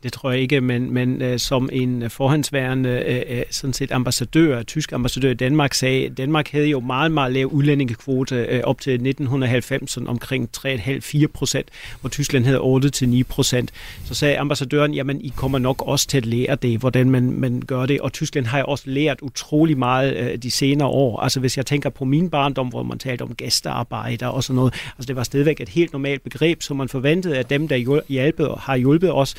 Det 0.04 0.14
tror 0.14 0.32
jeg 0.32 0.42
ikke, 0.42 0.62
men, 0.62 0.94
men 0.94 1.22
øh, 1.22 1.40
som 1.40 1.70
en 1.72 2.10
forhåndsværende 2.10 2.90
øh, 2.90 3.38
øh, 3.38 3.44
sådan 3.52 3.74
set 3.74 3.92
ambassadør, 3.92 4.64
tysk 4.64 4.92
ambassadør 4.92 5.30
i 5.30 5.34
Danmark 5.34 5.74
sagde, 5.74 6.10
Danmark 6.10 6.52
havde 6.52 6.68
jo 6.68 6.80
meget, 6.80 7.12
meget 7.12 7.34
lav 7.34 7.46
udlændingekvote 7.46 8.36
øh, 8.36 8.62
op 8.64 8.82
til 8.82 8.94
1990, 8.94 9.92
sådan 9.92 10.08
omkring 10.08 10.50
3,5-4 10.58 11.28
procent, 11.28 11.70
hvor 12.02 12.10
Tyskland 12.10 12.46
havde 12.46 12.60
8-9 12.60 13.24
procent. 13.30 13.72
Så 14.06 14.14
sagde 14.14 14.38
ambassadøren, 14.38 14.94
jamen 14.94 15.22
I 15.22 15.34
kommer 15.36 15.58
nok 15.58 15.84
også 15.88 16.08
til 16.08 16.18
at 16.18 16.26
lære 16.26 16.56
det, 16.56 16.80
hvordan 16.80 17.10
man, 17.10 17.32
man 17.32 17.64
gør 17.68 17.86
det, 17.86 18.02
og 18.02 18.14
Tyskland 18.14 18.46
har 18.46 18.60
jo 18.60 18.66
også 18.66 18.84
lært 18.88 19.22
utrolig 19.22 19.78
meget 19.78 20.18
øh, 20.18 20.38
de 20.38 20.52
senere 20.52 20.88
år. 20.88 21.20
Altså 21.20 21.40
hvis 21.40 21.58
jeg 21.58 21.66
tænker 21.66 21.90
på 21.90 22.06
min 22.06 22.30
barndom, 22.30 22.68
hvor 22.68 22.84
man 22.84 23.00
talte 23.00 23.22
om 23.22 23.36
gæstearbejder 23.36 24.28
og 24.28 24.44
sådan 24.44 24.56
noget, 24.56 24.74
altså 24.98 25.08
det 25.08 25.16
var 25.16 25.24
stadigvæk 25.24 25.62
et 25.62 25.70
helt 25.70 25.94
normalt 25.94 26.24
begreb, 26.24 26.62
som 26.62 26.78
man 26.78 26.90
forventede 26.90 27.38
at 27.38 27.50
dem, 27.50 27.68
der 27.68 28.04
hjælpede, 28.08 28.56
har 28.60 28.76
hjulpet 28.76 29.12
os 29.12 29.36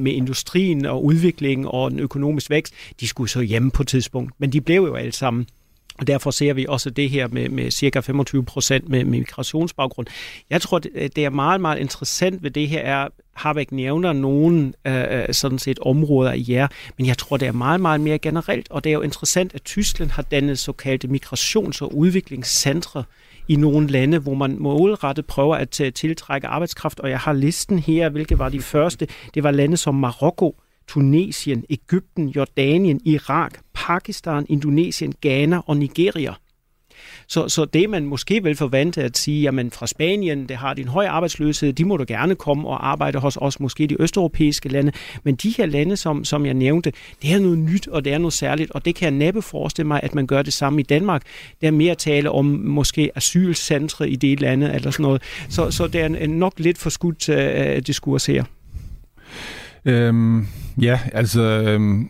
med 0.00 0.10
med 0.10 0.16
industrien 0.16 0.86
og 0.86 1.04
udviklingen 1.04 1.66
og 1.70 1.90
den 1.90 2.00
økonomiske 2.00 2.50
vækst, 2.50 2.74
de 3.00 3.08
skulle 3.08 3.30
så 3.30 3.40
hjemme 3.40 3.70
på 3.70 3.82
et 3.82 3.88
tidspunkt. 3.88 4.32
Men 4.38 4.52
de 4.52 4.60
blev 4.60 4.82
jo 4.82 4.94
alle 4.94 5.12
sammen 5.12 5.46
og 5.98 6.06
derfor 6.06 6.30
ser 6.30 6.52
vi 6.52 6.66
også 6.68 6.90
det 6.90 7.10
her 7.10 7.28
med, 7.28 7.48
med 7.48 7.70
cirka 7.70 8.00
25 8.00 8.44
procent 8.44 8.88
med, 8.88 9.04
med 9.04 9.18
migrationsbaggrund. 9.18 10.06
Jeg 10.50 10.62
tror, 10.62 10.78
det, 10.78 11.16
det 11.16 11.24
er 11.24 11.30
meget, 11.30 11.60
meget 11.60 11.78
interessant 11.78 12.42
ved 12.42 12.50
det 12.50 12.68
her, 12.68 12.80
er, 12.80 13.08
Habeck 13.32 13.72
nævner 13.72 14.12
nogle 14.12 14.72
øh, 14.86 15.04
øh, 15.10 15.34
sådan 15.34 15.58
set 15.58 15.78
områder 15.78 16.32
i 16.32 16.44
jer, 16.48 16.68
men 16.98 17.06
jeg 17.06 17.18
tror, 17.18 17.36
det 17.36 17.48
er 17.48 17.52
meget, 17.52 17.80
meget 17.80 18.00
mere 18.00 18.18
generelt, 18.18 18.70
og 18.70 18.84
det 18.84 18.90
er 18.90 18.94
jo 18.94 19.00
interessant, 19.00 19.54
at 19.54 19.62
Tyskland 19.62 20.10
har 20.10 20.22
dannet 20.22 20.58
såkaldte 20.58 21.08
migrations- 21.08 21.82
og 21.82 21.96
udviklingscentre 21.96 23.04
i 23.50 23.56
nogle 23.56 23.86
lande, 23.86 24.18
hvor 24.18 24.34
man 24.34 24.56
målrettet 24.58 25.26
prøver 25.26 25.56
at 25.56 25.80
øh, 25.80 25.92
tiltrække 25.92 26.46
arbejdskraft, 26.46 27.00
og 27.00 27.10
jeg 27.10 27.18
har 27.18 27.32
listen 27.32 27.78
her, 27.78 28.08
hvilke 28.08 28.38
var 28.38 28.48
de 28.48 28.60
første. 28.60 29.08
Det 29.34 29.42
var 29.42 29.50
lande 29.50 29.76
som 29.76 29.94
Marokko, 29.94 30.60
Tunesien, 30.88 31.64
Ægypten, 31.70 32.28
Jordanien, 32.28 33.00
Irak, 33.04 33.58
Pakistan, 33.74 34.46
Indonesien, 34.48 35.14
Ghana 35.22 35.60
og 35.66 35.76
Nigeria. 35.76 36.34
Så, 37.30 37.48
så 37.48 37.64
det, 37.64 37.90
man 37.90 38.06
måske 38.06 38.42
vil 38.42 38.56
forvente 38.56 39.02
at 39.02 39.18
sige, 39.18 39.42
jamen 39.42 39.70
fra 39.70 39.86
Spanien, 39.86 40.48
det 40.48 40.56
har 40.56 40.74
din 40.74 40.88
høj 40.88 41.06
arbejdsløshed, 41.06 41.72
de 41.72 41.84
må 41.84 41.96
du 41.96 42.04
gerne 42.08 42.34
komme 42.34 42.68
og 42.68 42.88
arbejde 42.88 43.18
hos 43.18 43.38
os, 43.40 43.60
måske 43.60 43.86
de 43.86 44.02
østeuropæiske 44.02 44.68
lande. 44.68 44.92
Men 45.24 45.34
de 45.34 45.54
her 45.56 45.66
lande, 45.66 45.96
som, 45.96 46.24
som 46.24 46.46
jeg 46.46 46.54
nævnte, 46.54 46.92
det 47.22 47.32
er 47.32 47.38
noget 47.38 47.58
nyt, 47.58 47.88
og 47.88 48.04
det 48.04 48.12
er 48.12 48.18
noget 48.18 48.32
særligt, 48.32 48.70
og 48.70 48.84
det 48.84 48.94
kan 48.94 49.04
jeg 49.04 49.18
næppe 49.18 49.42
forestille 49.42 49.86
mig, 49.86 50.00
at 50.02 50.14
man 50.14 50.26
gør 50.26 50.42
det 50.42 50.52
samme 50.52 50.80
i 50.80 50.82
Danmark. 50.82 51.22
Der 51.60 51.66
er 51.66 51.72
mere 51.72 51.94
tale 51.94 52.30
om 52.30 52.44
måske 52.64 53.10
asylcentre 53.14 54.08
i 54.08 54.16
det 54.16 54.40
lande, 54.40 54.74
eller 54.74 54.90
sådan 54.90 55.02
noget. 55.02 55.22
Så, 55.48 55.70
så 55.70 55.86
det 55.86 56.00
er 56.00 56.26
nok 56.26 56.54
lidt 56.56 56.78
for 56.78 56.90
skudt 56.90 57.28
øh, 57.28 57.76
øh, 57.76 57.82
diskurs 57.82 58.26
her. 58.26 58.44
Øhm, 59.84 60.46
ja, 60.80 61.00
altså... 61.12 61.40
Øhm 61.42 62.08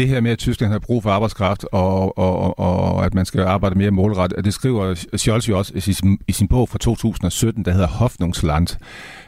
det 0.00 0.08
her 0.08 0.20
med, 0.20 0.30
at 0.30 0.38
Tyskland 0.38 0.72
har 0.72 0.78
brug 0.78 1.02
for 1.02 1.10
arbejdskraft, 1.10 1.66
og, 1.72 2.18
og, 2.18 2.58
og 2.58 3.04
at 3.04 3.14
man 3.14 3.26
skal 3.26 3.40
arbejde 3.40 3.78
mere 3.78 3.90
målrettet, 3.90 4.44
det 4.44 4.54
skriver 4.54 4.94
Scholz 5.16 5.48
jo 5.48 5.58
også 5.58 5.72
i 5.74 5.80
sin, 5.80 6.18
i 6.28 6.32
sin 6.32 6.48
bog 6.48 6.68
fra 6.68 6.78
2017, 6.78 7.64
der 7.64 7.72
hedder 7.72 7.86
Hoffnungsland. 7.86 8.66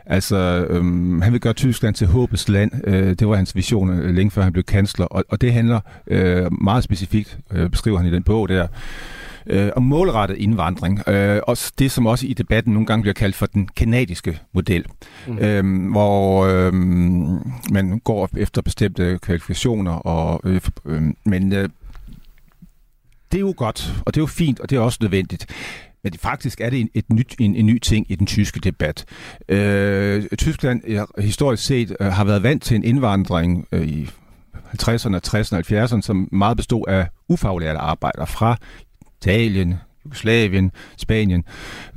Altså, 0.06 0.66
øhm, 0.70 1.20
han 1.20 1.32
vil 1.32 1.40
gøre 1.40 1.52
Tyskland 1.52 1.94
til 1.94 2.06
håbets 2.06 2.48
land. 2.48 2.72
Øh, 2.84 3.14
det 3.14 3.28
var 3.28 3.36
hans 3.36 3.56
vision 3.56 3.90
øh, 3.90 4.14
længe 4.14 4.30
før 4.30 4.42
han 4.42 4.52
blev 4.52 4.64
kansler. 4.64 5.06
Og, 5.06 5.24
og 5.28 5.40
det 5.40 5.52
handler 5.52 5.80
øh, 6.06 6.62
meget 6.62 6.84
specifikt, 6.84 7.38
øh, 7.52 7.70
beskriver 7.70 7.98
han 7.98 8.06
i 8.06 8.10
den 8.10 8.22
bog 8.22 8.48
der, 8.48 8.66
øh, 9.46 9.70
om 9.76 9.82
målrettet 9.82 10.36
indvandring. 10.36 11.08
Øh, 11.08 11.40
og 11.46 11.56
det, 11.78 11.90
som 11.90 12.06
også 12.06 12.26
i 12.26 12.32
debatten 12.32 12.72
nogle 12.72 12.86
gange 12.86 13.02
bliver 13.02 13.14
kaldt 13.14 13.36
for 13.36 13.46
den 13.46 13.68
kanadiske 13.76 14.38
model, 14.52 14.86
mm. 15.28 15.38
øh, 15.38 15.90
hvor 15.90 16.44
øh, 16.44 16.72
man 17.72 18.00
går 18.04 18.28
efter 18.36 18.62
bestemte 18.62 19.18
kvalifikationer. 19.22 19.92
Og, 19.92 20.40
øh, 20.44 20.60
øh, 20.86 21.02
men 21.24 21.52
øh, 21.52 21.68
det 23.32 23.38
er 23.38 23.40
jo 23.40 23.54
godt, 23.56 23.92
og 24.06 24.14
det 24.14 24.20
er 24.20 24.22
jo 24.22 24.26
fint, 24.26 24.60
og 24.60 24.70
det 24.70 24.76
er 24.76 24.80
også 24.80 24.98
nødvendigt. 25.00 25.46
Men 26.04 26.12
faktisk 26.18 26.60
er 26.60 26.70
det 26.70 26.80
en, 26.80 26.88
et 26.94 27.12
nyt, 27.12 27.34
en, 27.38 27.56
en 27.56 27.66
ny 27.66 27.78
ting 27.78 28.06
i 28.08 28.14
den 28.14 28.26
tyske 28.26 28.60
debat. 28.60 29.04
Øh, 29.48 30.24
Tyskland 30.38 30.82
historisk 31.22 31.66
set 31.66 31.96
øh, 32.00 32.06
har 32.06 32.24
været 32.24 32.42
vant 32.42 32.62
til 32.62 32.74
en 32.74 32.84
indvandring 32.84 33.66
øh, 33.72 33.88
i 33.88 34.10
50'erne, 34.82 35.20
60'erne 35.26 35.56
og 35.56 35.84
70'erne, 35.84 36.00
som 36.00 36.28
meget 36.32 36.56
bestod 36.56 36.84
af 36.88 37.08
ufaglærte 37.28 37.78
arbejdere 37.78 38.26
fra 38.26 38.56
Italien, 39.22 39.74
Jugoslavien, 40.04 40.70
Spanien, 40.96 41.44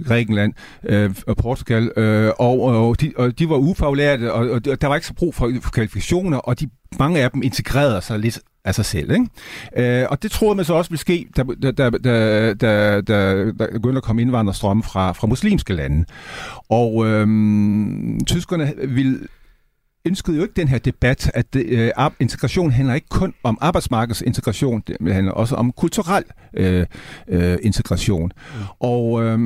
Grækenland 0.08 0.54
øh, 0.84 1.16
og 1.28 1.38
Portugal, 1.38 1.92
øh, 1.98 2.32
og, 2.40 2.62
og, 2.62 3.02
de, 3.02 3.14
og 3.18 3.40
de 3.40 3.50
var 3.50 3.56
ufaglærte, 3.56 4.34
og, 4.34 4.50
og 4.50 4.82
der 4.82 4.88
var 4.88 4.96
ikke 4.96 5.08
så 5.08 5.14
brug 5.14 5.36
for, 5.36 5.52
for 5.62 5.72
kvalifikationer, 5.72 6.38
og 6.38 6.60
de, 6.60 6.70
mange 7.00 7.20
af 7.20 7.32
dem 7.32 7.44
integrerede 7.44 8.02
sig 8.02 8.20
lidt 8.20 8.40
af 8.66 8.76
sig 8.76 8.86
selv. 8.86 9.12
Ikke? 9.12 10.02
Øh, 10.02 10.08
og 10.10 10.24
det 10.24 10.32
troede 10.32 10.56
man 10.56 10.66
så 10.66 10.74
også 10.74 10.90
ville 10.90 11.00
ske, 11.00 11.28
da, 11.38 11.44
da, 11.62 11.72
da, 11.72 11.90
da, 11.90 12.54
da, 12.54 13.02
da 13.02 13.52
der 13.52 13.72
begyndte 13.72 13.98
at 13.98 14.04
komme 14.04 14.22
indvandrerstrømme 14.22 14.84
fra, 14.84 15.12
fra 15.12 15.28
muslimske 15.28 15.74
lande. 15.74 16.06
Og 16.70 17.06
øh, 17.08 17.28
tyskerne 18.28 18.74
ville 18.88 19.20
ønskede 20.06 20.38
jo 20.38 20.44
ikke 20.44 20.54
den 20.56 20.68
her 20.68 20.78
debat, 20.78 21.32
at 21.34 21.56
øh, 21.56 21.92
integration 22.20 22.72
handler 22.72 22.94
ikke 22.94 23.10
kun 23.10 23.34
om 23.44 23.58
arbejdsmarkedsintegration, 23.62 24.84
det 24.88 25.14
handler 25.14 25.32
også 25.32 25.56
om 25.56 25.72
kulturel 25.72 26.24
øh, 26.54 26.86
øh, 27.28 27.58
integration. 27.62 28.32
Mm. 28.36 28.62
Og, 28.80 29.24
øh, 29.24 29.40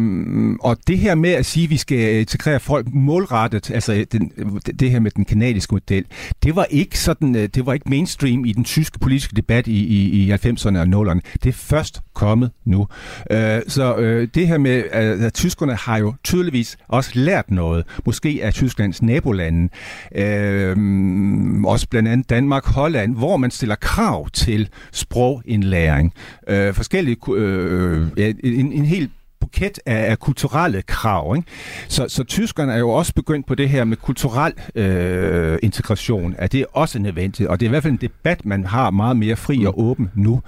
og 0.61 0.77
det 0.87 0.97
her 0.97 1.15
med 1.15 1.29
at 1.29 1.45
sige, 1.45 1.63
at 1.63 1.69
vi 1.69 1.77
skal 1.77 2.19
integrere 2.19 2.59
folk 2.59 2.87
målrettet, 2.93 3.71
altså 3.71 4.05
den, 4.11 4.31
det 4.79 4.91
her 4.91 4.99
med 4.99 5.11
den 5.11 5.25
kanadiske 5.25 5.75
model, 5.75 6.05
det 6.43 6.55
var 6.55 6.65
ikke 6.69 6.99
sådan, 6.99 7.35
øh, 7.35 7.49
det 7.55 7.65
var 7.65 7.73
ikke 7.73 7.89
mainstream 7.89 8.45
i 8.45 8.53
den 8.53 8.63
tyske 8.63 8.99
politiske 8.99 9.35
debat 9.35 9.67
i, 9.67 9.85
i, 9.85 10.09
i 10.09 10.31
90'erne 10.31 10.77
og 10.77 11.11
0'erne. 11.11 11.19
Det 11.43 11.49
er 11.49 11.53
først 11.53 12.01
kommet 12.13 12.51
nu. 12.65 12.87
Øh, 13.31 13.61
så 13.67 13.95
øh, 13.95 14.27
det 14.33 14.47
her 14.47 14.57
med, 14.57 14.83
at, 14.91 15.21
at 15.21 15.33
tyskerne 15.33 15.75
har 15.75 15.97
jo 15.97 16.13
tydeligvis 16.23 16.77
også 16.87 17.11
lært 17.13 17.51
noget, 17.51 17.85
måske 18.05 18.39
af 18.43 18.53
Tysklands 18.53 19.01
nabolande, 19.01 19.69
øh, 20.15 20.48
også 21.65 21.87
blandt 21.89 22.09
andet 22.09 22.29
Danmark, 22.29 22.65
Holland, 22.65 23.15
hvor 23.15 23.37
man 23.37 23.51
stiller 23.51 23.75
krav 23.75 24.29
til 24.29 24.69
sprogindlæring. 24.91 26.13
Øh, 26.47 26.73
forskellige, 26.73 27.17
øh, 27.35 28.07
en, 28.43 28.71
en 28.71 28.85
helt 28.85 29.11
buket 29.39 29.79
af, 29.85 30.11
af 30.11 30.19
kulturelle 30.19 30.81
krav. 30.81 31.35
Ikke? 31.35 31.47
Så, 31.87 32.05
så 32.07 32.23
tyskerne 32.23 32.73
er 32.73 32.77
jo 32.77 32.89
også 32.89 33.13
begyndt 33.13 33.47
på 33.47 33.55
det 33.55 33.69
her 33.69 33.83
med 33.83 33.97
kulturel 33.97 34.53
øh, 34.75 35.59
integration, 35.63 36.35
at 36.37 36.51
det 36.51 36.59
er 36.61 36.65
også 36.73 36.99
nødvendigt, 36.99 37.49
og 37.49 37.59
det 37.59 37.65
er 37.65 37.69
i 37.69 37.71
hvert 37.71 37.83
fald 37.83 37.93
en 37.93 37.99
debat, 38.01 38.45
man 38.45 38.65
har 38.65 38.89
meget 38.89 39.17
mere 39.17 39.35
fri 39.35 39.65
og 39.65 39.81
åben 39.81 40.11
nu. 40.15 40.41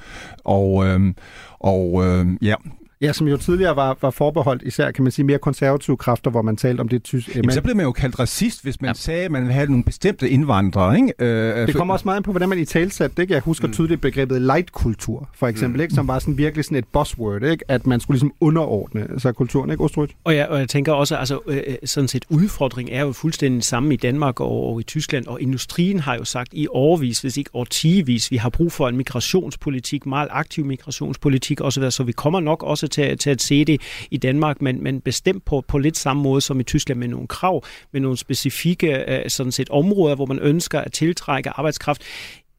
Og, 0.43 0.87
øh, 0.87 1.13
og 1.59 2.05
øh, 2.05 2.25
ja, 2.41 2.55
Ja, 3.01 3.13
som 3.13 3.27
jo 3.27 3.37
tidligere 3.37 3.75
var, 3.75 3.97
var 4.01 4.09
forbeholdt 4.09 4.61
især, 4.61 4.91
kan 4.91 5.03
man 5.03 5.11
sige, 5.11 5.25
mere 5.25 5.37
konservative 5.37 5.97
kræfter, 5.97 6.31
hvor 6.31 6.41
man 6.41 6.57
talte 6.57 6.81
om 6.81 6.87
det 6.87 7.03
tysk. 7.03 7.35
Jamen, 7.35 7.51
så 7.51 7.61
blev 7.61 7.75
man 7.75 7.85
jo 7.85 7.91
kaldt 7.91 8.19
racist, 8.19 8.63
hvis 8.63 8.81
man 8.81 8.89
ja. 8.89 8.93
sagde, 8.93 9.25
at 9.25 9.31
man 9.31 9.41
ville 9.41 9.53
have 9.53 9.67
nogle 9.67 9.83
bestemte 9.83 10.29
indvandrere. 10.29 10.95
Ikke? 10.95 11.13
Øh, 11.19 11.67
det 11.67 11.75
kommer 11.75 11.93
også 11.93 12.05
meget 12.05 12.17
ind 12.17 12.23
på, 12.23 12.31
hvordan 12.31 12.49
man 12.49 12.59
i 12.59 12.65
talsat, 12.65 13.17
det 13.17 13.29
Jeg 13.29 13.39
husker 13.39 13.67
mm. 13.67 13.73
tydeligt 13.73 14.01
begrebet 14.01 14.41
light-kultur, 14.41 15.29
for 15.33 15.47
eksempel, 15.47 15.77
mm. 15.77 15.81
ikke? 15.81 15.93
som 15.93 16.07
var 16.07 16.19
sådan 16.19 16.37
virkelig 16.37 16.65
sådan 16.65 16.77
et 16.77 16.85
buzzword, 16.93 17.43
ikke? 17.43 17.65
at 17.67 17.87
man 17.87 17.99
skulle 17.99 18.15
ligesom 18.15 18.33
underordne 18.39 19.19
sig 19.19 19.35
kulturen, 19.35 19.71
ikke, 19.71 19.83
Ostrud? 19.83 20.07
Og, 20.23 20.33
ja, 20.33 20.45
og 20.45 20.59
jeg 20.59 20.69
tænker 20.69 20.93
også, 20.93 21.15
altså 21.15 21.39
øh, 21.47 21.57
øh, 21.67 21.75
sådan 21.85 22.07
set 22.07 22.25
udfordring 22.29 22.89
er 22.91 23.01
jo 23.01 23.11
fuldstændig 23.11 23.63
samme 23.63 23.93
i 23.93 23.97
Danmark 23.97 24.39
og, 24.39 24.73
og 24.73 24.79
i 24.79 24.83
Tyskland, 24.83 25.27
og 25.27 25.41
industrien 25.41 25.99
har 25.99 26.15
jo 26.15 26.23
sagt 26.23 26.53
i 26.53 26.67
årvis, 26.69 27.21
hvis 27.21 27.37
ikke 27.37 27.49
årtigevis, 27.53 28.31
vi 28.31 28.37
har 28.37 28.49
brug 28.49 28.71
for 28.71 28.87
en 28.87 28.97
migrationspolitik, 28.97 30.05
meget 30.05 30.27
aktiv 30.31 30.65
migrationspolitik 30.65 31.61
osv., 31.61 31.91
så 31.91 32.03
vi 32.03 32.11
kommer 32.11 32.39
nok 32.39 32.63
også 32.63 32.87
til, 32.91 33.17
til 33.17 33.29
at 33.29 33.41
se 33.41 33.65
det 33.65 33.81
i 34.11 34.17
Danmark, 34.17 34.61
men, 34.61 34.83
men 34.83 35.01
bestemt 35.01 35.45
på, 35.45 35.63
på 35.67 35.77
lidt 35.77 35.97
samme 35.97 36.23
måde 36.23 36.41
som 36.41 36.59
i 36.59 36.63
Tyskland 36.63 36.99
med 36.99 37.07
nogle 37.07 37.27
krav, 37.27 37.63
med 37.91 38.01
nogle 38.01 38.17
specifikke 38.17 39.05
øh, 39.07 39.29
sådan 39.29 39.51
set, 39.51 39.69
områder, 39.69 40.15
hvor 40.15 40.25
man 40.25 40.39
ønsker 40.39 40.79
at 40.79 40.91
tiltrække 40.91 41.49
arbejdskraft. 41.49 42.01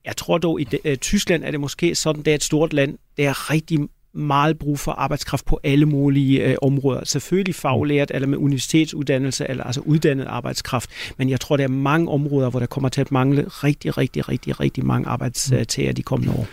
Jeg 0.05 0.17
tror 0.17 0.39
dog, 0.39 0.61
i 0.61 0.65
de, 0.65 0.97
Tyskland 0.97 1.45
er 1.45 1.51
det 1.51 1.61
måske 1.61 1.95
sådan, 1.95 2.23
det 2.23 2.31
er 2.31 2.35
et 2.35 2.43
stort 2.43 2.73
land, 2.73 2.99
det 3.17 3.27
er 3.27 3.51
rigtig 3.51 3.79
meget 4.15 4.59
brug 4.59 4.79
for 4.79 4.93
arbejdskraft 4.93 5.45
på 5.45 5.61
alle 5.65 5.87
mulige 5.87 6.45
øh, 6.45 6.57
områder. 6.63 7.05
Selvfølgelig 7.05 7.55
faglært 7.55 8.11
eller 8.15 8.29
med 8.29 8.39
universitetsuddannelse, 8.39 9.47
eller 9.49 9.65
altså 9.65 9.81
uddannet 9.81 10.25
arbejdskraft. 10.25 10.91
Men 11.19 11.31
jeg 11.31 11.41
tror, 11.41 11.57
der 11.57 11.65
er 11.65 11.69
mange 11.69 12.11
områder, 12.11 12.51
hvor 12.51 12.61
der 12.61 12.67
kommer 12.67 12.89
til 12.89 13.01
at 13.01 13.13
mangle 13.13 13.45
rigtig, 13.49 13.99
rigtig, 13.99 14.29
rigtig, 14.29 14.61
rigtig 14.61 14.87
mange 14.87 15.09
arbejdstager 15.09 15.93
de 15.93 16.03
kommende 16.03 16.33
år. 16.33 16.47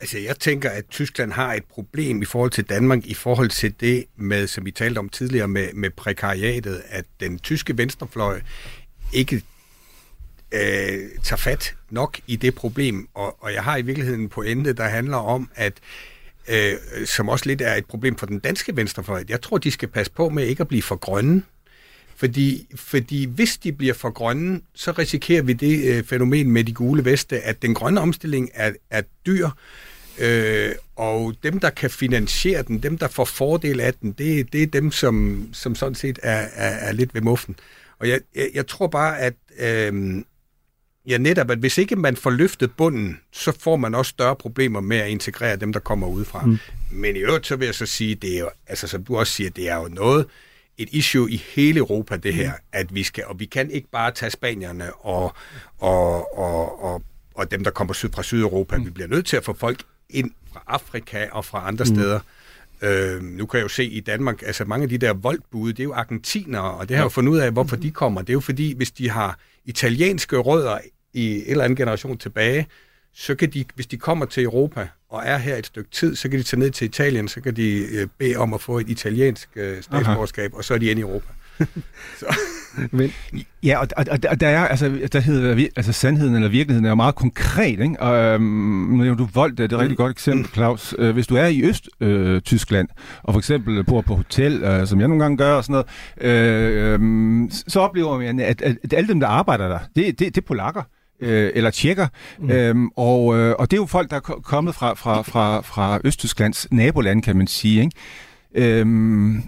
Altså, 0.00 0.18
jeg 0.18 0.38
tænker, 0.38 0.70
at 0.70 0.84
Tyskland 0.90 1.32
har 1.32 1.54
et 1.54 1.64
problem 1.64 2.22
i 2.22 2.24
forhold 2.24 2.50
til 2.50 2.64
Danmark, 2.64 3.06
i 3.06 3.14
forhold 3.14 3.48
til 3.48 3.74
det 3.80 4.04
med, 4.16 4.46
som 4.46 4.64
vi 4.64 4.70
talte 4.70 4.98
om 4.98 5.08
tidligere, 5.08 5.48
med, 5.48 5.68
med 5.74 5.90
prekariatet, 5.90 6.82
at 6.88 7.04
den 7.20 7.38
tyske 7.38 7.78
venstrefløj 7.78 8.40
ikke 9.12 9.42
øh, 10.52 11.10
tager 11.22 11.36
fat 11.36 11.74
nok 11.90 12.20
i 12.26 12.36
det 12.36 12.54
problem. 12.54 13.08
Og, 13.14 13.44
og 13.44 13.52
jeg 13.52 13.64
har 13.64 13.76
i 13.76 13.82
virkeligheden 13.82 14.20
en 14.20 14.28
pointe, 14.28 14.72
der 14.72 14.84
handler 14.84 15.16
om, 15.16 15.50
at 15.54 15.72
øh, 16.48 16.72
som 17.06 17.28
også 17.28 17.46
lidt 17.46 17.60
er 17.60 17.74
et 17.74 17.86
problem 17.86 18.16
for 18.16 18.26
den 18.26 18.38
danske 18.38 18.76
venstrefløj. 18.76 19.24
Jeg 19.28 19.42
tror, 19.42 19.58
de 19.58 19.70
skal 19.70 19.88
passe 19.88 20.12
på 20.12 20.28
med 20.28 20.46
ikke 20.46 20.60
at 20.60 20.68
blive 20.68 20.82
for 20.82 20.96
grønne. 20.96 21.42
Fordi, 22.16 22.66
fordi 22.76 23.24
hvis 23.24 23.58
de 23.58 23.72
bliver 23.72 23.94
for 23.94 24.10
grønne, 24.10 24.60
så 24.74 24.92
risikerer 24.92 25.42
vi 25.42 25.52
det 25.52 25.84
øh, 25.84 26.04
fænomen 26.04 26.50
med 26.50 26.64
de 26.64 26.72
gule 26.72 27.04
veste, 27.04 27.40
at 27.40 27.62
den 27.62 27.74
grønne 27.74 28.00
omstilling 28.00 28.50
er, 28.54 28.72
er 28.90 29.02
dyr, 29.26 29.48
Øh, 30.20 30.72
og 30.96 31.34
dem, 31.42 31.60
der 31.60 31.70
kan 31.70 31.90
finansiere 31.90 32.62
den, 32.62 32.78
dem, 32.78 32.98
der 32.98 33.08
får 33.08 33.24
fordel 33.24 33.80
af 33.80 33.94
den, 33.94 34.12
det, 34.12 34.52
det 34.52 34.62
er 34.62 34.66
dem, 34.66 34.90
som, 34.90 35.48
som 35.52 35.74
sådan 35.74 35.94
set 35.94 36.18
er, 36.22 36.48
er, 36.54 36.88
er 36.88 36.92
lidt 36.92 37.14
ved 37.14 37.20
muffen. 37.20 37.56
Og 37.98 38.08
jeg, 38.08 38.20
jeg, 38.34 38.50
jeg 38.54 38.66
tror 38.66 38.86
bare, 38.86 39.18
at 39.18 39.34
øh, 39.58 40.22
ja, 41.06 41.18
netop, 41.18 41.50
at 41.50 41.58
hvis 41.58 41.78
ikke 41.78 41.96
man 41.96 42.16
får 42.16 42.30
løftet 42.30 42.72
bunden, 42.76 43.20
så 43.32 43.52
får 43.60 43.76
man 43.76 43.94
også 43.94 44.10
større 44.10 44.36
problemer 44.36 44.80
med 44.80 44.96
at 44.96 45.08
integrere 45.08 45.56
dem, 45.56 45.72
der 45.72 45.80
kommer 45.80 46.06
udefra. 46.06 46.46
Mm. 46.46 46.58
Men 46.90 47.16
i 47.16 47.18
øvrigt, 47.18 47.46
så 47.46 47.56
vil 47.56 47.66
jeg 47.66 47.74
så 47.74 47.86
sige, 47.86 48.14
det 48.14 48.34
er 48.34 48.38
jo, 48.38 48.50
altså 48.66 48.86
som 48.86 49.04
du 49.04 49.16
også 49.16 49.32
siger, 49.32 49.50
det 49.50 49.68
er 49.68 49.76
jo 49.76 49.88
noget, 49.88 50.26
et 50.78 50.88
issue 50.92 51.30
i 51.30 51.36
hele 51.54 51.78
Europa, 51.78 52.16
det 52.16 52.34
her, 52.34 52.50
mm. 52.50 52.58
at 52.72 52.94
vi 52.94 53.02
skal, 53.02 53.24
og 53.26 53.40
vi 53.40 53.44
kan 53.44 53.70
ikke 53.70 53.88
bare 53.92 54.10
tage 54.10 54.30
spanierne 54.30 54.94
og, 54.94 55.34
og, 55.78 56.38
og, 56.38 56.84
og, 56.84 57.02
og 57.34 57.50
dem, 57.50 57.64
der 57.64 57.70
kommer 57.70 57.94
syd 57.94 58.08
fra 58.14 58.22
Sydeuropa. 58.22 58.76
Mm. 58.76 58.84
Vi 58.84 58.90
bliver 58.90 59.08
nødt 59.08 59.26
til 59.26 59.36
at 59.36 59.44
få 59.44 59.52
folk 59.52 59.82
ind 60.12 60.30
fra 60.52 60.62
Afrika 60.66 61.26
og 61.32 61.44
fra 61.44 61.68
andre 61.68 61.84
mm. 61.88 61.94
steder. 61.94 62.20
Øh, 62.82 63.22
nu 63.22 63.46
kan 63.46 63.58
jeg 63.58 63.64
jo 63.64 63.68
se 63.68 63.84
i 63.84 64.00
Danmark, 64.00 64.42
altså 64.42 64.64
mange 64.64 64.82
af 64.82 64.88
de 64.88 64.98
der 64.98 65.12
voldbude, 65.12 65.72
det 65.72 65.80
er 65.80 65.84
jo 65.84 65.92
argentinere, 65.92 66.70
og 66.70 66.88
det 66.88 66.96
har 66.96 67.02
jeg 67.02 67.04
jo 67.04 67.08
fundet 67.08 67.32
ud 67.32 67.38
af, 67.38 67.52
hvorfor 67.52 67.76
de 67.76 67.90
kommer. 67.90 68.20
Det 68.20 68.30
er 68.30 68.34
jo 68.34 68.40
fordi, 68.40 68.74
hvis 68.76 68.90
de 68.90 69.10
har 69.10 69.38
italienske 69.64 70.36
rødder 70.36 70.78
i 71.12 71.36
en 71.36 71.44
eller 71.46 71.64
anden 71.64 71.76
generation 71.76 72.18
tilbage, 72.18 72.66
så 73.12 73.34
kan 73.34 73.50
de, 73.50 73.64
hvis 73.74 73.86
de 73.86 73.96
kommer 73.96 74.26
til 74.26 74.44
Europa 74.44 74.88
og 75.08 75.22
er 75.24 75.38
her 75.38 75.56
et 75.56 75.66
stykke 75.66 75.90
tid, 75.90 76.16
så 76.16 76.28
kan 76.28 76.38
de 76.38 76.42
tage 76.42 76.60
ned 76.60 76.70
til 76.70 76.84
Italien, 76.84 77.28
så 77.28 77.40
kan 77.40 77.56
de 77.56 77.86
øh, 77.92 78.08
bede 78.18 78.36
om 78.36 78.54
at 78.54 78.60
få 78.60 78.78
et 78.78 78.88
italiensk 78.88 79.48
øh, 79.56 79.82
statsborgerskab, 79.82 80.52
Aha. 80.52 80.58
og 80.58 80.64
så 80.64 80.74
er 80.74 80.78
de 80.78 80.90
inde 80.90 81.00
i 81.00 81.02
Europa. 81.02 81.32
så. 82.20 82.36
Men, 82.90 83.12
ja, 83.62 83.78
og, 83.78 83.88
og, 83.96 84.04
og 84.30 84.40
der 84.40 84.48
er, 84.48 84.66
altså, 84.66 85.08
der 85.12 85.20
hedder, 85.20 85.66
altså 85.76 85.92
sandheden 85.92 86.34
eller 86.34 86.48
virkeligheden 86.48 86.84
er 86.84 86.88
jo 86.88 86.94
meget 86.94 87.14
konkret, 87.14 87.80
ikke? 87.80 88.00
Og 88.00 88.16
øhm, 88.16 88.42
nu 88.42 89.14
du 89.14 89.28
voldt 89.34 89.58
det 89.58 89.72
er 89.72 89.76
et 89.76 89.82
rigtig 89.82 89.96
godt 89.96 90.10
eksempel, 90.10 90.46
mm. 90.46 90.52
Claus. 90.54 90.94
Øh, 90.98 91.12
hvis 91.12 91.26
du 91.26 91.36
er 91.36 91.46
i 91.46 91.62
Øst-Tyskland, 91.62 92.88
øh, 92.90 93.22
og 93.22 93.34
for 93.34 93.38
eksempel 93.38 93.84
bor 93.84 94.00
på 94.00 94.14
hotel, 94.14 94.62
øh, 94.62 94.86
som 94.86 95.00
jeg 95.00 95.08
nogle 95.08 95.22
gange 95.22 95.36
gør 95.36 95.54
og 95.54 95.64
sådan 95.64 95.72
noget, 95.72 95.86
øh, 96.20 97.00
øh, 97.00 97.50
så 97.68 97.80
oplever 97.80 98.18
man, 98.18 98.40
at, 98.40 98.62
at, 98.62 98.76
at 98.84 98.92
alle 98.92 99.08
dem, 99.08 99.20
der 99.20 99.26
arbejder 99.26 99.68
der, 99.68 99.78
det, 99.96 100.18
det, 100.18 100.18
det 100.18 100.36
er 100.36 100.46
polakker 100.46 100.82
øh, 101.20 101.50
eller 101.54 101.70
tjekker. 101.70 102.06
Mm. 102.38 102.50
Øhm, 102.50 102.88
og, 102.96 103.38
øh, 103.38 103.54
og 103.58 103.70
det 103.70 103.76
er 103.76 103.80
jo 103.80 103.86
folk, 103.86 104.10
der 104.10 104.16
er 104.16 104.20
kommet 104.20 104.74
fra, 104.74 104.94
fra, 104.94 105.22
fra, 105.22 105.60
fra 105.60 106.00
Østtysklands 106.04 106.66
naboland, 106.70 107.22
kan 107.22 107.36
man 107.36 107.46
sige. 107.46 107.80
Ikke? 107.80 108.78
Øhm, 108.80 109.42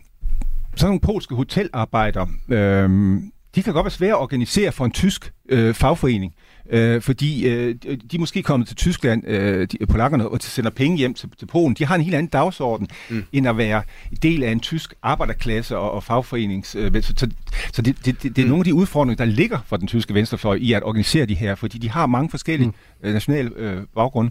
sådan 0.77 0.89
nogle 0.89 1.01
polske 1.01 1.35
hotelarbejdere, 1.35 2.29
øh, 2.49 3.21
de 3.55 3.63
kan 3.63 3.73
godt 3.73 3.85
være 3.85 3.91
svære 3.91 4.13
at 4.13 4.21
organisere 4.21 4.73
for 4.73 4.85
en 4.85 4.91
tysk 4.91 5.33
øh, 5.49 5.75
fagforening. 5.75 6.35
øh, 6.71 7.03
fordi 7.03 7.49
øh, 7.49 7.75
de 7.85 8.17
er 8.17 8.19
måske 8.19 8.43
kommet 8.43 8.69
til 8.69 8.77
Tyskland, 8.77 9.27
øh, 9.27 9.69
de, 9.73 9.87
polakkerne, 9.87 10.29
og 10.29 10.43
sender 10.43 10.71
penge 10.71 10.97
hjem 10.99 11.15
til, 11.15 11.29
til 11.39 11.47
Polen. 11.47 11.75
De 11.75 11.85
har 11.85 11.95
en 11.95 12.01
helt 12.01 12.15
anden 12.15 12.31
dagsorden, 12.31 12.89
mm. 13.11 13.25
end 13.33 13.49
at 13.49 13.57
være 13.57 13.83
del 14.23 14.43
af 14.43 14.53
en 14.53 14.61
tysk 14.61 14.95
arbejderklasse 15.03 15.79
og, 15.79 15.93
og 15.93 16.03
fagforenings... 16.03 16.75
Øh, 16.75 17.03
så 17.03 17.29
så 17.73 17.83
det, 17.83 17.97
det, 18.05 18.23
det, 18.23 18.37
det 18.37 18.43
er 18.43 18.47
mm. 18.47 18.51
nogle 18.51 18.61
af 18.61 18.65
de 18.65 18.75
udfordringer, 18.75 19.25
der 19.25 19.33
ligger 19.33 19.59
for 19.67 19.77
den 19.77 19.89
tyske 19.89 20.15
venstrefløj 20.15 20.59
i 20.61 20.73
at 20.73 20.83
organisere 20.83 21.27
de 21.27 21.35
her, 21.35 21.55
fordi 21.55 21.79
de 21.79 21.91
har 21.91 22.07
mange 22.07 22.31
forskellige 22.31 22.69
mm. 22.69 23.09
øh, 23.09 23.13
nationale 23.13 23.51
øh, 23.57 23.83
baggrunde. 23.95 24.31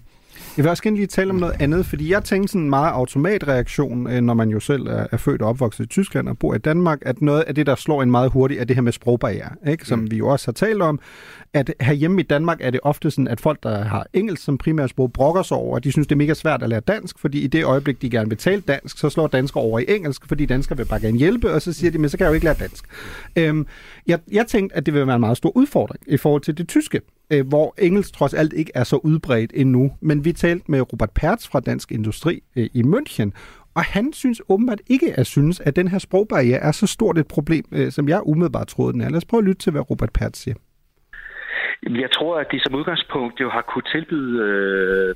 Jeg 0.58 0.64
vil 0.64 0.70
også 0.70 0.84
gerne 0.84 0.96
lige 0.96 1.08
tale 1.08 1.30
om 1.30 1.36
noget 1.36 1.56
andet, 1.60 1.86
fordi 1.86 2.12
jeg 2.12 2.24
tænker 2.24 2.48
sådan 2.48 2.62
en 2.62 2.70
meget 2.70 2.92
automatreaktion, 2.92 4.12
øh, 4.12 4.22
når 4.22 4.34
man 4.34 4.50
jo 4.50 4.60
selv 4.60 4.88
er, 4.88 5.08
er 5.12 5.18
født 5.18 5.42
og 5.42 5.50
opvokset 5.50 5.84
i 5.84 5.88
Tyskland 5.88 6.30
og 6.30 6.38
bor 6.38 6.54
i 6.56 6.58
Danmark, 6.58 7.00
at 7.02 7.22
noget 7.22 7.42
af 7.42 7.56
det, 7.56 7.66
der 7.66 7.76
slår 7.76 8.04
en 8.04 8.12
meget 8.12 8.32
hurtigt, 8.32 8.62
er 8.62 8.66
det 8.66 8.76
her 8.76 8.82
med 8.82 8.92
sprogbarriere, 8.92 9.50
ikke? 9.68 9.86
som 9.86 10.00
mm. 10.00 10.12
vi 10.12 10.18
jo 10.18 10.28
også 10.28 10.48
har 10.48 10.54
talt 10.54 10.82
om, 10.82 11.00
at 11.54 11.74
herhjemme 11.82 12.22
i 12.22 12.24
Danmark 12.24 12.58
er 12.62 12.70
det 12.70 12.80
ofte 12.84 13.12
sådan, 13.12 13.28
at 13.28 13.40
folk, 13.42 13.64
der 13.64 13.84
har 13.84 14.06
engelsk 14.14 14.44
som 14.44 14.58
primært 14.58 14.90
sprog, 14.90 15.14
brokker 15.14 15.44
sig 15.44 15.58
over, 15.58 15.78
at 15.78 15.84
de 15.84 15.92
synes, 15.92 16.08
det 16.08 16.16
er 16.16 16.18
mega 16.18 16.34
svært 16.34 16.64
at 16.64 16.70
lære 16.70 16.80
dansk, 16.80 17.20
fordi 17.20 17.42
i 17.42 17.48
det 17.48 17.66
øjeblik, 17.66 18.02
de 18.02 18.10
gerne 18.10 18.30
vil 18.30 18.38
tale 18.38 18.62
dansk, 18.62 18.98
så 18.98 19.10
slår 19.10 19.28
danskere 19.28 19.64
over 19.64 19.80
i 19.80 19.86
engelsk, 19.88 20.28
fordi 20.28 20.46
danskere 20.46 20.78
vil 20.78 20.86
bare 20.86 21.00
gerne 21.00 21.18
hjælpe, 21.18 21.54
og 21.54 21.62
så 21.62 21.74
siger 21.74 21.92
de, 21.92 21.98
men 21.98 22.10
så 22.10 22.18
kan 22.18 22.24
jeg 22.24 22.30
jo 22.30 22.34
ikke 22.34 22.46
lære 22.46 22.56
dansk. 22.60 22.86
Øhm, 23.36 23.68
jeg, 24.08 24.20
jeg 24.32 24.48
tænkte, 24.48 24.76
at 24.76 24.86
det 24.86 24.94
vil 24.94 25.08
være 25.08 25.16
en 25.16 25.22
meget 25.22 25.38
stor 25.38 25.58
udfordring 25.58 26.04
i 26.08 26.18
forhold 26.18 26.42
til 26.42 26.58
det 26.58 26.68
tyske, 26.68 27.02
øh, 27.34 27.48
hvor 27.48 27.76
engelsk 27.78 28.14
trods 28.14 28.34
alt 28.34 28.54
ikke 28.54 28.72
er 28.76 28.84
så 28.84 28.96
udbredt 28.96 29.52
endnu. 29.56 29.92
Men 30.02 30.26
vi 30.26 30.32
talte 30.34 30.66
med 30.72 30.94
Robert 30.94 31.12
Pertz 31.16 31.48
fra 31.52 31.60
Dansk 31.60 31.92
Industri 31.92 32.44
øh, 32.58 32.70
i 32.74 32.82
München, 32.82 33.32
og 33.76 33.84
han 33.84 34.14
synes 34.14 34.42
åbenbart 34.50 34.82
ikke 34.88 35.14
at 35.20 35.28
synes, 35.28 35.60
at 35.60 35.76
den 35.76 35.88
her 35.88 36.00
sprogbarriere 36.00 36.60
er 36.60 36.72
så 36.72 36.88
stort 36.88 37.18
et 37.18 37.28
problem, 37.28 37.66
øh, 37.72 37.92
som 37.92 38.10
jeg 38.10 38.22
umiddelbart 38.26 38.68
troede 38.68 38.94
den 38.94 39.02
er. 39.02 39.10
Lad 39.10 39.18
os 39.18 39.26
prøve 39.26 39.42
at 39.42 39.48
lytte 39.48 39.62
til, 39.62 39.72
hvad 39.72 39.90
Robert 39.90 40.14
Pertz 40.14 40.40
siger. 40.40 40.56
Jeg 41.90 42.12
tror, 42.12 42.40
at 42.40 42.48
de 42.52 42.60
som 42.60 42.76
udgangspunkt 42.76 43.40
jo 43.42 43.50
har 43.50 43.62
kunnet 43.62 43.90
tilbyde 43.92 44.34
øh, 44.48 45.16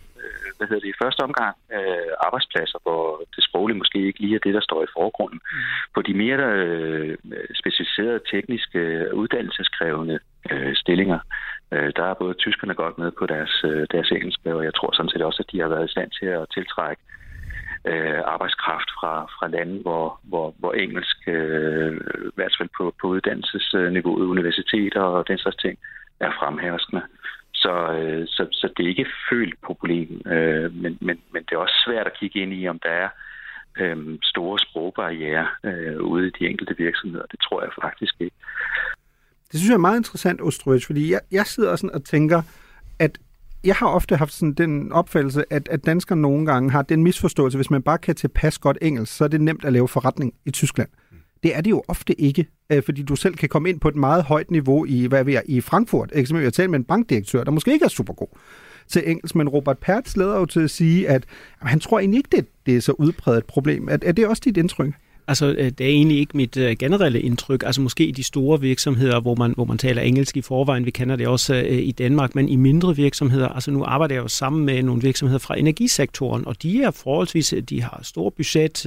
hvad 0.57 0.67
hedder 0.67 0.83
det, 0.85 0.93
i 0.93 1.01
første 1.03 1.21
omgang 1.27 1.55
øh, 1.77 2.11
arbejdspladser, 2.27 2.79
hvor 2.85 3.03
det 3.35 3.43
sproglige 3.43 3.77
måske 3.77 3.99
ikke 4.07 4.19
lige 4.19 4.35
er 4.35 4.45
det, 4.45 4.53
der 4.53 4.63
står 4.69 4.83
i 4.83 4.93
forgrunden. 4.97 5.39
Mm. 5.43 5.59
På 5.95 6.01
de 6.01 6.13
mere 6.13 6.45
øh, 6.61 7.17
specialiserede 7.61 8.19
tekniske 8.33 8.79
uddannelseskrævende 9.21 10.19
øh, 10.51 10.75
stillinger, 10.75 11.19
øh, 11.71 11.91
der 11.95 12.03
er 12.03 12.13
både 12.13 12.33
tyskerne 12.33 12.73
godt 12.73 12.97
med 12.97 13.11
på 13.11 13.25
deres, 13.25 13.63
øh, 13.65 13.87
deres 13.91 14.11
engelske, 14.11 14.55
og 14.55 14.63
jeg 14.63 14.73
tror 14.73 14.91
sådan 14.93 15.09
set 15.09 15.21
også, 15.21 15.43
at 15.43 15.51
de 15.51 15.59
har 15.59 15.67
været 15.67 15.87
i 15.87 15.91
stand 15.91 16.11
til 16.11 16.25
at 16.25 16.45
tiltrække 16.53 17.01
øh, 17.85 18.21
arbejdskraft 18.25 18.89
fra, 18.99 19.13
fra 19.25 19.47
lande, 19.47 19.81
hvor, 19.81 20.19
hvor, 20.23 20.55
hvor 20.59 20.73
engelsk, 20.73 21.17
øh, 21.27 21.93
i 22.31 22.35
hvert 22.35 22.55
fald 22.57 22.69
på, 22.77 22.93
på 23.01 23.07
uddannelsesniveauet, 23.07 24.25
universiteter 24.25 25.01
og 25.01 25.27
den 25.27 25.37
slags 25.37 25.57
ting, 25.57 25.77
er 26.19 26.31
fremherskende. 26.39 27.01
Så, 27.53 27.73
øh, 27.93 28.27
så, 28.27 28.47
så 28.51 28.69
det 28.77 28.83
er 28.83 28.89
ikke 28.89 29.11
følt 29.29 29.55
problem, 29.63 30.21
øh, 30.25 30.73
men, 30.73 30.97
men, 31.01 31.21
men 31.33 31.43
det 31.43 31.51
er 31.51 31.57
også 31.57 31.83
svært 31.85 32.07
at 32.07 32.17
kigge 32.19 32.39
ind 32.39 32.53
i, 32.53 32.67
om 32.67 32.79
der 32.79 32.89
er 32.89 33.09
øh, 33.79 34.17
store 34.23 34.59
sprogbarriere 34.59 35.47
øh, 35.63 36.01
ude 36.01 36.27
i 36.27 36.35
de 36.39 36.47
enkelte 36.47 36.77
virksomheder. 36.77 37.25
Det 37.25 37.39
tror 37.39 37.61
jeg 37.61 37.71
faktisk 37.81 38.15
ikke. 38.19 38.35
Det 39.51 39.59
synes 39.59 39.69
jeg 39.69 39.73
er 39.73 39.79
meget 39.79 39.97
interessant, 39.97 40.41
Ostrovic, 40.41 40.85
fordi 40.85 41.11
jeg, 41.11 41.19
jeg 41.31 41.45
sidder 41.45 41.75
sådan 41.75 41.91
og 41.91 42.03
tænker, 42.03 42.41
at 42.99 43.17
jeg 43.63 43.75
har 43.75 43.87
ofte 43.87 44.15
haft 44.15 44.33
sådan 44.33 44.53
den 44.53 44.91
opfattelse, 44.91 45.43
at, 45.53 45.69
at 45.71 45.85
danskere 45.85 46.17
nogle 46.17 46.45
gange 46.45 46.71
har 46.71 46.81
den 46.81 47.03
misforståelse, 47.03 47.57
hvis 47.57 47.71
man 47.71 47.81
bare 47.81 47.97
kan 47.97 48.15
tilpasse 48.15 48.59
godt 48.59 48.77
engelsk, 48.81 49.15
så 49.15 49.23
er 49.23 49.27
det 49.27 49.41
nemt 49.41 49.65
at 49.65 49.73
lave 49.73 49.87
forretning 49.87 50.33
i 50.45 50.51
Tyskland. 50.51 50.89
Det 51.43 51.55
er 51.55 51.61
det 51.61 51.69
jo 51.69 51.83
ofte 51.87 52.21
ikke, 52.21 52.47
øh, 52.69 52.83
fordi 52.83 53.03
du 53.03 53.15
selv 53.15 53.35
kan 53.35 53.49
komme 53.49 53.69
ind 53.69 53.79
på 53.79 53.87
et 53.87 53.95
meget 53.95 54.23
højt 54.23 54.51
niveau 54.51 54.85
i, 54.85 55.05
hvad 55.05 55.23
vi 55.23 55.35
er, 55.35 55.41
i 55.45 55.61
Frankfurt. 55.61 56.11
Eksempelvis 56.13 56.45
jeg 56.45 56.53
talte 56.53 56.71
med 56.71 56.79
en 56.79 56.85
bankdirektør, 56.85 57.43
der 57.43 57.51
måske 57.51 57.73
ikke 57.73 57.85
er 57.85 57.89
super 57.89 58.13
god 58.13 58.27
til 58.87 59.09
engelsk, 59.09 59.35
men 59.35 59.49
Robert 59.49 59.77
Pertz 59.77 60.17
lader 60.17 60.39
jo 60.39 60.45
til 60.45 60.59
at 60.59 60.69
sige, 60.69 61.09
at 61.09 61.25
at 61.61 61.69
han 61.69 61.79
tror 61.79 61.99
egentlig 61.99 62.17
ikke, 62.17 62.29
det, 62.31 62.45
det 62.65 62.75
er 62.75 62.81
så 62.81 62.91
udbredt 62.91 63.37
et 63.37 63.45
problem. 63.45 63.87
Er, 63.89 63.97
er 64.01 64.11
det 64.11 64.27
også 64.27 64.41
dit 64.45 64.57
indtryk? 64.57 64.93
Altså, 65.27 65.45
øh, 65.45 65.71
det 65.77 65.81
er 65.81 65.89
egentlig 65.89 66.17
ikke 66.17 66.37
mit 66.37 66.57
øh, 66.57 66.75
generelle 66.79 67.21
indtryk. 67.21 67.63
Altså, 67.65 67.81
måske 67.81 68.05
i 68.05 68.11
de 68.11 68.23
store 68.23 68.61
virksomheder, 68.61 69.19
hvor 69.19 69.35
man, 69.35 69.51
hvor 69.55 69.65
man 69.65 69.77
taler 69.77 70.01
engelsk 70.01 70.37
i 70.37 70.41
forvejen, 70.41 70.85
vi 70.85 70.91
kender 70.91 71.15
det 71.15 71.27
også 71.27 71.55
øh, 71.55 71.77
i 71.77 71.91
Danmark, 71.91 72.35
men 72.35 72.49
i 72.49 72.55
mindre 72.55 72.95
virksomheder, 72.95 73.47
altså 73.47 73.71
nu 73.71 73.83
arbejder 73.83 74.15
jeg 74.15 74.23
jo 74.23 74.27
sammen 74.27 74.65
med 74.65 74.83
nogle 74.83 75.01
virksomheder 75.01 75.39
fra 75.39 75.59
energisektoren, 75.59 76.47
og 76.47 76.63
de 76.63 76.83
er 76.83 76.91
forholdsvis, 76.91 77.53
de 77.69 77.81
har 77.81 77.99
stor 78.03 78.29
budget, 78.29 78.83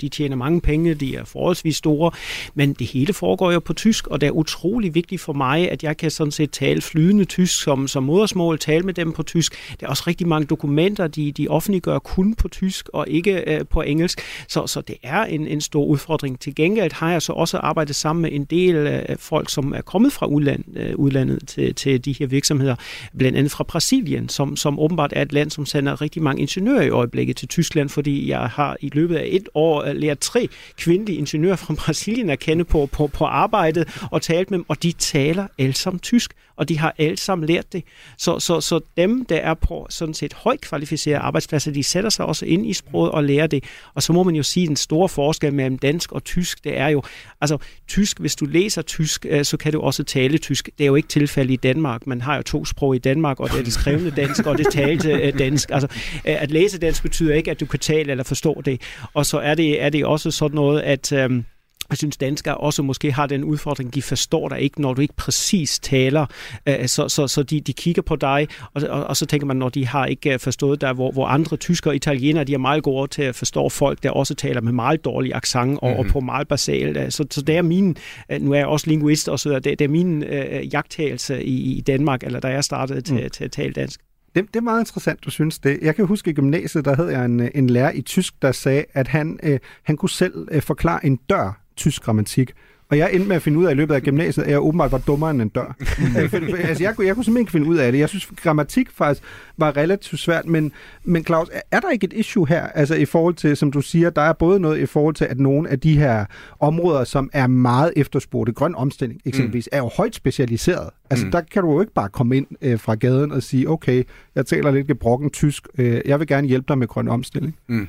de 0.00 0.08
tjener 0.08 0.36
mange 0.36 0.60
penge, 0.60 0.94
de 0.94 1.16
er 1.16 1.24
forholdsvis 1.24 1.76
store, 1.76 2.10
men 2.54 2.72
det 2.72 2.86
hele 2.86 3.12
foregår 3.12 3.52
jo 3.52 3.60
på 3.60 3.72
tysk, 3.72 4.06
og 4.06 4.20
det 4.20 4.26
er 4.26 4.30
utrolig 4.30 4.94
vigtigt 4.94 5.20
for 5.20 5.32
mig, 5.32 5.70
at 5.70 5.82
jeg 5.82 5.96
kan 5.96 6.10
sådan 6.10 6.30
set 6.30 6.50
tale 6.50 6.80
flydende 6.80 7.24
tysk 7.24 7.62
som, 7.62 7.88
som 7.88 8.02
modersmål, 8.02 8.58
tale 8.58 8.82
med 8.82 8.94
dem 8.94 9.12
på 9.12 9.22
tysk. 9.22 9.54
Der 9.80 9.86
er 9.86 9.90
også 9.90 10.04
rigtig 10.06 10.28
mange 10.28 10.46
dokumenter, 10.46 11.06
de, 11.06 11.32
de 11.32 11.48
offentliggør 11.48 11.98
kun 11.98 12.34
på 12.34 12.48
tysk 12.48 12.88
og 12.92 13.08
ikke 13.08 13.64
på 13.70 13.82
engelsk, 13.82 14.20
så, 14.48 14.66
så 14.66 14.80
det 14.80 14.96
er 15.02 15.24
en, 15.24 15.46
en 15.46 15.60
stor 15.60 15.75
stor 15.76 15.84
udfordring. 15.84 16.40
Til 16.40 16.54
gengæld 16.54 16.92
har 16.92 17.12
jeg 17.12 17.22
så 17.22 17.32
også 17.32 17.58
arbejdet 17.58 17.96
sammen 17.96 18.22
med 18.22 18.30
en 18.32 18.44
del 18.44 18.76
af 18.86 19.16
folk, 19.18 19.50
som 19.50 19.72
er 19.72 19.80
kommet 19.80 20.12
fra 20.12 20.26
udland, 20.26 20.64
øh, 20.76 20.96
udlandet 20.96 21.48
til, 21.48 21.74
til 21.74 22.04
de 22.04 22.12
her 22.12 22.26
virksomheder, 22.26 22.74
blandt 23.18 23.38
andet 23.38 23.52
fra 23.52 23.64
Brasilien, 23.64 24.28
som, 24.28 24.56
som 24.56 24.78
åbenbart 24.78 25.12
er 25.16 25.22
et 25.22 25.32
land, 25.32 25.50
som 25.50 25.66
sender 25.66 26.00
rigtig 26.00 26.22
mange 26.22 26.42
ingeniører 26.42 26.82
i 26.82 26.88
øjeblikket 26.88 27.36
til 27.36 27.48
Tyskland, 27.48 27.88
fordi 27.88 28.28
jeg 28.28 28.48
har 28.48 28.76
i 28.80 28.90
løbet 28.92 29.16
af 29.16 29.28
et 29.30 29.48
år 29.54 29.82
øh, 29.82 29.96
lært 29.96 30.18
tre 30.18 30.48
kvindelige 30.76 31.18
ingeniører 31.18 31.56
fra 31.56 31.74
Brasilien 31.84 32.30
at 32.30 32.38
kende 32.38 32.64
på, 32.64 32.88
på, 32.92 33.06
på 33.06 33.24
arbejdet 33.24 34.06
og 34.10 34.22
talt 34.22 34.50
med 34.50 34.58
dem, 34.58 34.64
og 34.68 34.82
de 34.82 34.92
taler 34.92 35.46
alle 35.58 35.74
sammen 35.74 36.00
tysk 36.00 36.34
og 36.56 36.68
de 36.68 36.78
har 36.78 36.94
alle 36.98 37.16
sammen 37.16 37.48
lært 37.48 37.72
det. 37.72 37.84
Så, 38.18 38.38
så, 38.38 38.60
så 38.60 38.80
dem, 38.96 39.24
der 39.24 39.36
er 39.36 39.54
på 39.54 39.86
sådan 39.90 40.14
set 40.14 40.34
højt 40.34 40.60
kvalificerede 40.60 41.18
arbejdspladser, 41.18 41.72
de 41.72 41.82
sætter 41.82 42.10
sig 42.10 42.26
også 42.26 42.46
ind 42.46 42.66
i 42.66 42.72
sproget 42.72 43.10
og 43.10 43.24
lærer 43.24 43.46
det. 43.46 43.64
Og 43.94 44.02
så 44.02 44.12
må 44.12 44.22
man 44.22 44.34
jo 44.34 44.42
sige, 44.42 44.64
at 44.64 44.68
den 44.68 44.76
store 44.76 45.08
forskel 45.08 45.54
mellem 45.66 45.78
dansk 45.78 46.12
og 46.12 46.24
tysk, 46.24 46.64
det 46.64 46.78
er 46.78 46.88
jo, 46.88 47.02
altså 47.40 47.58
tysk, 47.88 48.20
hvis 48.20 48.36
du 48.36 48.44
læser 48.44 48.82
tysk, 48.82 49.26
øh, 49.28 49.44
så 49.44 49.56
kan 49.56 49.72
du 49.72 49.80
også 49.80 50.04
tale 50.04 50.38
tysk. 50.38 50.70
Det 50.78 50.84
er 50.84 50.86
jo 50.86 50.94
ikke 50.94 51.08
tilfældet 51.08 51.52
i 51.52 51.56
Danmark. 51.56 52.06
Man 52.06 52.20
har 52.20 52.36
jo 52.36 52.42
to 52.42 52.64
sprog 52.64 52.96
i 52.96 52.98
Danmark, 52.98 53.40
og 53.40 53.50
det 53.50 53.58
er 53.58 53.64
det 53.64 53.72
skrevne 53.72 54.10
dansk 54.10 54.46
og 54.46 54.58
det 54.58 54.66
talte 54.72 55.10
øh, 55.12 55.38
dansk. 55.38 55.70
Altså, 55.70 55.88
øh, 56.14 56.42
at 56.42 56.50
læse 56.50 56.78
dansk 56.78 57.02
betyder 57.02 57.34
ikke, 57.34 57.50
at 57.50 57.60
du 57.60 57.66
kan 57.66 57.78
tale 57.78 58.10
eller 58.10 58.24
forstå 58.24 58.62
det. 58.64 58.80
Og 59.14 59.26
så 59.26 59.38
er 59.38 59.54
det, 59.54 59.82
er 59.82 59.88
det 59.88 60.04
også 60.04 60.30
sådan 60.30 60.54
noget, 60.54 60.80
at... 60.80 61.12
Øhm, 61.12 61.44
jeg 61.90 61.98
synes, 61.98 62.16
danskere 62.16 62.54
også 62.54 62.82
måske 62.82 63.12
har 63.12 63.26
den 63.26 63.44
udfordring, 63.44 63.94
de 63.94 64.02
forstår 64.02 64.48
dig 64.48 64.60
ikke, 64.60 64.80
når 64.80 64.94
du 64.94 65.00
ikke 65.00 65.14
præcis 65.16 65.78
taler. 65.78 66.26
Øh, 66.68 66.86
så, 66.86 67.08
så, 67.08 67.26
så 67.28 67.42
de, 67.42 67.60
de 67.60 67.72
kigger 67.72 68.02
på 68.02 68.16
dig, 68.16 68.48
og, 68.74 68.82
og, 68.88 69.04
og 69.04 69.16
så 69.16 69.26
tænker 69.26 69.46
man, 69.46 69.56
når 69.56 69.68
de 69.68 69.86
har 69.86 70.06
ikke 70.06 70.32
øh, 70.32 70.38
forstået 70.40 70.80
dig, 70.80 70.92
hvor, 70.92 71.12
hvor 71.12 71.26
andre 71.26 71.56
tyskere 71.56 71.90
og 71.90 71.96
italienere, 71.96 72.44
de 72.44 72.54
er 72.54 72.58
meget 72.58 72.82
gode 72.82 73.08
til 73.08 73.22
at 73.22 73.34
forstå 73.34 73.68
folk, 73.68 74.02
der 74.02 74.10
også 74.10 74.34
taler 74.34 74.60
med 74.60 74.72
meget 74.72 75.04
dårlig 75.04 75.34
accent 75.34 75.78
og, 75.82 75.88
mm-hmm. 75.88 75.98
og 75.98 76.04
mhm. 76.04 76.12
på 76.12 76.20
meget 76.20 76.48
basalt. 76.48 76.96
Øh, 76.96 77.10
så, 77.10 77.26
så 77.30 77.42
det 77.42 77.56
er 77.56 77.62
min, 77.62 77.96
nu 78.40 78.52
er 78.52 78.58
jeg 78.58 78.66
også 78.66 78.86
linguist, 78.86 79.28
og 79.28 79.38
så 79.38 79.58
det, 79.58 79.78
det 79.78 79.80
er 79.80 79.88
min 79.88 80.22
øh, 80.22 80.74
jagttagelse 80.74 81.44
i, 81.44 81.76
i 81.76 81.80
Danmark, 81.80 82.22
eller 82.22 82.40
da 82.40 82.48
jeg 82.48 82.64
startede 82.64 83.00
til, 83.00 83.22
mm. 83.22 83.30
til 83.30 83.44
at 83.44 83.50
tale 83.50 83.72
dansk. 83.72 84.00
Det, 84.34 84.46
det 84.48 84.56
er 84.56 84.60
meget 84.60 84.80
interessant, 84.80 85.24
du 85.24 85.30
synes 85.30 85.58
det. 85.58 85.78
Jeg 85.82 85.94
kan 85.96 86.06
huske 86.06 86.30
i 86.30 86.34
gymnasiet, 86.34 86.84
der 86.84 86.96
havde 86.96 87.08
jeg 87.08 87.24
en, 87.24 87.50
en 87.54 87.70
lærer 87.70 87.92
i 87.92 88.02
tysk, 88.02 88.42
der 88.42 88.52
sagde, 88.52 88.84
at 88.92 89.08
han, 89.08 89.38
øh, 89.42 89.58
han 89.82 89.96
kunne 89.96 90.10
selv 90.10 90.48
øh, 90.50 90.62
forklare 90.62 91.06
en 91.06 91.16
dør 91.16 91.65
tysk 91.76 92.02
grammatik. 92.02 92.52
Og 92.88 92.98
jeg 92.98 93.10
endte 93.12 93.28
med 93.28 93.36
at 93.36 93.42
finde 93.42 93.58
ud 93.58 93.64
af 93.64 93.70
i 93.70 93.74
løbet 93.74 93.94
af 93.94 94.02
gymnasiet, 94.02 94.44
at 94.44 94.50
jeg 94.50 94.60
åbenbart 94.60 94.92
var 94.92 94.98
dummere 94.98 95.30
end 95.30 95.42
en 95.42 95.48
dør. 95.48 95.76
Øh, 95.80 96.30
for, 96.30 96.38
for, 96.50 96.56
altså, 96.56 96.82
jeg, 96.82 96.82
jeg 96.82 96.94
kunne 96.94 97.04
simpelthen 97.04 97.36
ikke 97.36 97.52
finde 97.52 97.66
ud 97.66 97.76
af 97.76 97.92
det. 97.92 97.98
Jeg 97.98 98.08
synes, 98.08 98.26
grammatik 98.36 98.90
faktisk 98.90 99.26
var 99.56 99.76
relativt 99.76 100.20
svært. 100.20 100.46
Men, 100.46 100.72
men 101.04 101.24
Claus, 101.24 101.48
er 101.70 101.80
der 101.80 101.90
ikke 101.90 102.04
et 102.04 102.12
issue 102.12 102.48
her? 102.48 102.66
Altså 102.66 102.94
i 102.94 103.04
forhold 103.04 103.34
til, 103.34 103.56
som 103.56 103.72
du 103.72 103.80
siger, 103.80 104.10
der 104.10 104.22
er 104.22 104.32
både 104.32 104.60
noget 104.60 104.78
i 104.78 104.86
forhold 104.86 105.14
til, 105.14 105.24
at 105.24 105.38
nogle 105.38 105.68
af 105.68 105.80
de 105.80 105.98
her 105.98 106.24
områder, 106.60 107.04
som 107.04 107.30
er 107.32 107.46
meget 107.46 107.92
efterspurgte, 107.96 108.52
grøn 108.52 108.74
omstilling 108.74 109.20
eksempelvis, 109.24 109.68
mm. 109.72 109.76
er 109.76 109.78
jo 109.78 109.90
højt 109.96 110.14
specialiseret. 110.14 110.90
Altså 111.10 111.26
mm. 111.26 111.32
der 111.32 111.40
kan 111.40 111.62
du 111.62 111.72
jo 111.72 111.80
ikke 111.80 111.92
bare 111.92 112.08
komme 112.08 112.36
ind 112.36 112.46
øh, 112.62 112.78
fra 112.78 112.94
gaden 112.94 113.32
og 113.32 113.42
sige, 113.42 113.70
okay, 113.70 114.04
jeg 114.34 114.46
taler 114.46 114.70
lidt 114.70 114.86
gebrokken 114.86 115.30
tysk, 115.30 115.68
øh, 115.78 116.00
jeg 116.04 116.18
vil 116.18 116.26
gerne 116.26 116.48
hjælpe 116.48 116.64
dig 116.68 116.78
med 116.78 116.86
grøn 116.86 117.08
omstilling. 117.08 117.56
Mm. 117.66 117.88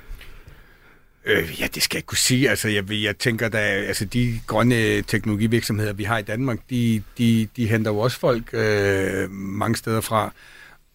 Øh, 1.27 1.61
ja, 1.61 1.67
det 1.67 1.83
skal 1.83 1.97
jeg 1.97 2.05
kunne 2.05 2.17
sige. 2.17 2.49
Altså, 2.49 2.69
jeg, 2.69 2.91
jeg 2.91 3.17
tænker, 3.17 3.49
da 3.49 3.57
altså, 3.57 4.05
de 4.05 4.41
grønne 4.47 5.01
teknologivirksomheder, 5.01 5.93
vi 5.93 6.03
har 6.03 6.17
i 6.17 6.21
Danmark, 6.21 6.59
de, 6.69 7.03
de, 7.17 7.47
de 7.55 7.67
henter 7.67 7.91
jo 7.91 7.99
også 7.99 8.19
folk 8.19 8.49
øh, 8.53 9.31
mange 9.31 9.75
steder 9.75 10.01
fra. 10.01 10.33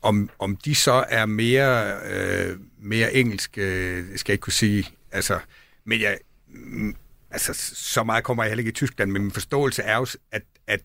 Om, 0.02 0.30
om 0.38 0.56
de 0.56 0.74
så 0.74 1.04
er 1.08 1.26
mere, 1.26 1.96
øh, 2.10 2.56
mere 2.80 3.14
engelsk, 3.14 3.58
øh, 3.58 4.04
skal 4.16 4.32
jeg 4.32 4.34
ikke 4.34 4.42
kunne 4.42 4.52
sige. 4.52 4.88
Altså, 5.12 5.38
men 5.84 6.00
jeg, 6.00 6.18
mm, 6.48 6.96
altså, 7.30 7.52
så 7.74 8.02
meget 8.02 8.24
kommer 8.24 8.42
jeg 8.42 8.50
heller 8.50 8.60
ikke 8.60 8.68
i 8.68 8.72
Tyskland, 8.72 9.10
men 9.10 9.22
min 9.22 9.30
forståelse 9.30 9.82
er 9.82 9.96
jo, 9.96 10.06
at, 10.32 10.42
at, 10.66 10.80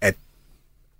at 0.00 0.14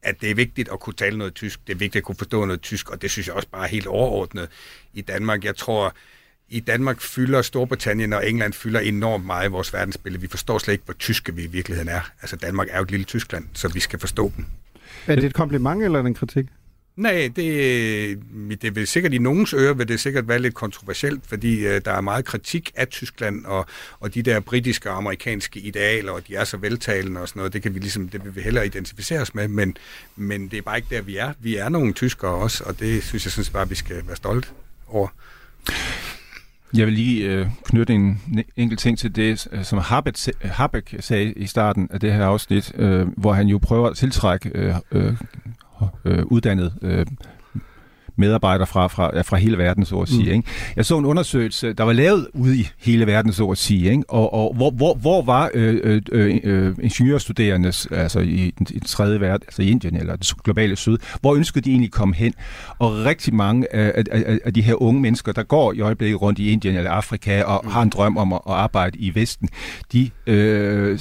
at 0.03 0.21
det 0.21 0.31
er 0.31 0.35
vigtigt 0.35 0.69
at 0.73 0.81
kunne 0.81 0.95
tale 0.95 1.19
noget 1.19 1.35
tysk, 1.35 1.61
det 1.67 1.73
er 1.73 1.79
vigtigt 1.79 2.01
at 2.01 2.05
kunne 2.05 2.17
forstå 2.17 2.45
noget 2.45 2.63
tysk, 2.63 2.91
og 2.91 3.03
det 3.03 3.11
synes 3.11 3.27
jeg 3.27 3.35
også 3.35 3.49
bare 3.49 3.65
er 3.65 3.69
helt 3.69 3.87
overordnet 3.87 4.49
i 4.95 5.01
Danmark. 5.01 5.45
Jeg 5.45 5.57
tror, 5.57 5.95
i 6.53 6.61
Danmark 6.61 7.01
fylder 7.01 7.43
Storbritannien 7.43 8.13
og 8.13 8.29
England 8.29 8.53
fylder 8.53 8.81
enormt 8.81 9.27
meget 9.27 9.49
i 9.49 9.51
vores 9.51 9.73
verdensbillede. 9.73 10.21
Vi 10.21 10.29
forstår 10.29 10.59
slet 10.59 10.73
ikke, 10.73 10.85
hvor 10.85 10.95
tyske 10.95 11.35
vi 11.35 11.43
i 11.43 11.47
virkeligheden 11.47 11.89
er. 11.89 12.01
Altså 12.23 12.37
Danmark 12.37 12.69
er 12.71 12.77
jo 12.77 12.83
et 12.83 12.91
lille 12.91 13.05
Tyskland, 13.05 13.45
så 13.53 13.69
vi 13.69 13.81
skal 13.81 13.99
forstå 13.99 14.33
dem. 14.37 14.45
Er 15.07 15.15
det 15.15 15.25
et 15.25 15.35
kompliment 15.35 15.83
eller 15.83 16.01
en 16.01 16.15
kritik? 16.15 16.47
Nej, 16.97 17.31
det, 17.37 18.63
det 18.63 18.77
vil 18.77 18.87
sikkert 18.87 19.13
i 19.13 19.19
nogens 19.19 19.55
ører 19.55 19.75
vil 19.75 19.89
det 19.89 20.01
sikkert 20.01 20.29
være 20.29 20.39
lidt 20.39 20.55
kontroversielt, 20.55 21.23
fordi 21.27 21.67
øh, 21.67 21.81
der 21.85 21.93
er 21.93 22.01
meget 22.01 22.25
kritik 22.25 22.73
af 22.75 22.89
Tyskland 22.89 23.45
og, 23.45 23.67
og 24.01 24.15
de 24.15 24.23
der 24.23 24.41
britiske 24.41 24.91
og 24.91 24.97
amerikanske 24.97 25.61
idealer, 25.61 26.13
og 26.13 26.29
de 26.29 26.35
er 26.35 26.45
så 26.45 26.57
veltalende 26.57 27.21
og 27.21 27.29
sådan 27.29 27.41
noget. 27.41 27.53
Det 27.53 27.63
kan 27.63 27.75
vi 27.75 27.79
ligesom, 27.79 28.09
det 28.09 28.25
vil 28.25 28.37
vi 28.37 28.41
hellere 28.41 28.67
identificere 28.67 29.21
os 29.21 29.35
med, 29.35 29.49
men, 29.49 29.77
men 30.17 30.49
det 30.49 30.59
er 30.59 30.63
bare 30.63 30.77
ikke 30.77 30.95
der, 30.95 31.03
vi 31.03 31.17
er. 31.17 31.33
Vi 31.41 31.57
er 31.57 31.69
nogle 31.69 31.93
tyskere 31.93 32.31
også, 32.31 32.65
og 32.65 32.81
det 32.81 33.05
synes 33.05 33.25
jeg 33.25 33.33
synes 33.33 33.51
bare, 33.51 33.69
vi 33.69 33.75
skal 33.75 34.03
være 34.07 34.17
stolte 34.17 34.49
over. 34.89 35.09
Jeg 36.75 36.87
vil 36.87 36.95
lige 36.95 37.25
øh, 37.25 37.47
knytte 37.65 37.95
en 37.95 38.21
enkelt 38.57 38.81
ting 38.81 38.99
til 38.99 39.17
det, 39.17 39.49
øh, 39.53 39.65
som 39.65 39.79
Habeck 40.43 40.95
sagde 41.01 41.33
i 41.33 41.47
starten 41.47 41.89
af 41.91 42.01
det 42.01 42.13
her 42.13 42.25
afsnit, 42.27 42.73
øh, 42.75 43.09
hvor 43.17 43.33
han 43.33 43.49
jo 43.49 43.59
prøver 43.59 43.89
at 43.89 43.97
tiltrække 43.97 44.51
øh, 44.55 44.75
øh, 44.93 45.15
øh 46.05 46.25
uddannet 46.27 46.73
øh, 46.83 47.07
medarbejdere 48.17 48.67
fra, 48.67 48.87
fra, 48.87 49.11
ja, 49.17 49.21
fra 49.21 49.37
hele 49.37 49.59
verden, 49.59 49.85
så 49.85 49.97
at 49.97 50.09
sige. 50.09 50.25
Mm. 50.25 50.37
Ikke? 50.37 50.49
Jeg 50.77 50.87
så 50.87 50.99
en 50.99 51.05
undersøgelse, 51.05 51.73
der 51.73 51.85
var 51.85 51.93
lavet 51.93 52.29
ude 52.35 52.57
i 52.57 52.69
hele 52.79 53.07
verden, 53.07 53.33
så 53.33 53.47
at 53.47 53.59
sige, 53.59 53.91
ikke? 53.91 54.03
og, 54.09 54.35
og 54.35 54.55
hvor, 54.55 54.71
hvor, 54.71 54.95
hvor 54.95 55.23
var 55.23 55.51
øh, 55.55 55.81
øh, 55.83 56.03
øh, 56.13 56.41
øh 56.45 56.75
ingeniørstuderendes, 56.83 57.87
altså 57.91 58.21
i 58.21 58.53
den, 58.59 58.67
i 58.71 58.79
den 58.79 58.87
tredje 58.87 59.21
verden, 59.21 59.45
altså 59.47 59.63
i 59.63 59.71
Indien 59.71 59.97
eller 59.97 60.17
det 60.17 60.33
globale 60.45 60.77
syd, 60.77 60.99
hvor 61.21 61.35
ønskede 61.35 61.65
de 61.65 61.71
egentlig 61.71 61.89
at 61.89 61.93
komme 61.93 62.15
hen? 62.15 62.35
Og 62.79 63.05
rigtig 63.05 63.35
mange 63.35 63.75
af, 63.75 64.05
af, 64.11 64.39
af 64.45 64.55
de 64.55 64.63
her 64.63 64.83
unge 64.83 65.01
mennesker, 65.01 65.33
der 65.33 65.43
går 65.43 65.73
i 65.73 65.81
øjeblikket 65.81 66.23
rundt 66.23 66.39
i 66.39 66.51
Indien 66.51 66.77
eller 66.77 66.91
Afrika 66.91 67.43
og 67.43 67.61
mm. 67.65 67.71
har 67.71 67.83
en 67.83 67.89
drøm 67.89 68.17
om 68.17 68.33
at, 68.33 68.41
at 68.47 68.53
arbejde 68.53 68.99
i 68.99 69.15
Vesten, 69.15 69.49
de, 69.93 70.11
øh, 70.27 70.99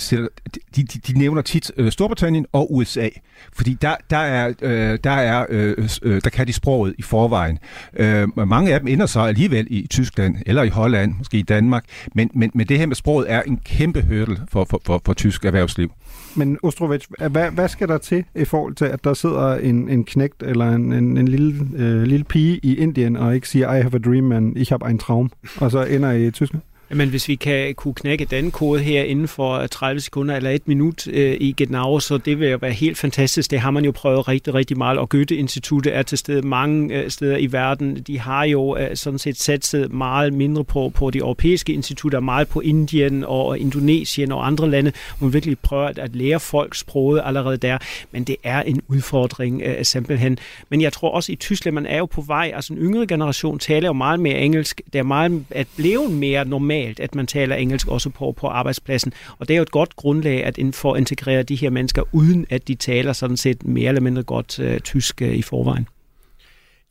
de, 0.76 0.84
de, 0.84 0.84
de 0.84 1.20
nævner 1.20 1.41
tit 1.41 1.72
øh, 1.78 1.91
Storbritannien 1.91 2.45
og 2.53 2.76
USA, 2.76 3.09
fordi 3.53 3.78
der, 3.82 3.95
der, 4.09 4.18
er, 4.18 4.53
øh, 4.62 4.99
der, 5.03 5.12
er, 5.12 5.45
øh, 5.49 5.89
øh, 6.03 6.22
der 6.24 6.30
kan 6.30 6.47
de 6.47 6.53
sproget 6.53 6.95
i 7.01 7.03
forvejen. 7.03 7.59
Øh, 7.93 8.27
mange 8.47 8.73
af 8.73 8.79
dem 8.79 8.87
ender 8.87 9.05
så 9.05 9.19
alligevel 9.19 9.67
i 9.69 9.87
Tyskland, 9.89 10.35
eller 10.45 10.63
i 10.63 10.69
Holland, 10.69 11.13
måske 11.17 11.37
i 11.37 11.41
Danmark, 11.41 11.85
men, 12.15 12.29
men, 12.33 12.51
men 12.53 12.67
det 12.67 12.79
her 12.79 12.85
med 12.85 12.95
sproget 12.95 13.31
er 13.31 13.41
en 13.41 13.57
kæmpe 13.57 14.01
hurdle 14.01 14.37
for, 14.51 14.65
for, 14.69 14.81
for, 14.85 15.01
for 15.05 15.13
tysk 15.13 15.45
erhvervsliv. 15.45 15.91
Men 16.35 16.57
Ostrovic, 16.63 17.05
hvad, 17.29 17.51
hvad 17.51 17.67
skal 17.67 17.87
der 17.87 17.97
til 17.97 18.23
i 18.35 18.45
forhold 18.45 18.75
til, 18.75 18.85
at 18.85 19.03
der 19.03 19.13
sidder 19.13 19.55
en, 19.55 19.89
en 19.89 20.03
knægt 20.03 20.43
eller 20.43 20.69
en, 20.69 20.93
en, 20.93 21.17
en 21.17 21.27
lille, 21.27 21.67
øh, 21.75 22.03
lille 22.03 22.23
pige 22.23 22.59
i 22.63 22.77
Indien 22.77 23.15
og 23.15 23.35
ikke 23.35 23.47
siger, 23.47 23.75
I 23.75 23.81
have 23.81 23.95
a 23.95 23.97
dream, 23.97 24.23
men 24.23 24.57
ich 24.57 24.71
habe 24.71 24.87
ein 24.87 24.99
Traum, 24.99 25.31
og 25.57 25.71
så 25.71 25.83
ender 25.83 26.11
i 26.11 26.31
Tyskland? 26.31 26.63
Men 26.93 27.09
hvis 27.09 27.27
vi 27.27 27.35
kan 27.35 27.75
kunne 27.75 27.93
knække 27.93 28.25
den 28.25 28.51
kode 28.51 28.79
her 28.79 29.03
inden 29.03 29.27
for 29.27 29.67
30 29.67 30.01
sekunder 30.01 30.35
eller 30.35 30.49
et 30.49 30.67
minut 30.67 31.07
øh, 31.07 31.37
i 31.39 31.51
Genau, 31.57 31.99
så 31.99 32.17
det 32.17 32.39
vil 32.39 32.49
jo 32.49 32.57
være 32.61 32.71
helt 32.71 32.97
fantastisk. 32.97 33.51
Det 33.51 33.59
har 33.59 33.71
man 33.71 33.85
jo 33.85 33.91
prøvet 33.91 34.27
rigtig, 34.27 34.53
rigtig 34.53 34.77
meget, 34.77 34.97
og 34.97 35.09
Goethe-instituttet 35.09 35.95
er 35.95 36.01
til 36.01 36.17
stede 36.17 36.47
mange 36.47 36.95
øh, 36.95 37.09
steder 37.09 37.37
i 37.37 37.51
verden. 37.51 37.95
De 37.95 38.19
har 38.19 38.43
jo 38.43 38.77
øh, 38.77 38.95
sådan 38.95 39.19
set 39.19 39.37
satset 39.37 39.93
meget 39.93 40.33
mindre 40.33 40.63
på, 40.63 40.91
på 40.95 41.09
de 41.09 41.17
europæiske 41.17 41.73
institutter, 41.73 42.19
meget 42.19 42.47
på 42.47 42.59
Indien 42.59 43.23
og 43.23 43.59
Indonesien 43.59 44.31
og 44.31 44.47
andre 44.47 44.69
lande, 44.69 44.91
hvor 45.17 45.27
man 45.27 45.33
virkelig 45.33 45.59
prøver 45.59 45.85
at, 45.85 45.97
at 45.97 46.15
lære 46.15 46.39
folk 46.39 46.75
sproget 46.75 47.21
allerede 47.25 47.57
der. 47.57 47.77
Men 48.11 48.23
det 48.23 48.35
er 48.43 48.61
en 48.61 48.81
udfordring 48.87 49.61
øh, 49.65 49.85
simpelthen. 49.85 50.37
Men 50.69 50.81
jeg 50.81 50.93
tror 50.93 51.11
også 51.11 51.31
i 51.31 51.35
Tyskland, 51.35 51.73
man 51.73 51.85
er 51.85 51.97
jo 51.97 52.05
på 52.05 52.21
vej, 52.21 52.51
altså 52.55 52.73
en 52.73 52.79
yngre 52.79 53.07
generation 53.07 53.59
taler 53.59 53.89
jo 53.89 53.93
meget 53.93 54.19
mere 54.19 54.39
engelsk. 54.39 54.81
Det 54.93 54.99
er 54.99 55.03
meget 55.03 55.45
at 55.49 55.67
blive 55.77 56.09
mere 56.09 56.45
normalt 56.45 56.80
normalt, 56.82 56.99
at 56.99 57.15
man 57.15 57.27
taler 57.27 57.55
engelsk 57.55 57.88
også 57.88 58.09
på, 58.09 58.32
på 58.32 58.47
arbejdspladsen. 58.47 59.13
Og 59.38 59.47
det 59.47 59.53
er 59.53 59.57
jo 59.57 59.63
et 59.63 59.71
godt 59.71 59.95
grundlag 59.95 60.43
at 60.43 60.59
få 60.73 60.95
integrere 60.95 61.43
de 61.43 61.55
her 61.55 61.69
mennesker, 61.69 62.03
uden 62.11 62.45
at 62.49 62.67
de 62.67 62.75
taler 62.75 63.13
sådan 63.13 63.38
set 63.38 63.65
mere 63.65 63.88
eller 63.88 64.01
mindre 64.01 64.23
godt 64.23 64.59
uh, 64.59 64.77
tysk 64.77 65.21
uh, 65.21 65.27
i 65.27 65.41
forvejen. 65.41 65.88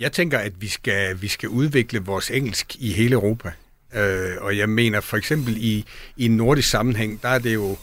Jeg 0.01 0.13
tænker, 0.13 0.39
at 0.39 0.53
vi 0.61 0.69
skal, 0.69 1.23
vi 1.23 1.29
skal 1.29 1.49
udvikle 1.49 2.01
vores 2.01 2.31
engelsk 2.31 2.77
i 2.79 2.93
hele 2.93 3.13
Europa. 3.13 3.53
Uh, 3.95 4.45
og 4.45 4.59
jeg 4.59 4.69
mener 4.69 5.01
for 5.01 5.17
eksempel 5.17 5.57
i, 5.57 5.85
i 6.17 6.25
en 6.25 6.37
nordisk 6.37 6.71
sammenhæng, 6.71 7.23
der 7.23 7.29
er 7.29 7.39
det 7.39 7.55
jo 7.55 7.77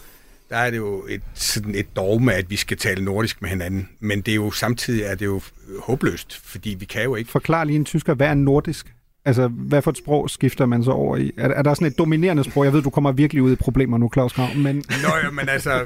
der 0.50 0.56
er 0.58 0.70
det 0.70 0.78
jo 0.78 1.06
et, 1.10 1.22
sådan 1.34 1.76
et 1.76 1.96
dogme, 1.96 2.34
at 2.34 2.50
vi 2.50 2.56
skal 2.56 2.78
tale 2.78 3.06
nordisk 3.06 3.42
med 3.42 3.50
hinanden. 3.50 3.90
Men 4.00 4.22
det 4.22 4.32
er 4.32 4.36
jo 4.36 4.52
samtidig 4.52 5.04
er 5.04 5.16
det 5.16 5.26
jo 5.26 5.42
håbløst, 5.80 6.36
fordi 6.44 6.70
vi 6.80 6.86
kan 6.86 7.04
jo 7.04 7.16
ikke... 7.16 7.32
Forklar 7.32 7.64
lige 7.64 7.76
en 7.76 7.86
tysker, 7.86 8.14
hvad 8.14 8.28
er 8.28 8.34
nordisk? 8.34 8.94
Altså, 9.28 9.48
hvad 9.48 9.82
for 9.82 9.92
et 9.92 9.98
sprog 9.98 10.30
skifter 10.30 10.66
man 10.66 10.84
så 10.84 10.92
over 10.92 11.18
i? 11.18 11.32
Er, 11.38 11.50
er 11.50 11.62
der 11.62 11.74
sådan 11.74 11.88
et 11.88 11.98
dominerende 11.98 12.44
sprog? 12.44 12.66
Jeg 12.66 12.74
ved, 12.74 12.82
du 12.82 12.90
kommer 12.90 13.12
virkelig 13.12 13.44
ud 13.44 13.52
i 13.52 13.56
problemer 13.56 13.98
nu, 13.98 14.10
Claus 14.14 14.34
Krav, 14.34 14.56
men... 14.56 14.76
Nå 15.04 15.10
ja, 15.24 15.32
men 15.32 15.50
altså, 15.50 15.86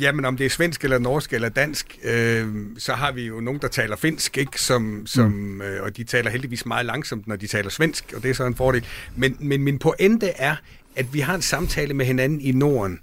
jamen 0.00 0.24
om 0.24 0.36
det 0.36 0.46
er 0.46 0.50
svensk 0.50 0.84
eller 0.84 0.98
norsk 0.98 1.32
eller 1.32 1.48
dansk, 1.48 1.98
øh, 2.04 2.46
så 2.78 2.92
har 2.92 3.12
vi 3.12 3.26
jo 3.26 3.40
nogen, 3.40 3.60
der 3.60 3.68
taler 3.68 3.96
finsk, 3.96 4.38
ikke? 4.38 4.60
Som, 4.60 5.06
som, 5.06 5.30
mm. 5.30 5.60
øh, 5.60 5.82
og 5.82 5.96
de 5.96 6.04
taler 6.04 6.30
heldigvis 6.30 6.66
meget 6.66 6.86
langsomt, 6.86 7.26
når 7.26 7.36
de 7.36 7.46
taler 7.46 7.70
svensk, 7.70 8.12
og 8.16 8.22
det 8.22 8.30
er 8.30 8.34
så 8.34 8.46
en 8.46 8.54
fordel. 8.54 8.84
Men, 9.16 9.36
men 9.40 9.62
min 9.62 9.78
pointe 9.78 10.28
er, 10.28 10.56
at 10.96 11.14
vi 11.14 11.20
har 11.20 11.34
en 11.34 11.42
samtale 11.42 11.94
med 11.94 12.06
hinanden 12.06 12.40
i 12.40 12.52
Norden 12.52 13.00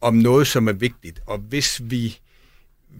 om 0.00 0.14
noget, 0.14 0.46
som 0.46 0.68
er 0.68 0.72
vigtigt, 0.72 1.20
og 1.26 1.38
hvis 1.38 1.80
vi 1.84 2.18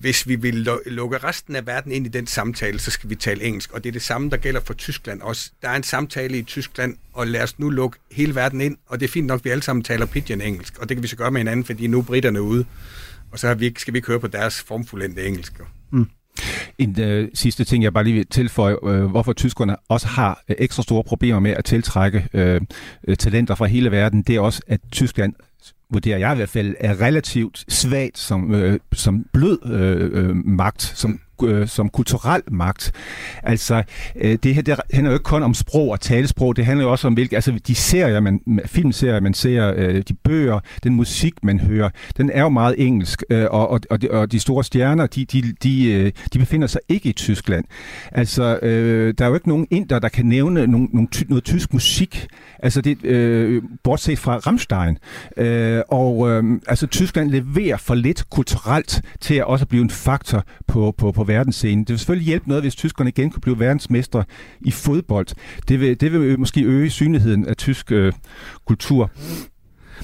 hvis 0.01 0.29
vi 0.29 0.37
vil 0.37 0.69
lukke 0.87 1.19
resten 1.19 1.57
af 1.57 1.67
verden 1.67 1.93
ind 1.93 2.07
i 2.07 2.09
den 2.09 2.27
samtale, 2.27 2.79
så 2.79 2.91
skal 2.91 3.11
vi 3.11 3.15
tale 3.15 3.43
engelsk. 3.43 3.73
Og 3.73 3.85
det 3.85 3.89
er 3.89 3.93
det 3.93 4.03
samme, 4.03 4.31
der 4.31 4.37
gælder 4.37 4.61
for 4.61 4.75
Tyskland 4.75 5.21
også. 5.21 5.51
Der 5.63 5.69
er 5.69 5.77
en 5.77 5.83
samtale 5.83 6.39
i 6.39 6.43
Tyskland, 6.43 6.97
og 7.13 7.27
lad 7.27 7.43
os 7.43 7.59
nu 7.59 7.71
lukke 7.71 7.99
hele 8.13 8.35
verden 8.35 8.61
ind. 8.61 8.77
Og 8.87 9.01
det 9.01 9.07
er 9.07 9.11
fint 9.11 9.27
nok, 9.27 9.41
at 9.41 9.45
vi 9.45 9.51
alle 9.51 9.63
sammen 9.63 9.83
taler 9.83 10.07
pidgin 10.07 10.41
engelsk. 10.41 10.79
Og 10.79 10.89
det 10.89 10.97
kan 10.97 11.03
vi 11.03 11.09
så 11.09 11.17
gøre 11.17 11.31
med 11.31 11.41
hinanden, 11.41 11.65
fordi 11.65 11.87
nu 11.87 11.99
er 11.99 12.03
britterne 12.03 12.43
ude. 12.43 12.65
Og 13.33 13.39
så 13.39 13.47
har 13.47 13.55
vi 13.55 13.65
ikke, 13.65 13.81
skal 13.81 13.95
vi 13.95 13.99
ikke 13.99 14.09
høre 14.09 14.21
på 14.21 14.27
deres 14.27 14.61
formfuldendte 14.61 15.27
engelsk. 15.27 15.53
Mm. 15.91 16.07
En 16.79 17.01
øh, 17.01 17.29
sidste 17.35 17.65
ting, 17.65 17.85
jeg 17.85 17.93
bare 17.93 18.05
lige 18.05 18.15
vil 18.15 18.27
tilføje, 18.27 18.77
øh, 18.87 19.05
hvorfor 19.05 19.33
tyskerne 19.33 19.77
også 19.89 20.07
har 20.07 20.43
øh, 20.49 20.57
ekstra 20.59 20.83
store 20.83 21.05
problemer 21.05 21.41
med 21.41 21.51
at 21.51 21.65
tiltrække 21.65 22.29
øh, 22.33 22.61
øh 23.09 23.17
talenter 23.17 23.55
fra 23.55 23.67
hele 23.67 23.91
verden, 23.91 24.23
det 24.23 24.37
er 24.37 24.41
også, 24.41 24.63
at 24.67 24.81
Tyskland 24.93 25.35
vurderer 25.91 26.19
jeg 26.19 26.33
i 26.33 26.37
hvert 26.37 26.49
fald, 26.49 26.75
er 26.81 27.01
relativt 27.01 27.65
svagt 27.69 28.19
som, 28.19 28.55
øh, 28.55 28.79
som 28.93 29.27
blød 29.33 29.59
øh, 29.67 30.11
øh, 30.13 30.37
magt, 30.37 30.83
som 30.83 31.21
øh, 31.49 31.69
som 31.69 31.89
kulturel 31.89 32.43
magt. 32.51 32.93
Altså, 33.43 33.83
øh, 34.17 34.39
det 34.43 34.55
her 34.55 34.63
det 34.63 34.81
handler 34.93 35.11
jo 35.11 35.15
ikke 35.15 35.25
kun 35.25 35.43
om 35.43 35.55
sprog 35.55 35.91
og 35.91 36.01
talesprog, 36.01 36.57
det 36.57 36.67
handler 36.67 36.85
jo 36.85 36.91
også 36.91 37.07
om, 37.07 37.15
hvilke, 37.15 37.37
altså 37.37 37.53
de 37.67 37.75
serier, 37.75 38.21
man, 38.21 38.41
filmserier, 38.67 39.21
man 39.21 39.35
ser, 39.35 39.75
øh, 39.77 40.03
de 40.09 40.15
bøger, 40.15 40.61
den 40.83 40.95
musik, 40.95 41.35
man 41.43 41.61
hører, 41.61 41.91
den 42.17 42.31
er 42.31 42.43
jo 42.43 42.49
meget 42.49 42.75
engelsk, 42.79 43.23
øh, 43.31 43.47
og, 43.51 43.71
og, 43.71 43.81
og, 43.91 44.03
de, 44.03 44.11
og 44.11 44.33
de 44.33 44.41
store 44.41 44.65
stjerner, 44.65 45.07
de, 45.07 45.25
de, 45.25 45.43
de, 45.63 45.93
øh, 45.93 46.13
de 46.33 46.39
befinder 46.39 46.67
sig 46.67 46.81
ikke 46.89 47.09
i 47.09 47.13
Tyskland. 47.13 47.65
Altså, 48.13 48.59
øh, 48.63 49.15
der 49.19 49.25
er 49.25 49.29
jo 49.29 49.35
ikke 49.35 49.49
nogen 49.49 49.67
inder, 49.71 49.99
der 49.99 50.09
kan 50.09 50.27
nævne 50.27 50.67
nogen, 50.67 50.89
nogen 50.93 51.09
ty, 51.09 51.23
noget 51.29 51.45
tysk 51.45 51.73
musik, 51.73 52.27
altså 52.59 52.81
det, 52.81 53.05
øh, 53.05 53.63
bortset 53.85 54.19
fra 54.19 54.37
Rammstein. 54.37 54.99
Øh, 55.37 55.83
og 55.89 56.31
øh, 56.31 56.61
altså, 56.69 56.87
Tyskland 56.87 57.31
leverer 57.31 57.77
for 57.77 57.95
lidt 57.95 58.31
kulturelt 58.31 59.03
til 59.21 59.35
at 59.35 59.45
også 59.45 59.67
blive 59.67 59.83
en 59.83 59.91
faktor 59.91 60.45
på, 60.67 60.95
på, 60.99 61.13
på 61.13 61.25
verdensscenen. 61.31 61.85
Det 61.85 61.89
vil 61.89 61.99
selvfølgelig 61.99 62.27
hjælpe 62.27 62.49
noget, 62.49 62.65
hvis 62.65 62.75
tyskerne 62.75 63.11
igen 63.11 63.31
kunne 63.31 63.41
blive 63.41 63.59
verdensmestre 63.59 64.25
i 64.61 64.71
fodbold. 64.71 65.27
Det 65.69 65.81
vil, 65.81 66.01
det 66.01 66.13
vil 66.13 66.39
måske 66.39 66.63
øge 66.65 66.91
synligheden 66.91 67.47
af 67.47 67.57
tysk 67.57 67.93
øh, 67.93 68.13
kultur. 68.67 69.11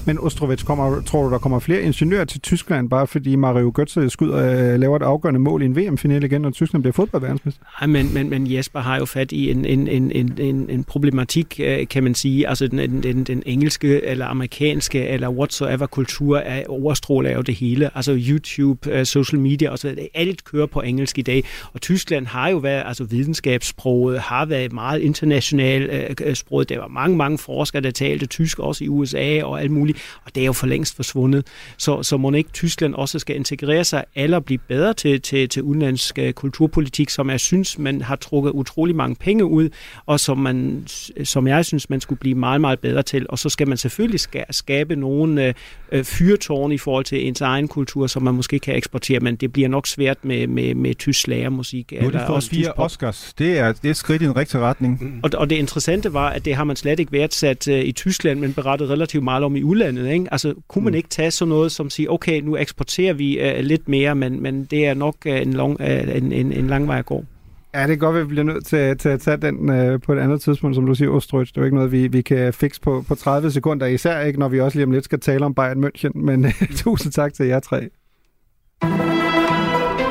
Men 0.07 0.19
Ostrovets, 0.19 0.63
kommer, 0.63 1.03
tror 1.03 1.25
du, 1.25 1.31
der 1.31 1.39
kommer 1.39 1.59
flere 1.59 1.83
ingeniører 1.83 2.25
til 2.25 2.41
Tyskland, 2.41 2.91
bare 2.91 3.07
fordi 3.07 3.37
Mario 3.37 3.73
Götze 3.79 4.09
skyder, 4.09 4.73
øh, 4.73 4.81
laver 4.81 4.97
et 4.97 5.03
afgørende 5.03 5.41
mål 5.41 5.63
i 5.63 5.65
en 5.65 5.77
VM-finale 5.77 6.27
igen, 6.27 6.41
når 6.41 6.51
Tyskland 6.51 6.83
bliver 6.83 6.93
fodboldverdensmester? 6.93 7.65
Nej, 7.81 7.87
men, 7.87 8.15
men, 8.15 8.31
men 8.31 8.53
Jesper 8.53 8.81
har 8.81 8.99
jo 8.99 9.05
fat 9.05 9.33
i 9.33 9.51
en, 9.51 9.65
en, 9.65 9.89
en, 9.89 10.33
en, 10.39 10.71
en 10.71 10.85
problematik, 10.85 11.61
øh, 11.65 11.87
kan 11.89 12.03
man 12.03 12.15
sige. 12.15 12.49
Altså 12.49 12.67
den, 12.69 13.03
den, 13.03 13.25
den 13.25 13.43
engelske 13.47 14.05
eller 14.05 14.27
amerikanske 14.27 15.09
eller 15.09 15.29
whatsoever 15.29 15.87
kultur 15.87 16.39
er 16.39 16.63
overstråler 16.69 17.31
jo 17.31 17.41
det 17.41 17.55
hele. 17.55 17.91
Altså 17.97 18.19
YouTube, 18.29 18.91
øh, 18.93 19.07
social 19.07 19.41
media 19.41 19.71
og 19.71 19.79
så 19.79 19.95
alt 20.15 20.45
kører 20.45 20.67
på 20.67 20.81
engelsk 20.81 21.19
i 21.19 21.23
dag. 21.23 21.45
Og 21.73 21.81
Tyskland 21.81 22.27
har 22.27 22.49
jo 22.49 22.57
været, 22.57 22.83
altså 22.87 23.05
videnskabssproget 23.05 24.21
har 24.21 24.47
været 24.47 24.73
meget 24.73 25.01
internationalt 25.01 26.17
øh, 26.25 26.35
sprog. 26.35 26.69
Der 26.69 26.79
var 26.79 26.89
mange, 26.89 27.17
mange 27.17 27.39
forskere, 27.39 27.83
der 27.83 27.91
talte 27.91 28.27
tysk, 28.27 28.59
også 28.59 28.85
i 28.85 28.89
USA 28.89 29.43
og 29.43 29.61
alt 29.61 29.71
muligt 29.71 29.86
muligt, 29.87 30.19
og 30.25 30.35
det 30.35 30.41
er 30.41 30.47
jo 30.47 30.53
for 30.53 30.67
længst 30.67 30.97
forsvundet. 30.97 31.47
Så, 31.79 32.03
så 32.03 32.17
må 32.17 32.33
ikke 32.33 32.51
Tyskland 32.53 32.95
også 32.95 33.19
skal 33.19 33.37
integrere 33.37 33.85
sig 33.85 34.05
eller 34.15 34.41
blive 34.41 34.59
bedre 34.59 34.95
til, 34.95 35.21
til, 35.21 35.49
til 35.49 35.63
udenlandsk 35.63 36.19
uh, 36.23 36.31
kulturpolitik, 36.31 37.11
som 37.11 37.31
jeg 37.31 37.41
synes, 37.41 37.79
man 37.79 38.03
har 38.03 38.17
trukket 38.17 38.51
utrolig 38.51 38.97
mange 38.97 39.17
penge 39.17 39.45
ud, 39.45 39.69
og 40.07 40.21
som, 40.21 40.39
man, 40.39 40.87
som 41.25 41.47
jeg 41.47 41.65
synes, 41.65 41.91
man 41.91 42.01
skulle 42.01 42.19
blive 42.19 42.35
meget, 42.35 42.61
meget 42.61 42.79
bedre 42.79 43.03
til. 43.03 43.27
Og 43.29 43.39
så 43.39 43.49
skal 43.49 43.69
man 43.69 43.77
selvfølgelig 43.77 44.21
skabe 44.51 44.97
nogle 44.97 45.55
uh, 45.93 46.05
fyrtårne 46.05 46.75
i 46.75 46.79
forhold 46.79 47.05
til 47.05 47.27
ens 47.27 47.41
egen 47.41 47.69
kultur, 47.69 48.07
som 48.07 48.23
man 48.23 48.35
måske 48.35 48.59
kan 48.59 48.77
eksportere, 48.77 49.21
men 49.21 49.37
det 49.37 49.53
bliver 49.53 49.69
nok 49.69 49.87
svært 49.87 50.25
med, 50.25 50.47
med, 50.47 50.75
med 50.75 50.95
tysk 50.95 51.21
slagermusik. 51.21 51.93
Nu 52.01 52.07
er 52.07 52.11
det 52.11 52.23
for 52.27 52.41
fire 52.41 52.73
Oscars. 52.77 53.35
Det 53.39 53.59
er, 53.59 53.73
det 53.73 53.85
er 53.85 53.91
et 53.91 53.97
skridt 53.97 54.23
i 54.23 54.25
en 54.25 54.37
rigtig 54.37 54.61
retning. 54.61 54.99
Mm. 55.01 55.21
Og, 55.23 55.31
og 55.35 55.51
det 55.51 55.57
interessante 55.57 56.13
var, 56.13 56.31
at 56.31 56.45
det 56.45 56.55
har 56.55 56.65
man 56.65 56.77
slet 56.77 57.01
ikke 57.01 57.13
værdsat 57.13 57.69
uh, 57.69 57.75
i 57.75 57.93
Tyskland, 57.93 58.41
men 58.41 58.53
berettet 58.53 58.91
relativt 58.91 59.25
meget 59.25 59.45
om 59.45 59.57
i 59.57 59.63
udlandet. 59.77 60.13
Ikke? 60.13 60.27
Altså, 60.33 60.55
kunne 60.69 60.85
man 60.85 60.93
mm. 60.93 60.97
ikke 60.97 61.09
tage 61.09 61.31
sådan 61.31 61.49
noget 61.49 61.73
som 61.73 61.91
sige, 61.91 62.11
okay, 62.11 62.41
nu 62.41 62.57
eksporterer 62.57 63.13
vi 63.15 63.41
uh, 63.41 63.65
lidt 63.65 63.89
mere, 63.89 64.15
men, 64.15 64.43
men 64.43 64.65
det 64.65 64.87
er 64.87 64.95
nok 64.95 65.17
uh, 65.27 65.33
en, 65.33 65.53
long, 65.53 65.81
uh, 65.81 66.17
en, 66.17 66.33
en, 66.33 66.53
en 66.53 66.67
lang 66.67 66.89
vej 66.89 66.99
at 66.99 67.07
gå. 67.07 67.25
Ja, 67.75 67.83
det 67.83 67.93
er 67.93 67.97
godt, 67.97 68.17
at 68.17 68.23
vi 68.23 68.29
bliver 68.29 68.45
nødt 68.45 68.67
til, 68.67 68.99
til 68.99 69.09
at 69.09 69.21
tage 69.21 69.37
den 69.37 69.71
øh, 69.71 70.01
på 70.01 70.13
et 70.13 70.19
andet 70.19 70.41
tidspunkt, 70.41 70.77
som 70.77 70.87
du 70.87 70.95
siger, 70.95 71.11
Ostrøj. 71.11 71.45
Det 71.45 71.57
er 71.57 71.61
jo 71.61 71.65
ikke 71.65 71.77
noget, 71.77 71.93
vi, 71.93 72.07
vi 72.07 72.23
kan 72.23 72.53
fikse 72.53 72.81
på, 72.81 73.05
på 73.09 73.15
30 73.15 73.51
sekunder, 73.51 73.87
især 73.87 74.21
ikke, 74.21 74.39
når 74.39 74.49
vi 74.49 74.61
også 74.61 74.79
lige 74.79 74.87
om 74.87 74.91
lidt 74.91 75.05
skal 75.05 75.21
tale 75.21 75.45
om 75.45 75.55
Bayern 75.55 75.85
München. 75.85 76.11
Men 76.15 76.45
øh, 76.45 76.53
tusind 76.85 77.13
tak 77.13 77.35
til 77.35 77.47
jer 77.47 77.61
tre. 77.61 77.89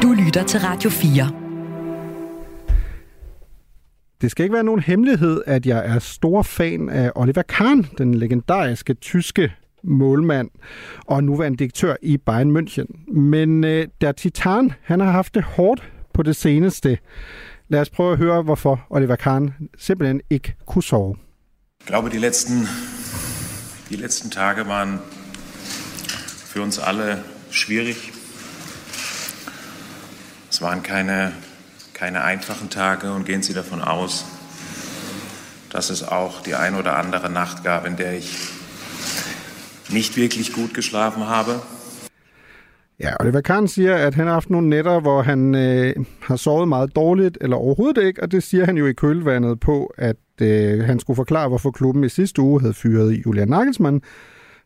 Du 0.02 0.14
lytter 0.26 0.44
til 0.48 0.60
Radio 0.60 0.90
4. 0.90 1.45
Det 4.22 4.32
skal 4.32 4.44
ikke 4.44 4.54
være 4.54 4.64
nogen 4.64 4.82
hemmelighed, 4.82 5.42
at 5.46 5.66
jeg 5.66 5.86
er 5.86 6.00
stor 6.00 6.42
fan 6.42 6.90
af 6.90 7.12
Oliver 7.16 7.42
Kahn, 7.42 7.88
den 7.98 8.14
legendariske 8.14 8.94
tyske 8.94 9.54
målmand 9.84 10.50
og 11.06 11.24
nuværende 11.24 11.58
direktør 11.58 11.96
i 12.02 12.18
Bayern 12.18 12.58
München. 12.58 13.14
Men 13.14 13.64
øh, 13.64 13.88
der 14.02 14.12
Titan, 14.12 14.74
han 14.82 15.00
har 15.00 15.12
haft 15.12 15.36
det 15.36 15.44
hårdt 15.44 15.92
på 16.14 16.24
det 16.24 16.36
seneste. 16.36 16.98
Lad 17.68 17.82
os 17.82 17.90
prøve 17.90 18.12
at 18.12 18.18
høre, 18.18 18.42
hvorfor 18.42 18.86
Oliver 18.90 19.16
Kahn 19.16 19.54
simpelthen 19.78 20.22
ikke 20.30 20.56
kunne 20.66 20.84
sove. 20.84 21.16
Ich 21.80 21.88
glaube, 21.88 22.10
die 22.10 22.20
letzten, 22.20 22.68
die 23.90 23.96
letzten 23.96 24.30
Tage 24.32 24.68
waren 24.68 25.00
für 26.56 26.62
uns 26.62 26.80
alle 26.80 27.24
schwierig. 27.52 27.96
Es 30.52 30.62
waren 30.62 30.82
keine, 30.84 31.34
keine 31.96 32.24
einfachen 32.24 32.70
Tage 32.70 33.12
und 33.14 33.26
gehen 33.26 33.42
Sie 33.42 33.54
davon 33.54 33.82
aus, 33.82 34.26
dass 35.72 35.90
es 35.90 36.04
auch 36.04 36.42
die 36.42 36.56
ein 36.56 36.76
oder 36.76 36.98
andere 36.98 37.30
Nacht 37.30 37.64
gab, 37.64 37.88
in 37.88 37.96
der 37.96 38.14
ich 38.14 38.50
nicht 39.90 40.18
wirklich 40.18 40.54
gut 40.54 40.74
geschlafen 40.74 41.28
habe. 41.28 41.62
Ja, 43.00 43.20
Oliver 43.20 43.42
Kahn 43.42 43.68
siger, 43.68 43.96
at 43.96 44.16
han 44.16 44.28
har 44.28 44.34
haft 44.34 44.50
nogle 44.50 44.70
nætter, 44.70 45.00
hvor 45.00 45.22
han 45.22 45.56
øh, 45.56 45.96
har 46.22 46.36
sovet 46.36 46.68
meget 46.68 46.96
dårligt, 46.96 47.38
eller 47.42 47.58
overhovedet 47.58 48.04
ikke, 48.04 48.24
og 48.24 48.32
det 48.32 48.44
siger 48.44 48.66
han 48.66 48.78
jo 48.78 48.86
i 48.86 48.94
kølvandet 48.94 49.60
på, 49.60 49.94
at 49.98 50.18
øh, 50.42 50.84
han 50.84 51.00
skulle 51.00 51.16
forklare, 51.16 51.48
hvorfor 51.48 51.72
klubben 51.72 52.04
i 52.04 52.10
sidste 52.10 52.42
uge 52.42 52.62
havde 52.62 52.74
fyret 52.74 53.12
Julian 53.26 53.48
Nagelsmann 53.48 54.02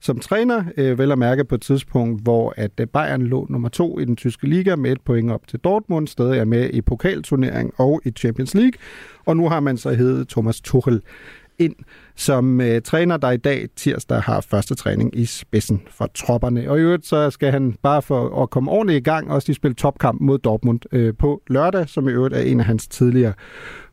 som 0.01 0.19
træner, 0.19 0.63
øh, 0.77 0.97
vel 0.97 1.11
at 1.11 1.17
mærke 1.17 1.45
på 1.45 1.55
et 1.55 1.61
tidspunkt, 1.61 2.23
hvor 2.23 2.53
at 2.57 2.71
øh, 2.79 2.87
Bayern 2.87 3.21
lå 3.21 3.47
nummer 3.49 3.69
to 3.69 3.99
i 3.99 4.05
den 4.05 4.15
tyske 4.15 4.47
liga 4.47 4.75
med 4.75 4.91
et 4.91 5.01
point 5.01 5.31
op 5.31 5.47
til 5.47 5.59
Dortmund, 5.59 6.07
stadig 6.07 6.39
er 6.39 6.45
med 6.45 6.69
i 6.69 6.81
pokalturnering 6.81 7.73
og 7.77 8.01
i 8.05 8.11
Champions 8.11 8.55
League, 8.55 8.73
og 9.25 9.37
nu 9.37 9.49
har 9.49 9.59
man 9.59 9.77
så 9.77 9.93
heddet 9.93 10.27
Thomas 10.27 10.61
Tuchel 10.61 11.01
ind 11.59 11.75
som 12.15 12.61
øh, 12.61 12.81
træner, 12.81 13.17
der 13.17 13.31
i 13.31 13.37
dag 13.37 13.67
tirsdag 13.75 14.21
har 14.21 14.41
første 14.41 14.75
træning 14.75 15.15
i 15.15 15.25
spidsen 15.25 15.81
for 15.87 16.09
tropperne. 16.15 16.71
Og 16.71 16.77
i 16.77 16.81
øvrigt 16.81 17.05
så 17.05 17.29
skal 17.29 17.51
han 17.51 17.75
bare 17.83 18.01
for 18.01 18.43
at 18.43 18.49
komme 18.49 18.71
ordentligt 18.71 18.97
i 18.97 19.03
gang, 19.03 19.31
også 19.31 19.45
de 19.45 19.53
spille 19.53 19.75
topkamp 19.75 20.21
mod 20.21 20.37
Dortmund 20.37 20.79
øh, 20.91 21.13
på 21.19 21.41
lørdag, 21.47 21.89
som 21.89 22.07
i 22.07 22.11
øvrigt 22.11 22.35
er 22.35 22.41
en 22.41 22.59
af 22.59 22.65
hans 22.65 22.87
tidligere 22.87 23.33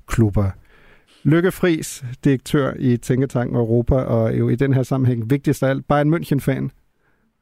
klubber. 0.07 0.51
Lykke 1.27 1.53
Friis, 1.53 2.05
direktør 2.25 2.73
i 2.79 2.97
Tænketanken 2.97 3.57
Europa, 3.57 3.95
og 3.95 4.39
jo 4.39 4.49
i 4.49 4.55
den 4.55 4.75
her 4.75 4.83
sammenhæng 4.83 5.31
vigtigst 5.31 5.63
af 5.63 5.69
alt, 5.69 5.89
Bayern 5.89 6.15
München-fan. 6.15 6.69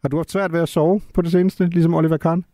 Har 0.03 0.09
du 0.09 0.16
haft 0.16 0.30
svært 0.30 0.53
ved 0.53 0.61
at 0.61 0.68
sove 0.68 1.01
på 1.14 1.22
det 1.22 1.32
seneste, 1.32 1.66
ligesom 1.66 1.95
Oliver 1.95 2.16
Kahn? 2.16 2.45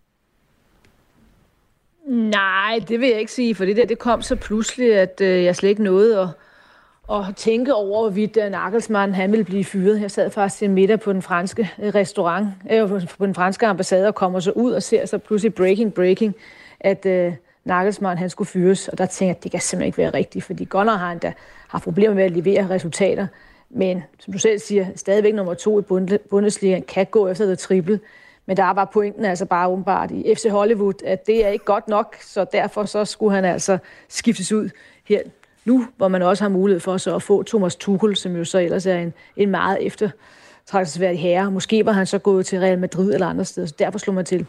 Nej, 2.08 2.80
det 2.88 3.00
vil 3.00 3.08
jeg 3.08 3.18
ikke 3.18 3.32
sige, 3.32 3.54
for 3.54 3.64
det 3.64 3.76
der 3.76 3.86
det 3.86 3.98
kom 3.98 4.22
så 4.22 4.36
pludselig, 4.36 4.94
at 4.94 5.20
øh, 5.20 5.44
jeg 5.44 5.56
slet 5.56 5.68
ikke 5.68 5.82
nåede 5.82 6.20
at, 6.20 6.28
at 7.10 7.36
tænke 7.36 7.74
over, 7.74 8.02
hvorvidt 8.02 8.36
uh, 8.36 8.50
Nagelsmann 8.50 9.14
han 9.14 9.30
ville 9.30 9.44
blive 9.44 9.64
fyret. 9.64 10.00
Jeg 10.00 10.10
sad 10.10 10.30
faktisk 10.30 10.58
til 10.58 10.70
middag 10.70 11.00
på 11.00 11.12
den 11.12 11.22
franske 11.22 11.70
øh, 11.82 11.94
restaurant, 11.94 12.48
øh, 12.70 12.88
på 13.18 13.26
den 13.26 13.34
franske 13.34 13.66
ambassade, 13.66 14.08
og 14.08 14.14
kommer 14.14 14.40
så 14.40 14.50
ud 14.50 14.72
og 14.72 14.82
ser 14.82 15.06
så 15.06 15.18
pludselig 15.18 15.54
breaking, 15.54 15.94
breaking, 15.94 16.34
at 16.80 17.06
Øh, 17.06 17.32
Nagelsmann 17.64 18.18
han 18.18 18.30
skulle 18.30 18.48
fyres. 18.48 18.88
Og 18.88 18.98
der 18.98 19.06
tænkte 19.06 19.24
jeg, 19.24 19.36
at 19.36 19.44
det 19.44 19.50
kan 19.50 19.60
simpelthen 19.60 19.86
ikke 19.86 19.98
være 19.98 20.10
rigtigt, 20.10 20.44
fordi 20.44 20.64
Gunnar 20.64 20.96
har 20.96 21.08
han 21.08 21.20
har 21.68 21.78
problemer 21.78 22.14
med 22.14 22.24
at 22.24 22.30
levere 22.30 22.70
resultater. 22.70 23.26
Men 23.70 24.02
som 24.18 24.32
du 24.32 24.38
selv 24.38 24.58
siger, 24.58 24.86
stadigvæk 24.96 25.34
nummer 25.34 25.54
to 25.54 25.80
i 25.80 25.82
Bundesliga 26.30 26.80
kan 26.80 27.06
gå 27.06 27.28
efter 27.28 27.46
det 27.46 27.58
triple. 27.58 28.00
Men 28.46 28.56
der 28.56 28.70
var 28.70 28.84
pointen 28.84 29.24
altså 29.24 29.46
bare 29.46 29.68
åbenbart 29.68 30.10
i 30.10 30.34
FC 30.34 30.46
Hollywood, 30.50 31.02
at 31.04 31.26
det 31.26 31.44
er 31.44 31.48
ikke 31.48 31.64
godt 31.64 31.88
nok, 31.88 32.16
så 32.20 32.46
derfor 32.52 32.84
så 32.84 33.04
skulle 33.04 33.34
han 33.34 33.44
altså 33.44 33.78
skiftes 34.08 34.52
ud 34.52 34.70
her 35.04 35.20
nu, 35.64 35.86
hvor 35.96 36.08
man 36.08 36.22
også 36.22 36.44
har 36.44 36.48
mulighed 36.48 36.80
for 36.80 36.96
så 36.96 37.14
at 37.14 37.22
få 37.22 37.42
Thomas 37.42 37.76
Tuchel, 37.76 38.16
som 38.16 38.36
jo 38.36 38.44
så 38.44 38.58
ellers 38.58 38.86
er 38.86 38.98
en, 38.98 39.12
en 39.36 39.50
meget 39.50 39.86
eftertragtelsesværdig 39.86 41.20
herre. 41.20 41.50
Måske 41.50 41.86
var 41.86 41.92
han 41.92 42.06
så 42.06 42.18
gået 42.18 42.46
til 42.46 42.58
Real 42.58 42.78
Madrid 42.78 43.14
eller 43.14 43.26
andre 43.26 43.44
steder, 43.44 43.66
så 43.66 43.74
derfor 43.78 43.98
slog 43.98 44.14
man 44.14 44.24
til. 44.24 44.46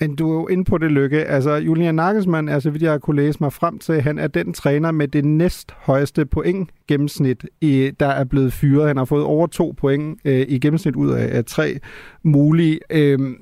Men 0.00 0.16
du 0.16 0.30
er 0.30 0.34
jo 0.34 0.46
inde 0.46 0.64
på 0.64 0.78
det 0.78 0.92
lykke. 0.92 1.24
Altså, 1.24 1.54
Julian 1.54 1.94
Nagelsmann 1.94 2.48
er, 2.48 2.58
så 2.58 2.70
vidt 2.70 2.82
jeg 2.82 2.90
har 2.90 2.98
kunne 2.98 3.22
læse 3.22 3.38
mig 3.40 3.52
frem 3.52 3.78
til, 3.78 4.02
han 4.02 4.18
er 4.18 4.26
den 4.26 4.52
træner 4.52 4.90
med 4.90 5.08
det 5.08 5.24
næst 5.24 5.74
højeste 5.76 6.26
point 6.26 6.70
gennemsnit, 6.88 7.46
i, 7.60 7.90
der 8.00 8.06
er 8.06 8.24
blevet 8.24 8.52
fyret. 8.52 8.86
Han 8.86 8.96
har 8.96 9.04
fået 9.04 9.24
over 9.24 9.46
to 9.46 9.74
point 9.76 10.18
øh, 10.24 10.46
i 10.48 10.58
gennemsnit 10.58 10.96
ud 10.96 11.10
af, 11.10 11.36
af 11.36 11.44
tre 11.44 11.78
mulige. 12.22 12.80
Øhm, 12.90 13.36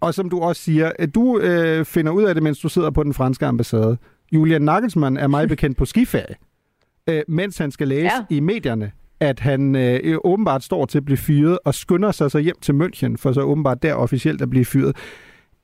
og 0.00 0.14
som 0.14 0.30
du 0.30 0.40
også 0.40 0.62
siger, 0.62 0.92
du 1.14 1.38
øh, 1.38 1.84
finder 1.84 2.12
ud 2.12 2.22
af 2.22 2.34
det, 2.34 2.42
mens 2.42 2.58
du 2.58 2.68
sidder 2.68 2.90
på 2.90 3.02
den 3.02 3.14
franske 3.14 3.46
ambassade. 3.46 3.98
Julian 4.32 4.62
Nagelsmann 4.62 5.16
er 5.16 5.26
meget 5.26 5.48
bekendt 5.54 5.76
på 5.76 5.84
skiferie, 5.84 6.34
øh, 7.08 7.22
mens 7.28 7.58
han 7.58 7.70
skal 7.70 7.88
læse 7.88 8.14
ja. 8.30 8.36
i 8.36 8.40
medierne, 8.40 8.92
at 9.20 9.40
han 9.40 9.76
øh, 9.76 10.18
åbenbart 10.24 10.64
står 10.64 10.86
til 10.86 10.98
at 10.98 11.04
blive 11.04 11.16
fyret 11.16 11.58
og 11.64 11.74
skynder 11.74 12.12
sig 12.12 12.30
så 12.30 12.38
hjem 12.38 12.56
til 12.60 12.72
München, 12.72 13.16
for 13.16 13.32
så 13.32 13.40
åbenbart 13.40 13.82
der 13.82 13.94
officielt 13.94 14.42
at 14.42 14.50
blive 14.50 14.64
fyret. 14.64 14.96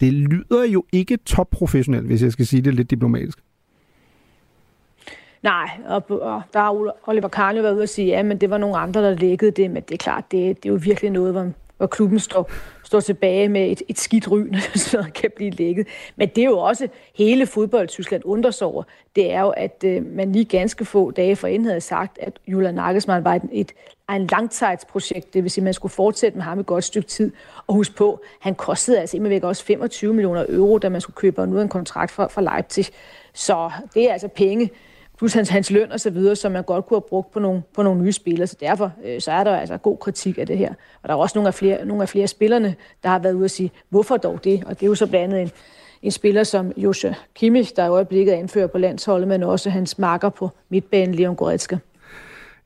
Det 0.00 0.12
lyder 0.12 0.64
jo 0.64 0.84
ikke 0.92 1.16
topprofessionelt, 1.16 2.06
hvis 2.06 2.22
jeg 2.22 2.32
skal 2.32 2.46
sige 2.46 2.62
det 2.62 2.74
lidt 2.74 2.90
diplomatisk. 2.90 3.38
Nej, 5.42 5.70
og, 5.86 6.10
og 6.10 6.42
der 6.52 6.60
har 6.60 6.92
Oliver 7.08 7.28
Kahn 7.28 7.56
jo 7.56 7.62
været 7.62 7.74
ude 7.74 7.82
og 7.82 7.88
sige, 7.88 8.08
ja, 8.08 8.22
men 8.22 8.38
det 8.38 8.50
var 8.50 8.58
nogle 8.58 8.76
andre, 8.76 9.02
der 9.02 9.14
lækkede 9.14 9.50
det, 9.50 9.70
men 9.70 9.82
det 9.82 9.94
er 9.94 9.98
klart, 9.98 10.24
det, 10.30 10.62
det 10.62 10.68
er 10.68 10.72
jo 10.72 10.80
virkelig 10.82 11.10
noget, 11.10 11.32
hvor, 11.32 11.52
hvor 11.84 11.88
klubben 11.88 12.18
står, 12.18 12.50
står 12.84 13.00
tilbage 13.00 13.48
med 13.48 13.70
et, 13.70 13.82
et 13.88 13.98
skidt 13.98 14.30
ry, 14.30 14.38
når 14.52 14.78
sådan 14.78 14.98
noget 14.98 15.14
kan 15.14 15.30
blive 15.36 15.50
lækket. 15.50 15.86
Men 16.16 16.28
det 16.28 16.38
er 16.38 16.48
jo 16.48 16.58
også 16.58 16.88
hele 17.14 17.46
fodbold, 17.46 17.88
Tyskland 17.88 18.22
undres 18.24 18.62
over. 18.62 18.82
Det 19.16 19.32
er 19.32 19.40
jo, 19.40 19.48
at 19.48 19.84
øh, 19.86 20.06
man 20.06 20.32
lige 20.32 20.44
ganske 20.44 20.84
få 20.84 21.10
dage 21.10 21.36
forinden 21.36 21.66
havde 21.66 21.80
sagt, 21.80 22.18
at 22.20 22.32
Julian 22.46 22.74
Nagelsmann 22.74 23.24
var 23.24 23.34
et, 23.34 23.42
et 23.52 23.72
en 24.10 24.26
langtidsprojekt, 24.26 25.34
det 25.34 25.42
vil 25.42 25.50
sige, 25.50 25.62
at 25.62 25.64
man 25.64 25.74
skulle 25.74 25.92
fortsætte 25.92 26.38
med 26.38 26.44
ham 26.44 26.58
et 26.58 26.66
godt 26.66 26.84
stykke 26.84 27.08
tid. 27.08 27.32
Og 27.66 27.74
husk 27.74 27.96
på, 27.96 28.20
han 28.40 28.54
kostede 28.54 29.00
altså 29.00 29.16
imod 29.16 29.40
også 29.42 29.64
25 29.64 30.14
millioner 30.14 30.44
euro, 30.48 30.78
da 30.78 30.88
man 30.88 31.00
skulle 31.00 31.14
købe 31.14 31.42
ud 31.42 31.62
en 31.62 31.68
kontrakt 31.68 32.10
fra, 32.12 32.26
fra 32.26 32.40
Leipzig. 32.40 32.86
Så 33.32 33.70
det 33.94 34.08
er 34.08 34.12
altså 34.12 34.28
penge, 34.28 34.70
plus 35.24 35.32
hans, 35.32 35.48
hans 35.48 35.70
løn 35.70 35.92
og 35.92 36.00
så 36.00 36.10
videre, 36.10 36.36
som 36.36 36.52
man 36.52 36.62
godt 36.62 36.86
kunne 36.86 36.96
have 36.96 37.08
brugt 37.08 37.30
på 37.30 37.40
nogle, 37.40 37.62
på 37.74 37.82
nogle 37.82 38.02
nye 38.02 38.12
spillere. 38.12 38.46
Så 38.46 38.56
derfor 38.60 38.92
øh, 39.04 39.20
så 39.20 39.32
er 39.32 39.44
der 39.44 39.56
altså 39.56 39.76
god 39.76 39.98
kritik 39.98 40.38
af 40.38 40.46
det 40.46 40.58
her. 40.58 40.74
Og 41.02 41.08
der 41.08 41.14
er 41.14 41.18
også 41.18 41.38
nogle 41.38 41.48
af 41.48 41.54
flere, 41.54 41.84
nogle 41.84 42.02
af 42.02 42.08
flere 42.08 42.26
spillerne, 42.26 42.74
der 43.02 43.08
har 43.08 43.18
været 43.18 43.32
ude 43.32 43.44
at 43.44 43.50
sige, 43.50 43.70
hvorfor 43.88 44.16
dog 44.16 44.44
det? 44.44 44.64
Og 44.66 44.80
det 44.80 44.82
er 44.82 44.86
jo 44.86 44.94
så 44.94 45.06
blandt 45.06 45.34
andet 45.34 45.42
en, 45.42 45.50
en 46.02 46.10
spiller 46.10 46.44
som 46.44 46.72
Josje 46.76 47.14
Kimmich, 47.34 47.72
der 47.76 47.84
i 47.84 47.88
øjeblikket 47.88 48.32
anfører 48.32 48.66
på 48.66 48.78
landsholdet, 48.78 49.28
men 49.28 49.42
også 49.42 49.70
hans 49.70 49.98
marker 49.98 50.28
på 50.28 50.50
midtbanen, 50.68 51.14
Leon 51.14 51.36
Goretzka. 51.36 51.76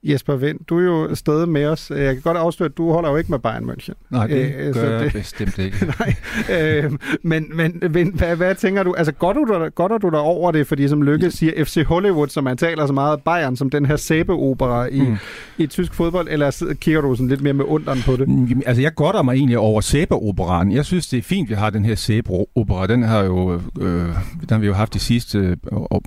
Jesper 0.02 0.36
Vind, 0.36 0.58
du 0.68 0.78
er 0.78 0.84
jo 0.84 1.14
stadig 1.14 1.48
med 1.48 1.66
os. 1.66 1.90
Jeg 1.90 2.14
kan 2.14 2.22
godt 2.22 2.36
afsløre, 2.36 2.68
at 2.68 2.76
du 2.76 2.92
holder 2.92 3.10
jo 3.10 3.16
ikke 3.16 3.30
med 3.30 3.38
Bayern 3.38 3.70
München. 3.70 3.94
Nej, 4.10 4.26
det 4.26 4.54
øh, 4.58 4.74
gør 4.74 4.90
jeg 4.90 5.04
det, 5.04 5.12
bestemt 5.12 5.58
ikke. 5.66 5.92
nej, 5.98 6.14
øh, 6.60 6.92
men, 7.22 7.46
men 7.56 7.82
Vind, 7.90 8.14
hvad, 8.14 8.36
hvad 8.36 8.54
tænker 8.54 8.82
du? 8.82 8.94
Altså, 8.94 9.12
går 9.12 9.32
du, 9.32 9.68
går 9.74 9.88
du 9.88 10.08
der 10.08 10.18
over 10.18 10.52
det, 10.52 10.66
fordi 10.66 10.88
som 10.88 11.02
Lykke 11.02 11.30
siger, 11.30 11.64
FC 11.64 11.84
Hollywood, 11.86 12.28
som 12.28 12.44
man 12.44 12.56
taler 12.56 12.86
så 12.86 12.92
meget 12.92 13.12
af 13.12 13.22
Bayern, 13.22 13.56
som 13.56 13.70
den 13.70 13.86
her 13.86 13.96
sæbeopera 13.96 14.86
i, 14.86 15.00
mm. 15.00 15.16
i 15.58 15.66
tysk 15.66 15.94
fodbold, 15.94 16.28
eller 16.30 16.74
kigger 16.80 17.00
du 17.00 17.14
sådan 17.14 17.28
lidt 17.28 17.42
mere 17.42 17.52
med 17.52 17.64
underen 17.64 18.02
på 18.06 18.16
det? 18.16 18.28
Mm, 18.28 18.62
altså, 18.66 18.82
jeg 18.82 18.94
går 18.94 19.12
der 19.12 19.22
mig 19.22 19.34
egentlig 19.34 19.58
over 19.58 19.80
sæbeoperaen. 19.80 20.72
Jeg 20.72 20.84
synes, 20.84 21.06
det 21.06 21.18
er 21.18 21.22
fint, 21.22 21.48
vi 21.48 21.54
har 21.54 21.70
den 21.70 21.84
her 21.84 21.94
sæbeopera. 21.94 22.86
Den 22.86 23.02
har 23.02 23.22
jo, 23.24 23.60
øh, 23.80 24.04
den 24.40 24.50
har 24.50 24.58
vi 24.58 24.66
jo 24.66 24.74
haft 24.74 24.94
de 24.94 24.98
sidste 24.98 25.38
øh, 25.38 25.56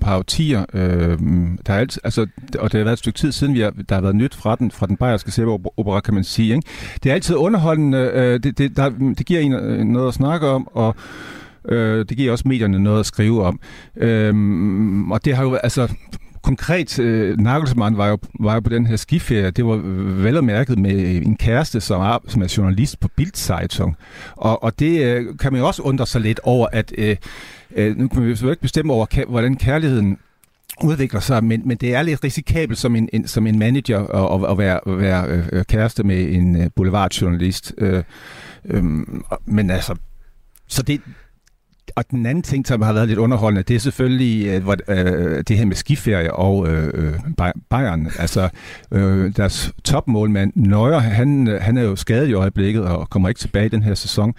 par 0.02 0.18
årtier. 0.18 0.64
Øh, 0.74 1.18
der 1.66 1.72
er 1.72 1.78
alt, 1.78 1.98
altså, 2.04 2.26
og 2.58 2.72
det 2.72 2.78
har 2.78 2.84
været 2.84 2.92
et 2.92 2.98
stykke 2.98 3.18
tid 3.18 3.32
siden, 3.32 3.54
vi 3.54 3.60
har, 3.60 3.72
der 3.88 3.94
har 3.94 4.02
været 4.02 4.16
nyt 4.16 4.34
fra 4.34 4.56
den, 4.56 4.70
fra 4.70 4.86
den 4.86 4.96
bayerske 4.96 5.30
sæbeopera, 5.30 6.00
kan 6.00 6.14
man 6.14 6.24
sige. 6.24 6.54
Ikke? 6.54 6.68
Det 7.02 7.10
er 7.10 7.14
altid 7.14 7.34
underholdende, 7.34 8.10
øh, 8.14 8.40
det, 8.42 8.58
det, 8.58 8.76
der, 8.76 8.90
det 9.18 9.26
giver 9.26 9.40
en 9.40 9.52
øh, 9.52 9.84
noget 9.84 10.08
at 10.08 10.14
snakke 10.14 10.48
om, 10.48 10.68
og 10.72 10.94
øh, 11.68 12.04
det 12.08 12.16
giver 12.16 12.32
også 12.32 12.48
medierne 12.48 12.78
noget 12.78 13.00
at 13.00 13.06
skrive 13.06 13.44
om. 13.44 13.60
Øh, 13.96 14.34
og 15.10 15.24
det 15.24 15.36
har 15.36 15.42
jo, 15.42 15.54
altså, 15.54 15.88
konkret, 16.42 16.98
øh, 16.98 17.38
Nagelsmann 17.38 17.96
var 17.96 18.08
jo, 18.08 18.18
var 18.40 18.54
jo 18.54 18.60
på 18.60 18.70
den 18.70 18.86
her 18.86 18.96
skiferie. 18.96 19.50
Det 19.50 19.66
var 19.66 19.76
vel 20.22 20.36
og 20.36 20.44
mærket 20.44 20.78
med 20.78 20.94
øh, 20.94 21.16
en 21.16 21.36
kæreste, 21.36 21.80
som 21.80 22.00
er, 22.00 22.18
som 22.28 22.42
er 22.42 22.54
journalist 22.56 23.00
på 23.00 23.08
Bildzeitung. 23.16 23.96
Og, 24.36 24.62
og 24.62 24.78
det 24.78 25.04
øh, 25.04 25.38
kan 25.38 25.52
man 25.52 25.60
jo 25.60 25.66
også 25.66 25.82
undre 25.82 26.06
sig 26.06 26.20
lidt 26.20 26.40
over, 26.42 26.66
at 26.72 26.92
øh, 26.98 27.16
øh, 27.76 27.98
nu 27.98 28.08
kan 28.08 28.22
man 28.22 28.32
jo 28.32 28.50
ikke 28.50 28.62
bestemme 28.62 28.92
over, 28.92 29.26
hvordan 29.28 29.56
kærligheden 29.56 30.18
udvikler 30.82 31.20
sig, 31.20 31.44
men, 31.44 31.68
men 31.68 31.76
det 31.76 31.94
er 31.94 32.02
lidt 32.02 32.24
risikabelt 32.24 32.78
som 32.78 32.96
en, 32.96 33.08
en, 33.12 33.28
som 33.28 33.46
en 33.46 33.58
manager 33.58 34.06
at, 34.06 34.50
at 34.50 34.58
være, 34.58 34.80
at 34.88 34.98
være 34.98 35.26
øh, 35.28 35.48
øh 35.52 35.64
kæreste 35.64 36.02
med 36.02 36.34
en 36.34 36.62
øh, 36.62 36.70
boulevardjournalist. 36.76 37.74
Øh, 37.78 38.02
øh, 38.64 38.84
men 39.44 39.70
altså, 39.70 39.94
så 40.68 40.82
det, 40.82 41.00
og 41.96 42.10
den 42.10 42.26
anden 42.26 42.42
ting, 42.42 42.66
som 42.66 42.82
har 42.82 42.92
været 42.92 43.08
lidt 43.08 43.18
underholdende, 43.18 43.62
det 43.62 43.76
er 43.76 43.80
selvfølgelig 43.80 44.46
øh, 44.46 44.62
hvor, 44.62 44.76
øh, 44.88 45.44
det 45.48 45.58
her 45.58 45.64
med 45.64 45.76
skiferie 45.76 46.34
og 46.34 46.68
øh, 46.68 46.90
øh 46.94 47.12
Bayern. 47.70 48.10
Altså, 48.18 48.48
øh, 48.92 49.36
deres 49.36 49.72
topmålmand, 49.84 50.52
Nøjer, 50.54 50.98
han, 50.98 51.58
han 51.60 51.76
er 51.76 51.82
jo 51.82 51.96
skadet 51.96 52.28
i 52.28 52.32
øjeblikket 52.32 52.84
og 52.84 53.10
kommer 53.10 53.28
ikke 53.28 53.38
tilbage 53.38 53.66
i 53.66 53.68
den 53.68 53.82
her 53.82 53.94
sæson, 53.94 54.34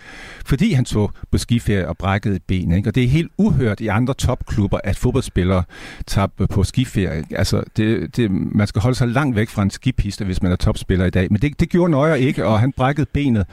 fordi 0.45 0.74
han 0.74 0.86
tog 0.86 1.12
på 1.32 1.38
skiferie 1.38 1.88
og 1.88 1.97
brækkede 1.97 2.39
ben. 2.47 2.72
Ikke? 2.72 2.89
Og 2.89 2.95
det 2.95 3.04
er 3.04 3.08
helt 3.08 3.32
uhørt 3.38 3.82
i 3.82 3.88
andre 3.88 4.14
topklubber, 4.14 4.80
at 4.84 4.97
fodboldspillere 4.97 5.64
tager 6.08 6.28
på 6.28 6.64
skiferie. 6.64 7.24
Altså, 7.32 7.64
det, 7.78 8.18
det, 8.18 8.32
man 8.32 8.68
skal 8.68 8.82
holde 8.82 8.97
sig 8.97 9.08
langt 9.08 9.36
væk 9.36 9.49
fra 9.49 9.64
en 9.64 9.70
skipiste, 9.70 10.26
hvis 10.26 10.41
man 10.41 10.51
er 10.51 10.56
topspiller 10.56 11.06
i 11.06 11.10
dag. 11.10 11.28
Men 11.32 11.41
det, 11.41 11.60
det 11.60 11.70
gjorde 11.70 11.91
Nøjer 11.91 12.16
ikke, 12.16 12.45
og 12.45 12.60
han 12.60 12.72
brækkede 12.72 13.08
benet. 13.14 13.45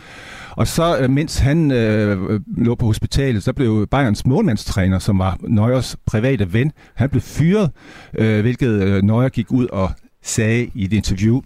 Og 0.51 0.67
så, 0.67 0.99
øh, 0.99 1.11
mens 1.11 1.39
han 1.39 1.71
øh, 1.71 2.23
øh 2.31 2.41
lå 2.57 2.75
på 2.75 2.87
hospitalet, 2.87 3.43
så 3.43 3.53
blev 3.53 3.87
Bayerns 3.91 4.27
målmandstræner, 4.27 4.99
som 4.99 5.19
var 5.19 5.39
Nøjers 5.41 5.97
private 6.07 6.53
ven, 6.53 6.73
han 6.95 7.11
blev 7.11 7.23
fyret, 7.23 7.71
øh, 8.19 8.41
hvilket 8.41 8.83
øh, 8.83 9.03
Nøjer 9.03 9.29
gik 9.29 9.53
ud 9.53 9.67
og 9.67 9.91
sagde 10.23 10.71
i 10.75 10.85
et 10.85 10.93
interview, 10.93 11.41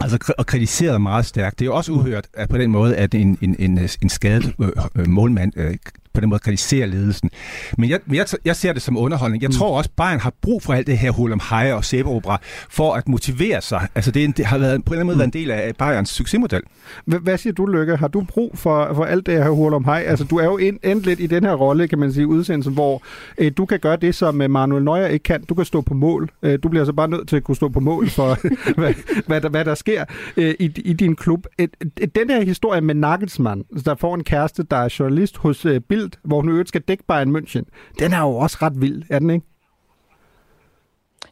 Altså, 0.00 0.32
og 0.38 0.46
kritiseret 0.46 1.00
meget 1.00 1.26
stærkt. 1.26 1.58
Det 1.58 1.64
er 1.64 1.66
jo 1.66 1.76
også 1.76 1.92
uhørt 1.92 2.26
at 2.34 2.48
på 2.48 2.58
den 2.58 2.70
måde, 2.70 2.96
at 2.96 3.14
en, 3.14 3.38
en, 3.40 3.56
en, 3.58 3.78
en 4.02 4.08
skadet 4.08 4.54
øh, 4.60 4.68
øh 4.96 5.08
målmand 5.08 5.52
øh, 5.56 5.76
på 6.16 6.20
den 6.20 6.28
måde 6.28 6.38
kritisere 6.38 6.86
ledelsen. 6.86 7.30
Men 7.78 7.90
jeg, 7.90 8.00
jeg, 8.12 8.26
jeg 8.44 8.56
ser 8.56 8.72
det 8.72 8.82
som 8.82 8.96
underholdning. 8.96 9.42
Jeg 9.42 9.48
mm. 9.48 9.54
tror 9.54 9.78
også, 9.78 9.90
Bayern 9.96 10.20
har 10.20 10.32
brug 10.42 10.62
for 10.62 10.72
alt 10.72 10.86
det 10.86 10.98
her 10.98 11.10
Hulam 11.10 11.40
Heyer 11.50 11.74
og 11.74 11.84
Sæbeopera 11.84 12.38
for 12.70 12.94
at 12.94 13.08
motivere 13.08 13.60
sig. 13.60 13.88
Altså 13.94 14.10
det, 14.10 14.24
en, 14.24 14.32
det 14.32 14.46
har 14.46 14.58
været, 14.58 14.84
på 14.84 14.94
en 14.94 14.94
eller 14.94 15.00
anden 15.00 15.06
måde 15.06 15.18
været 15.18 15.26
en 15.26 15.40
del 15.40 15.50
af 15.50 15.76
Bayerns 15.76 16.10
succesmodel. 16.10 16.62
Hvad 17.04 17.38
siger 17.38 17.52
du, 17.52 17.66
Lykke? 17.66 17.96
Har 17.96 18.08
du 18.08 18.24
brug 18.28 18.58
for, 18.58 18.94
for 18.94 19.04
alt 19.04 19.26
det 19.26 19.34
her 19.44 19.50
Hulam 19.50 19.84
Heyer? 19.84 20.10
Altså 20.10 20.24
du 20.24 20.36
er 20.36 20.44
jo 20.44 20.58
endt 20.58 21.06
lidt 21.06 21.20
i 21.20 21.26
den 21.26 21.44
her 21.44 21.54
rolle, 21.54 21.88
kan 21.88 21.98
man 21.98 22.12
sige, 22.12 22.26
udsendelsen, 22.26 22.74
hvor 22.74 23.02
øh, 23.38 23.52
du 23.56 23.66
kan 23.66 23.80
gøre 23.80 23.96
det, 23.96 24.14
som 24.14 24.42
øh, 24.42 24.50
Manuel 24.50 24.84
Neuer 24.84 25.06
ikke 25.06 25.22
kan. 25.22 25.44
Du 25.44 25.54
kan 25.54 25.64
stå 25.64 25.80
på 25.80 25.94
mål. 25.94 26.30
Øh, 26.42 26.58
du 26.62 26.68
bliver 26.68 26.84
så 26.84 26.92
bare 26.92 27.08
nødt 27.08 27.28
til 27.28 27.36
at 27.36 27.44
kunne 27.44 27.56
stå 27.56 27.68
på 27.68 27.80
mål 27.80 28.08
for, 28.08 28.38
hvad, 28.80 28.94
hvad, 29.26 29.40
der, 29.40 29.48
hvad 29.48 29.64
der 29.64 29.74
sker 29.74 30.04
øh, 30.36 30.54
i, 30.58 30.72
i 30.84 30.92
din 30.92 31.16
klub. 31.16 31.46
Øh, 31.58 31.68
den 32.14 32.30
her 32.30 32.44
historie 32.44 32.80
med 32.80 32.94
Nagelsmann, 32.94 33.64
der 33.84 33.94
får 33.94 34.14
en 34.14 34.24
kæreste, 34.24 34.62
der 34.70 34.76
er 34.76 34.94
journalist 34.98 35.36
hos 35.36 35.66
øh, 35.66 35.80
Bild, 35.80 36.05
felt, 36.06 36.18
hvor 36.22 36.40
hun 36.40 36.48
øvrigt 36.48 36.68
skal 36.68 36.80
dække 36.80 37.04
Bayern 37.04 37.36
München, 37.36 37.64
den 37.98 38.12
er 38.12 38.20
jo 38.20 38.36
også 38.36 38.58
ret 38.62 38.80
vild, 38.80 39.02
er 39.10 39.18
den 39.18 39.30
ikke? 39.30 39.46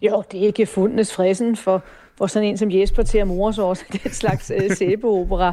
Jo, 0.03 0.23
det 0.33 0.43
er 0.43 0.47
ikke 0.47 0.67
fundet 0.67 1.13
fristen 1.13 1.57
for, 1.57 1.83
for 2.19 2.27
sådan 2.27 2.49
en 2.49 2.59
som 2.59 2.71
Jesper 2.71 3.03
til 3.03 3.19
at 3.19 3.27
mors 3.27 3.59
også 3.69 3.85
den 3.93 4.13
slags 4.13 4.53
øh, 4.55 4.71
sæbeopera. 4.77 5.53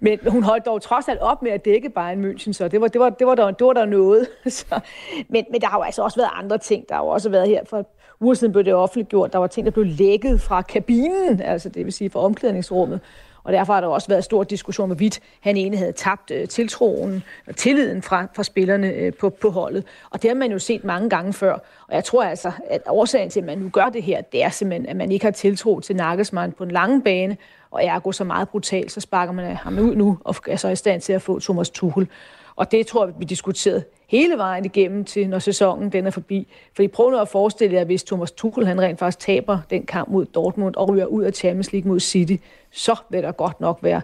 Men 0.00 0.18
hun 0.26 0.42
holdt 0.42 0.66
dog 0.66 0.82
trods 0.82 1.08
alt 1.08 1.20
op 1.20 1.42
med 1.42 1.50
at 1.50 1.64
dække 1.64 1.90
Bayern 1.90 2.24
München, 2.24 2.52
så 2.52 2.68
det 2.68 2.80
var, 2.80 2.88
det 2.88 3.00
var, 3.00 3.10
det 3.10 3.26
var, 3.26 3.34
der, 3.34 3.50
det 3.50 3.66
var 3.66 3.72
der 3.72 3.86
noget. 3.86 4.28
så, 4.58 4.80
men, 5.28 5.44
men 5.52 5.60
der 5.60 5.66
har 5.66 5.78
jo 5.78 5.82
altså 5.82 6.02
også 6.02 6.20
været 6.20 6.30
andre 6.34 6.58
ting. 6.58 6.84
Der 6.88 6.94
har 6.94 7.02
jo 7.02 7.08
også 7.08 7.30
været 7.30 7.48
her 7.48 7.60
for 7.70 7.88
uger 8.20 8.34
siden 8.34 8.52
blev 8.52 8.64
det 8.64 8.74
offentliggjort. 8.74 9.32
Der 9.32 9.38
var 9.38 9.46
ting, 9.46 9.64
der 9.64 9.72
blev 9.72 9.86
lækket 9.86 10.40
fra 10.40 10.62
kabinen, 10.62 11.40
altså 11.40 11.68
det 11.68 11.84
vil 11.84 11.92
sige 11.92 12.10
fra 12.10 12.20
omklædningsrummet, 12.20 13.00
og 13.48 13.54
derfor 13.54 13.72
har 13.72 13.80
der 13.80 13.88
også 13.88 14.08
været 14.08 14.24
stor 14.24 14.44
diskussion, 14.44 14.88
hvorvidt 14.88 15.20
han 15.40 15.56
egentlig 15.56 15.78
havde 15.78 15.92
tabt 15.92 16.30
øh, 16.30 16.48
tiltroen 16.48 17.22
og 17.46 17.56
tilliden 17.56 18.02
fra, 18.02 18.26
fra 18.34 18.42
spillerne 18.42 18.92
øh, 18.92 19.12
på, 19.12 19.30
på 19.30 19.50
holdet. 19.50 19.84
Og 20.10 20.22
det 20.22 20.30
har 20.30 20.34
man 20.34 20.52
jo 20.52 20.58
set 20.58 20.84
mange 20.84 21.10
gange 21.10 21.32
før. 21.32 21.52
Og 21.88 21.94
jeg 21.94 22.04
tror 22.04 22.24
altså, 22.24 22.52
at 22.70 22.82
årsagen 22.86 23.30
til, 23.30 23.40
at 23.40 23.46
man 23.46 23.58
nu 23.58 23.68
gør 23.68 23.84
det 23.84 24.02
her, 24.02 24.20
det 24.20 24.44
er 24.44 24.48
simpelthen, 24.48 24.88
at 24.88 24.96
man 24.96 25.12
ikke 25.12 25.24
har 25.24 25.30
tiltro 25.30 25.80
til 25.80 25.96
Nagelsmann 25.96 26.52
på 26.52 26.64
en 26.64 26.70
lang 26.70 27.04
bane, 27.04 27.36
og 27.70 27.84
er 27.84 28.10
så 28.10 28.24
meget 28.24 28.48
brutalt, 28.48 28.92
så 28.92 29.00
sparker 29.00 29.32
man 29.32 29.56
ham 29.56 29.78
ud 29.78 29.96
nu, 29.96 30.18
og 30.24 30.34
er 30.48 30.56
så 30.56 30.68
i 30.68 30.76
stand 30.76 31.00
til 31.00 31.12
at 31.12 31.22
få 31.22 31.40
Thomas 31.40 31.70
Tuchel. 31.70 32.08
Og 32.56 32.72
det 32.72 32.86
tror 32.86 33.06
jeg, 33.06 33.14
vi 33.18 33.24
diskuterede 33.24 33.84
hele 34.08 34.36
vejen 34.36 34.64
igennem 34.64 35.04
til, 35.04 35.28
når 35.28 35.38
sæsonen 35.38 35.92
den 35.92 36.06
er 36.06 36.10
forbi. 36.10 36.48
For 36.76 36.82
I 36.82 36.88
prøv 36.88 37.10
nu 37.10 37.18
at 37.18 37.28
forestille 37.28 37.76
jer, 37.76 37.84
hvis 37.84 38.04
Thomas 38.04 38.30
Tuchel 38.30 38.66
han 38.66 38.80
rent 38.80 38.98
faktisk 38.98 39.18
taber 39.18 39.58
den 39.70 39.86
kamp 39.86 40.08
mod 40.08 40.24
Dortmund 40.24 40.74
og 40.74 40.88
ryger 40.88 41.06
ud 41.06 41.22
af 41.22 41.32
Champions 41.32 41.72
League 41.72 41.88
mod 41.88 42.00
City, 42.00 42.36
så 42.70 42.96
vil 43.10 43.22
der 43.22 43.32
godt 43.32 43.60
nok 43.60 43.78
være, 43.82 44.00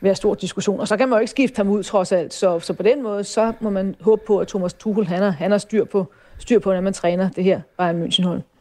være 0.00 0.14
stor 0.14 0.34
diskussion. 0.34 0.80
Og 0.80 0.88
så 0.88 0.96
kan 0.96 1.08
man 1.08 1.16
jo 1.16 1.20
ikke 1.20 1.30
skifte 1.30 1.56
ham 1.56 1.70
ud 1.70 1.82
trods 1.82 2.12
alt. 2.12 2.34
Så, 2.34 2.60
så 2.60 2.72
på 2.72 2.82
den 2.82 3.02
måde, 3.02 3.24
så 3.24 3.52
må 3.60 3.70
man 3.70 3.94
håbe 4.00 4.22
på, 4.26 4.38
at 4.38 4.48
Thomas 4.48 4.74
Tuchel 4.74 5.06
han 5.06 5.22
har, 5.22 5.30
han 5.30 5.50
har 5.50 5.58
styr 5.58 5.84
på, 5.84 6.06
styr 6.38 6.58
på, 6.58 6.72
når 6.72 6.80
man 6.80 6.92
træner 6.92 7.30
det 7.30 7.44
her 7.44 7.60
Bayern 7.78 8.02
München-hold. 8.02 8.51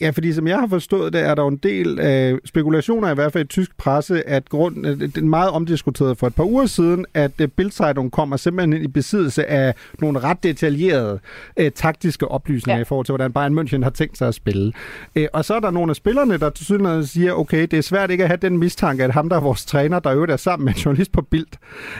Ja, 0.00 0.10
fordi 0.10 0.32
som 0.32 0.46
jeg 0.46 0.58
har 0.58 0.66
forstået 0.66 1.12
det, 1.12 1.20
er 1.20 1.34
der 1.34 1.48
en 1.48 1.56
del 1.56 2.00
af 2.00 2.38
spekulationer, 2.44 3.10
i 3.10 3.14
hvert 3.14 3.32
fald 3.32 3.44
i 3.44 3.48
tysk 3.48 3.76
presse, 3.76 4.28
at 4.28 4.48
grund, 4.48 4.84
det 4.84 5.16
er 5.16 5.22
meget 5.22 5.50
omdiskuteret 5.50 6.18
for 6.18 6.26
et 6.26 6.34
par 6.34 6.44
uger 6.44 6.66
siden, 6.66 7.06
at 7.14 7.30
øh, 7.40 7.48
Bildzeitung 7.48 8.12
kommer 8.12 8.36
simpelthen 8.36 8.82
i 8.82 8.86
besiddelse 8.88 9.46
af 9.46 9.74
nogle 10.00 10.18
ret 10.20 10.42
detaljerede 10.42 11.20
eh, 11.56 11.72
taktiske 11.72 12.28
oplysninger 12.28 12.76
ja. 12.76 12.82
i 12.82 12.84
forhold 12.84 13.06
til, 13.06 13.12
hvordan 13.12 13.32
Bayern 13.32 13.58
München 13.58 13.82
har 13.82 13.90
tænkt 13.90 14.18
sig 14.18 14.28
at 14.28 14.34
spille. 14.34 14.72
Eh, 15.14 15.26
og 15.32 15.44
så 15.44 15.54
er 15.54 15.60
der 15.60 15.70
nogle 15.70 15.90
af 15.90 15.96
spillerne, 15.96 16.38
der 16.38 16.50
til 16.50 16.64
synligheden 16.66 17.06
siger, 17.06 17.32
okay, 17.32 17.62
det 17.62 17.72
er 17.72 17.82
svært 17.82 18.10
ikke 18.10 18.24
at 18.24 18.28
have 18.28 18.38
den 18.42 18.58
mistanke, 18.58 19.04
at 19.04 19.10
ham, 19.10 19.28
der 19.28 19.36
er 19.36 19.40
vores 19.40 19.64
træner, 19.64 19.98
der 19.98 20.12
øvrigt 20.12 20.32
er 20.32 20.36
sammen 20.36 20.64
med 20.64 20.74
en 20.74 20.78
journalist 20.78 21.12
på 21.12 21.22
Bild, 21.22 21.46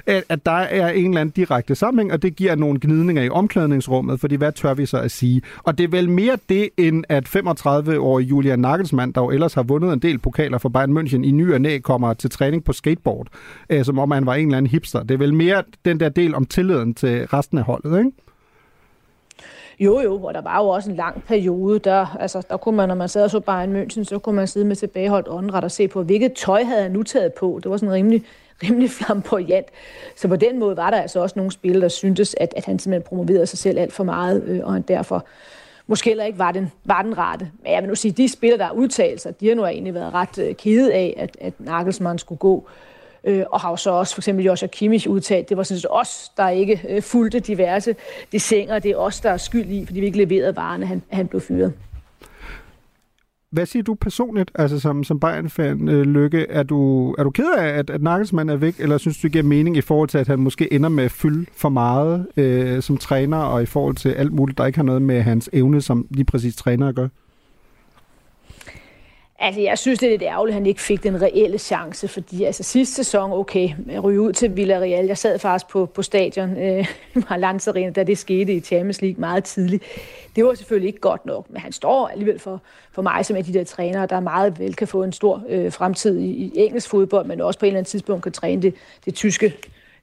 at, 0.07 0.25
at 0.29 0.47
der 0.47 0.53
er 0.53 0.89
en 0.89 1.09
eller 1.09 1.21
anden 1.21 1.33
direkte 1.37 1.75
sammenhæng, 1.75 2.13
og 2.13 2.23
det 2.23 2.37
giver 2.37 2.55
nogle 2.55 2.79
gnidninger 2.83 3.23
i 3.23 3.29
omklædningsrummet, 3.29 4.21
fordi 4.21 4.35
hvad 4.35 4.53
tør 4.53 4.75
vi 4.75 4.87
så 4.87 4.99
at 4.99 5.11
sige? 5.11 5.43
Og 5.65 5.79
det 5.79 5.85
er 5.85 5.89
vel 5.89 6.11
mere 6.11 6.39
det, 6.49 6.69
end 6.77 7.05
at 7.09 7.29
35 7.29 7.84
30-årige 7.89 8.27
Julian 8.27 8.59
Nagelsmann, 8.59 9.13
der 9.13 9.21
jo 9.21 9.31
ellers 9.31 9.55
har 9.55 9.63
vundet 9.63 9.93
en 9.93 9.99
del 9.99 10.19
pokaler 10.19 10.59
for 10.59 10.69
Bayern 10.69 10.99
München, 10.99 11.25
i 11.25 11.31
ny 11.31 11.55
og 11.55 11.61
næ 11.61 11.79
kommer 11.79 12.15
til 12.15 12.31
træning 12.31 12.65
på 12.65 12.73
skateboard, 12.73 13.27
øh, 13.71 13.85
som 13.85 13.99
om 13.99 14.11
han 14.11 14.27
var 14.27 14.35
en 14.35 14.47
eller 14.47 14.57
anden 14.57 14.71
hipster. 14.71 15.03
Det 15.03 15.11
er 15.11 15.19
vel 15.19 15.35
mere 15.35 15.63
den 15.85 16.01
der 16.01 16.09
del 16.09 16.35
om 16.35 16.45
tilliden 16.45 16.95
til 16.95 17.27
resten 17.27 17.59
af 17.59 17.65
holdet, 17.65 17.99
ikke? 17.99 18.11
Jo, 19.81 20.01
jo, 20.01 20.23
og 20.23 20.35
der 20.35 20.41
var 20.41 20.63
jo 20.63 20.69
også 20.69 20.91
en 20.91 20.97
lang 20.97 21.25
periode, 21.25 21.79
der, 21.79 22.17
altså, 22.21 22.43
der 22.51 22.57
kunne 22.57 22.77
man, 22.77 22.89
når 22.89 22.95
man 22.95 23.09
sad 23.09 23.25
og 23.25 23.31
så 23.31 23.41
Bayern 23.41 23.83
München, 23.83 24.05
så 24.05 24.19
kunne 24.19 24.37
man 24.37 24.47
sidde 24.47 24.67
med 24.67 24.77
tilbageholdt 24.77 25.29
åndret 25.29 25.65
og 25.65 25.71
se 25.71 25.89
på, 25.89 26.03
hvilket 26.03 26.33
tøj 26.33 26.65
havde 26.65 26.83
han 26.83 26.91
nu 26.91 27.03
taget 27.03 27.33
på. 27.33 27.61
Det 27.63 27.71
var 27.71 27.77
sådan 27.77 27.93
rimelig, 27.93 28.23
rimelig 28.63 28.91
flamboyant. 28.91 29.67
Så 30.17 30.29
på 30.29 30.37
den 30.37 30.59
måde 30.59 30.77
var 30.77 30.91
der 30.91 30.97
altså 30.97 31.21
også 31.21 31.35
nogle 31.37 31.53
spillere, 31.53 31.83
der 31.83 31.89
syntes, 31.89 32.37
at, 32.41 32.55
at 32.57 32.65
han 32.65 32.79
simpelthen 32.79 33.09
promoverede 33.09 33.47
sig 33.47 33.59
selv 33.59 33.79
alt 33.79 33.93
for 33.93 34.05
meget, 34.05 34.45
øh, 34.47 34.61
og 34.65 34.73
han 34.73 34.83
derfor 34.83 35.27
måske 35.87 36.11
heller 36.11 36.25
ikke 36.25 36.39
var 36.39 36.53
den, 36.53 36.73
var 36.85 37.03
den 37.03 37.19
rette. 37.19 37.51
Men 37.63 37.73
jeg 37.73 37.83
vil 37.83 37.89
nu 37.89 37.95
sige, 37.95 38.13
de 38.13 38.29
spillere, 38.29 38.59
der 38.59 38.65
har 38.65 38.73
udtalt 38.73 39.21
sig, 39.21 39.41
de 39.41 39.49
har 39.49 39.55
nu 39.55 39.65
egentlig 39.65 39.95
været 39.95 40.15
ret 40.15 40.39
øh, 40.39 40.55
kede 40.55 40.95
af, 40.95 41.15
at, 41.17 41.37
at 41.41 41.55
Nagelsmann 41.59 42.19
skulle 42.19 42.39
gå. 42.39 42.69
Øh, 43.25 43.45
og 43.51 43.61
har 43.61 43.71
jo 43.71 43.77
så 43.77 43.91
også 43.91 44.15
for 44.15 44.21
eksempel 44.21 44.45
Joshua 44.45 44.69
Kimmich 44.69 45.09
udtalt, 45.09 45.49
det 45.49 45.57
var 45.57 45.63
sådan 45.63 45.81
set 45.81 45.91
os, 45.91 46.33
der 46.37 46.49
ikke 46.49 46.81
øh, 46.89 47.03
fulgte 47.03 47.41
diverse 47.41 47.97
desinger. 48.33 48.79
Det 48.79 48.91
er 48.91 48.97
os, 48.97 49.21
der 49.21 49.31
er 49.31 49.37
skyld 49.37 49.71
i, 49.71 49.87
fordi 49.87 50.01
vi 50.01 50.07
ikke 50.07 50.19
leverede 50.19 50.57
varerne, 50.57 50.87
han, 50.87 51.03
han 51.11 51.29
blev 51.29 51.41
fyret. 51.41 51.73
Hvad 53.55 53.67
siger 53.67 53.83
du 53.83 53.95
personligt, 53.95 54.51
altså 54.55 54.81
som, 54.81 55.05
som 55.05 55.21
Bayern-fan, 55.21 55.89
øh, 55.89 56.03
Lykke? 56.03 56.47
Er 56.49 56.63
du, 56.63 57.11
er 57.13 57.25
du 57.25 57.31
ked 57.31 57.51
af, 57.59 57.67
at, 57.67 57.91
at 57.91 58.03
Nagelsmann 58.03 58.51
er 58.51 58.57
væk, 58.57 58.81
eller 58.81 58.99
synes 58.99 59.19
du, 59.19 59.23
det 59.23 59.33
giver 59.33 59.45
mening 59.45 59.77
i 59.77 59.81
forhold 59.81 60.09
til, 60.09 60.19
at 60.19 60.29
han 60.29 60.39
måske 60.39 60.73
ender 60.73 60.89
med 60.89 61.05
at 61.05 61.11
fylde 61.11 61.47
for 61.57 61.69
meget 61.69 62.27
øh, 62.37 62.83
som 62.83 62.97
træner, 62.97 63.37
og 63.37 63.63
i 63.63 63.67
forhold 63.67 63.97
til 63.97 64.09
alt 64.09 64.33
muligt, 64.33 64.59
der 64.59 64.67
ikke 64.67 64.79
har 64.79 64.85
noget 64.85 65.03
med 65.03 65.23
hans 65.23 65.51
evne 65.53 65.81
som 65.81 66.07
lige 66.11 66.25
præcis 66.25 66.57
træner 66.57 66.89
at 66.89 66.95
gøre? 66.95 67.09
Altså, 69.39 69.61
jeg 69.61 69.79
synes, 69.79 69.99
det 69.99 70.07
er 70.07 70.11
lidt 70.11 70.23
ærgerligt, 70.23 70.53
at 70.53 70.55
han 70.55 70.67
ikke 70.67 70.81
fik 70.81 71.03
den 71.03 71.23
reelle 71.23 71.59
chance, 71.59 72.09
fordi 72.09 72.45
altså, 72.45 72.63
sidste 72.63 72.95
sæson, 72.95 73.33
okay, 73.33 73.69
ryge 74.03 74.21
ud 74.21 74.33
til 74.33 74.57
Villarreal. 74.57 75.07
Jeg 75.07 75.19
sad 75.19 75.39
faktisk 75.39 75.69
på, 75.69 75.87
på 75.87 76.03
stadion, 76.03 76.57
øh, 76.57 76.87
Arena, 77.31 77.91
da 77.91 78.03
det 78.03 78.19
skete 78.19 78.53
i 78.53 78.61
Champions 78.61 79.03
League 79.03 79.21
meget 79.21 79.45
tidligt. 79.45 79.85
Det 80.37 80.45
var 80.45 80.55
selvfølgelig 80.55 80.87
ikke 80.87 81.01
godt 81.01 81.27
nok, 81.27 81.51
men 81.51 81.61
han 81.61 81.73
står 81.73 82.09
alligevel 82.09 82.39
for, 82.39 82.63
for 82.93 83.03
mig 83.03 83.27
som 83.27 83.37
en 83.37 83.39
af 83.39 83.45
de 83.45 83.55
der 83.55 83.65
trænere, 83.65 84.07
der 84.07 84.21
meget 84.21 84.59
vel 84.59 84.75
kan 84.75 84.89
få 84.89 85.03
en 85.03 85.13
stor 85.13 85.43
øh, 85.49 85.73
fremtid 85.73 86.19
i, 86.19 86.31
i 86.31 86.53
engelsk 86.55 86.89
fodbold, 86.89 87.27
men 87.27 87.41
også 87.41 87.59
på 87.59 87.67
en 87.67 87.69
eller 87.69 87.79
anden 87.79 87.91
tidspunkt 87.91 88.23
kan 88.23 88.33
træne 88.33 88.63
det, 88.63 88.75
det 89.05 89.15
tyske 89.15 89.55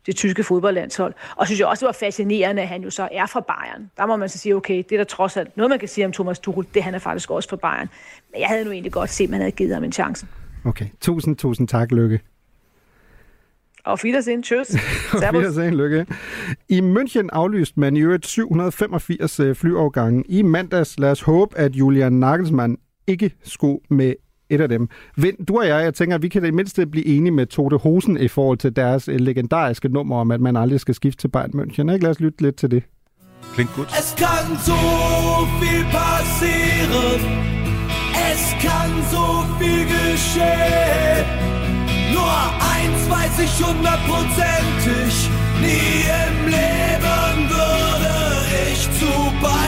det 0.06 0.16
tyske 0.16 0.44
fodboldlandshold. 0.44 1.14
Og 1.36 1.46
synes 1.46 1.60
jeg 1.60 1.68
også, 1.68 1.86
det 1.86 1.88
var 1.88 2.06
fascinerende, 2.06 2.62
at 2.62 2.68
han 2.68 2.84
jo 2.84 2.90
så 2.90 3.10
er 3.12 3.26
fra 3.26 3.40
Bayern. 3.40 3.90
Der 3.98 4.06
må 4.06 4.16
man 4.16 4.30
så 4.30 4.38
sige, 4.38 4.56
okay, 4.56 4.78
det 4.78 4.92
er 4.92 4.98
der 4.98 5.04
trods 5.04 5.38
alt 5.38 5.58
noget, 5.58 5.70
man 5.70 5.80
kan 5.80 5.88
sige 5.88 6.06
om 6.06 6.12
Thomas 6.12 6.40
Tuchel, 6.40 6.66
det 6.74 6.84
han 6.84 6.96
er 6.96 7.00
faktisk 7.00 7.32
også 7.32 7.50
fra 7.50 7.56
Bayern. 7.58 7.90
Men 8.32 8.42
jeg 8.42 8.48
havde 8.48 8.66
nu 8.66 8.72
egentlig 8.72 8.92
godt 8.92 9.10
set, 9.10 9.24
at 9.24 9.30
man 9.30 9.40
havde 9.40 9.52
givet 9.52 9.74
ham 9.74 9.84
en 9.84 9.92
chance. 9.92 10.28
Okay, 10.66 10.86
tusind, 11.02 11.36
tusind 11.36 11.68
tak, 11.68 11.92
Lykke. 11.92 12.20
Og 13.84 14.00
Wiedersehen, 14.04 14.44
tschüss. 14.44 14.78
Servus. 15.20 15.40
Wiedersehen, 15.40 15.74
lykke. 15.74 16.06
I 16.70 16.80
München 16.80 17.28
aflyste 17.32 17.80
man 17.80 17.98
i 17.98 18.02
øvrigt 18.02 18.28
785 18.28 19.40
øh, 19.40 19.56
flyafgange 19.56 20.24
i 20.28 20.42
mandags. 20.42 21.00
Lad 21.00 21.12
os 21.12 21.22
håbe, 21.22 21.58
at 21.58 21.76
Julian 21.76 22.14
Nagelsmann 22.14 22.78
ikke 23.08 23.32
skulle 23.44 23.80
med 23.90 24.14
et 24.52 24.62
af 24.62 24.70
dem. 24.70 24.90
Vind, 25.18 25.46
du 25.46 25.58
og 25.58 25.68
jeg, 25.68 25.84
jeg 25.84 25.94
tænker, 25.94 26.16
at 26.16 26.22
vi 26.22 26.28
kan 26.28 26.44
det 26.44 26.54
mindste 26.54 26.86
blive 26.86 27.06
enige 27.06 27.32
med 27.32 27.46
Tote 27.46 27.78
Hosen 27.78 28.18
i 28.18 28.28
forhold 28.28 28.58
til 28.58 28.76
deres 28.76 29.08
øh, 29.08 29.20
legendariske 29.20 29.90
nummer 29.90 30.16
om, 30.16 30.32
at 30.32 30.42
man 30.42 30.56
aldrig 30.58 30.80
skal 30.80 30.96
skifte 30.96 31.22
til 31.22 31.28
Bayern 31.28 31.52
München. 31.56 31.94
Ikke? 31.94 32.04
Lad 32.04 32.10
os 32.10 32.20
lytte 32.20 32.42
lidt 32.42 32.56
til 32.56 32.72
det. 32.72 32.84
Klingt 33.54 33.74
gut. 33.76 33.88
Es 34.02 34.16
kann 34.24 34.48
so 34.70 34.80
viel 35.62 35.84
passieren. 36.00 37.20
Es 38.32 38.42
kann 38.66 38.92
so 39.14 39.26
viel 39.60 39.84
geschehen. 39.96 41.26
Nur 42.16 42.38
eins 42.74 43.02
weiß 43.14 43.36
ich 43.46 43.54
hundertprozentig. 43.68 45.12
Nie 45.64 46.04
im 46.26 46.38
Leben 46.58 47.38
würde 47.56 48.12
ich 48.72 48.82
zu 49.00 49.12
Bayern 49.42 49.61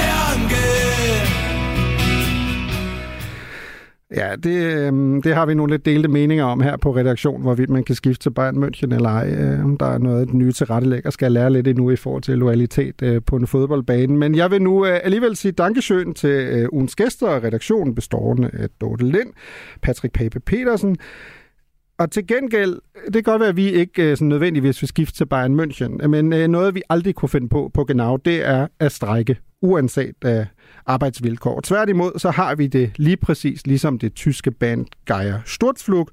Ja, 4.15 4.35
det, 4.35 4.63
øh, 4.63 5.23
det 5.23 5.35
har 5.35 5.45
vi 5.45 5.53
nogle 5.53 5.73
lidt 5.73 5.85
delte 5.85 6.07
meninger 6.07 6.45
om 6.45 6.61
her 6.61 6.77
på 6.77 6.95
redaktion, 6.95 7.41
hvorvidt 7.41 7.69
man 7.69 7.83
kan 7.83 7.95
skifte 7.95 8.23
til 8.23 8.29
Bayern 8.29 8.63
München 8.63 8.95
eller 8.95 9.09
ej. 9.09 9.29
Øh, 9.29 9.65
om 9.65 9.77
der 9.77 9.85
er 9.85 9.97
noget, 9.97 10.27
den 10.27 10.39
nye 10.39 10.51
tilrettelægger 10.51 11.09
skal 11.09 11.31
lære 11.31 11.49
lidt 11.49 11.67
endnu 11.67 11.89
i 11.89 11.95
forhold 11.95 12.23
til 12.23 12.37
loyalitet 12.37 13.01
øh, 13.01 13.21
på 13.25 13.35
en 13.35 13.47
fodboldbane. 13.47 14.17
Men 14.17 14.35
jeg 14.35 14.51
vil 14.51 14.61
nu 14.61 14.85
øh, 14.85 14.99
alligevel 15.03 15.35
sige 15.35 15.51
dankesøen 15.51 16.13
til 16.13 16.29
øh, 16.29 16.67
ugens 16.71 16.95
gæster 16.95 17.27
og 17.27 17.43
redaktionen 17.43 17.95
bestående 17.95 18.49
af 18.53 18.69
Dorte 18.81 19.05
Lind, 19.05 19.29
Patrick 19.81 20.13
Pape 20.13 20.39
Petersen, 20.39 20.97
og 21.99 22.11
til 22.11 22.27
gengæld, 22.27 22.79
det 23.05 23.13
kan 23.13 23.23
godt 23.23 23.39
være, 23.39 23.49
at 23.49 23.55
vi 23.55 23.71
ikke 23.71 24.11
øh, 24.11 24.17
sådan 24.17 24.27
nødvendigvis 24.27 24.81
vil 24.81 24.87
skifte 24.87 25.17
til 25.17 25.25
Bayern 25.25 25.59
München, 25.59 26.07
men 26.07 26.33
øh, 26.33 26.47
noget, 26.47 26.75
vi 26.75 26.81
aldrig 26.89 27.15
kunne 27.15 27.29
finde 27.29 27.49
på 27.49 27.71
på 27.73 27.83
Genau, 27.83 28.17
det 28.17 28.47
er 28.47 28.67
at 28.79 28.91
strække, 28.91 29.37
uanset 29.63 30.15
øh, 30.25 30.45
arbejdsvilkår. 30.85 31.61
Tværtimod, 31.61 32.11
så 32.19 32.31
har 32.31 32.55
vi 32.55 32.67
det 32.67 32.91
lige 32.95 33.17
præcis 33.17 33.67
ligesom 33.67 33.99
det 33.99 34.13
tyske 34.13 34.51
band 34.51 34.85
Geier 35.05 35.39
Sturzflug. 35.45 36.09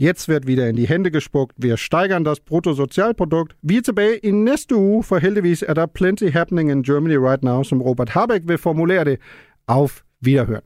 Jetzt 0.00 0.28
wird 0.28 0.46
wieder 0.46 0.66
in 0.68 0.76
die 0.76 0.86
Hände 0.86 1.10
gespuckt. 1.10 1.52
Wir 1.62 1.76
steigern 1.76 2.24
das 2.24 2.40
Bruttosozialprodukt. 2.40 3.56
Vi 3.62 3.76
er 3.76 3.82
tilbage 3.82 4.18
i 4.18 4.30
næste 4.30 4.74
uge, 4.76 5.04
for 5.04 5.18
heldigvis 5.18 5.64
er 5.68 5.74
der 5.74 5.86
plenty 5.86 6.30
happening 6.30 6.70
in 6.70 6.82
Germany 6.82 7.16
right 7.16 7.42
now, 7.42 7.62
som 7.62 7.82
Robert 7.82 8.08
Habeck 8.08 8.48
vil 8.48 8.58
formulere 8.58 9.04
det. 9.04 9.18
Auf 9.66 10.02
Wiederhören. 10.20 10.62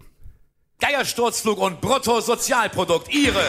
Geiersturzflug 0.80 1.58
und 1.58 1.80
Bruttosozialprodukt, 1.80 3.14
Ihre 3.14 3.44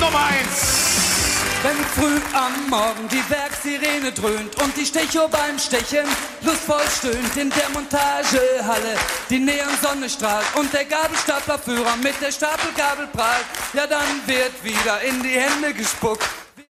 Nummer 0.00 0.24
1. 0.40 1.19
Wenn 1.62 1.76
früh 1.76 2.18
am 2.32 2.70
Morgen 2.70 3.06
die 3.08 3.22
Werksirene 3.28 4.12
dröhnt 4.12 4.62
und 4.62 4.74
die 4.78 4.86
Stecho 4.86 5.28
beim 5.28 5.58
Stechen 5.58 6.06
lustvoll 6.40 6.80
stöhnt 6.88 7.36
in 7.36 7.50
der 7.50 7.68
Montagehalle, 7.74 8.96
die 9.28 9.40
Neonsonne 9.40 10.08
strahlt 10.08 10.46
und 10.54 10.72
der 10.72 10.86
Gabelstaplerführer 10.86 11.96
mit 12.02 12.18
der 12.22 12.32
Stapelgabel 12.32 13.08
prahlt, 13.08 13.44
ja 13.74 13.86
dann 13.86 14.26
wird 14.26 14.64
wieder 14.64 15.02
in 15.02 15.22
die 15.22 15.38
Hände 15.38 15.74
gespuckt 15.74 16.24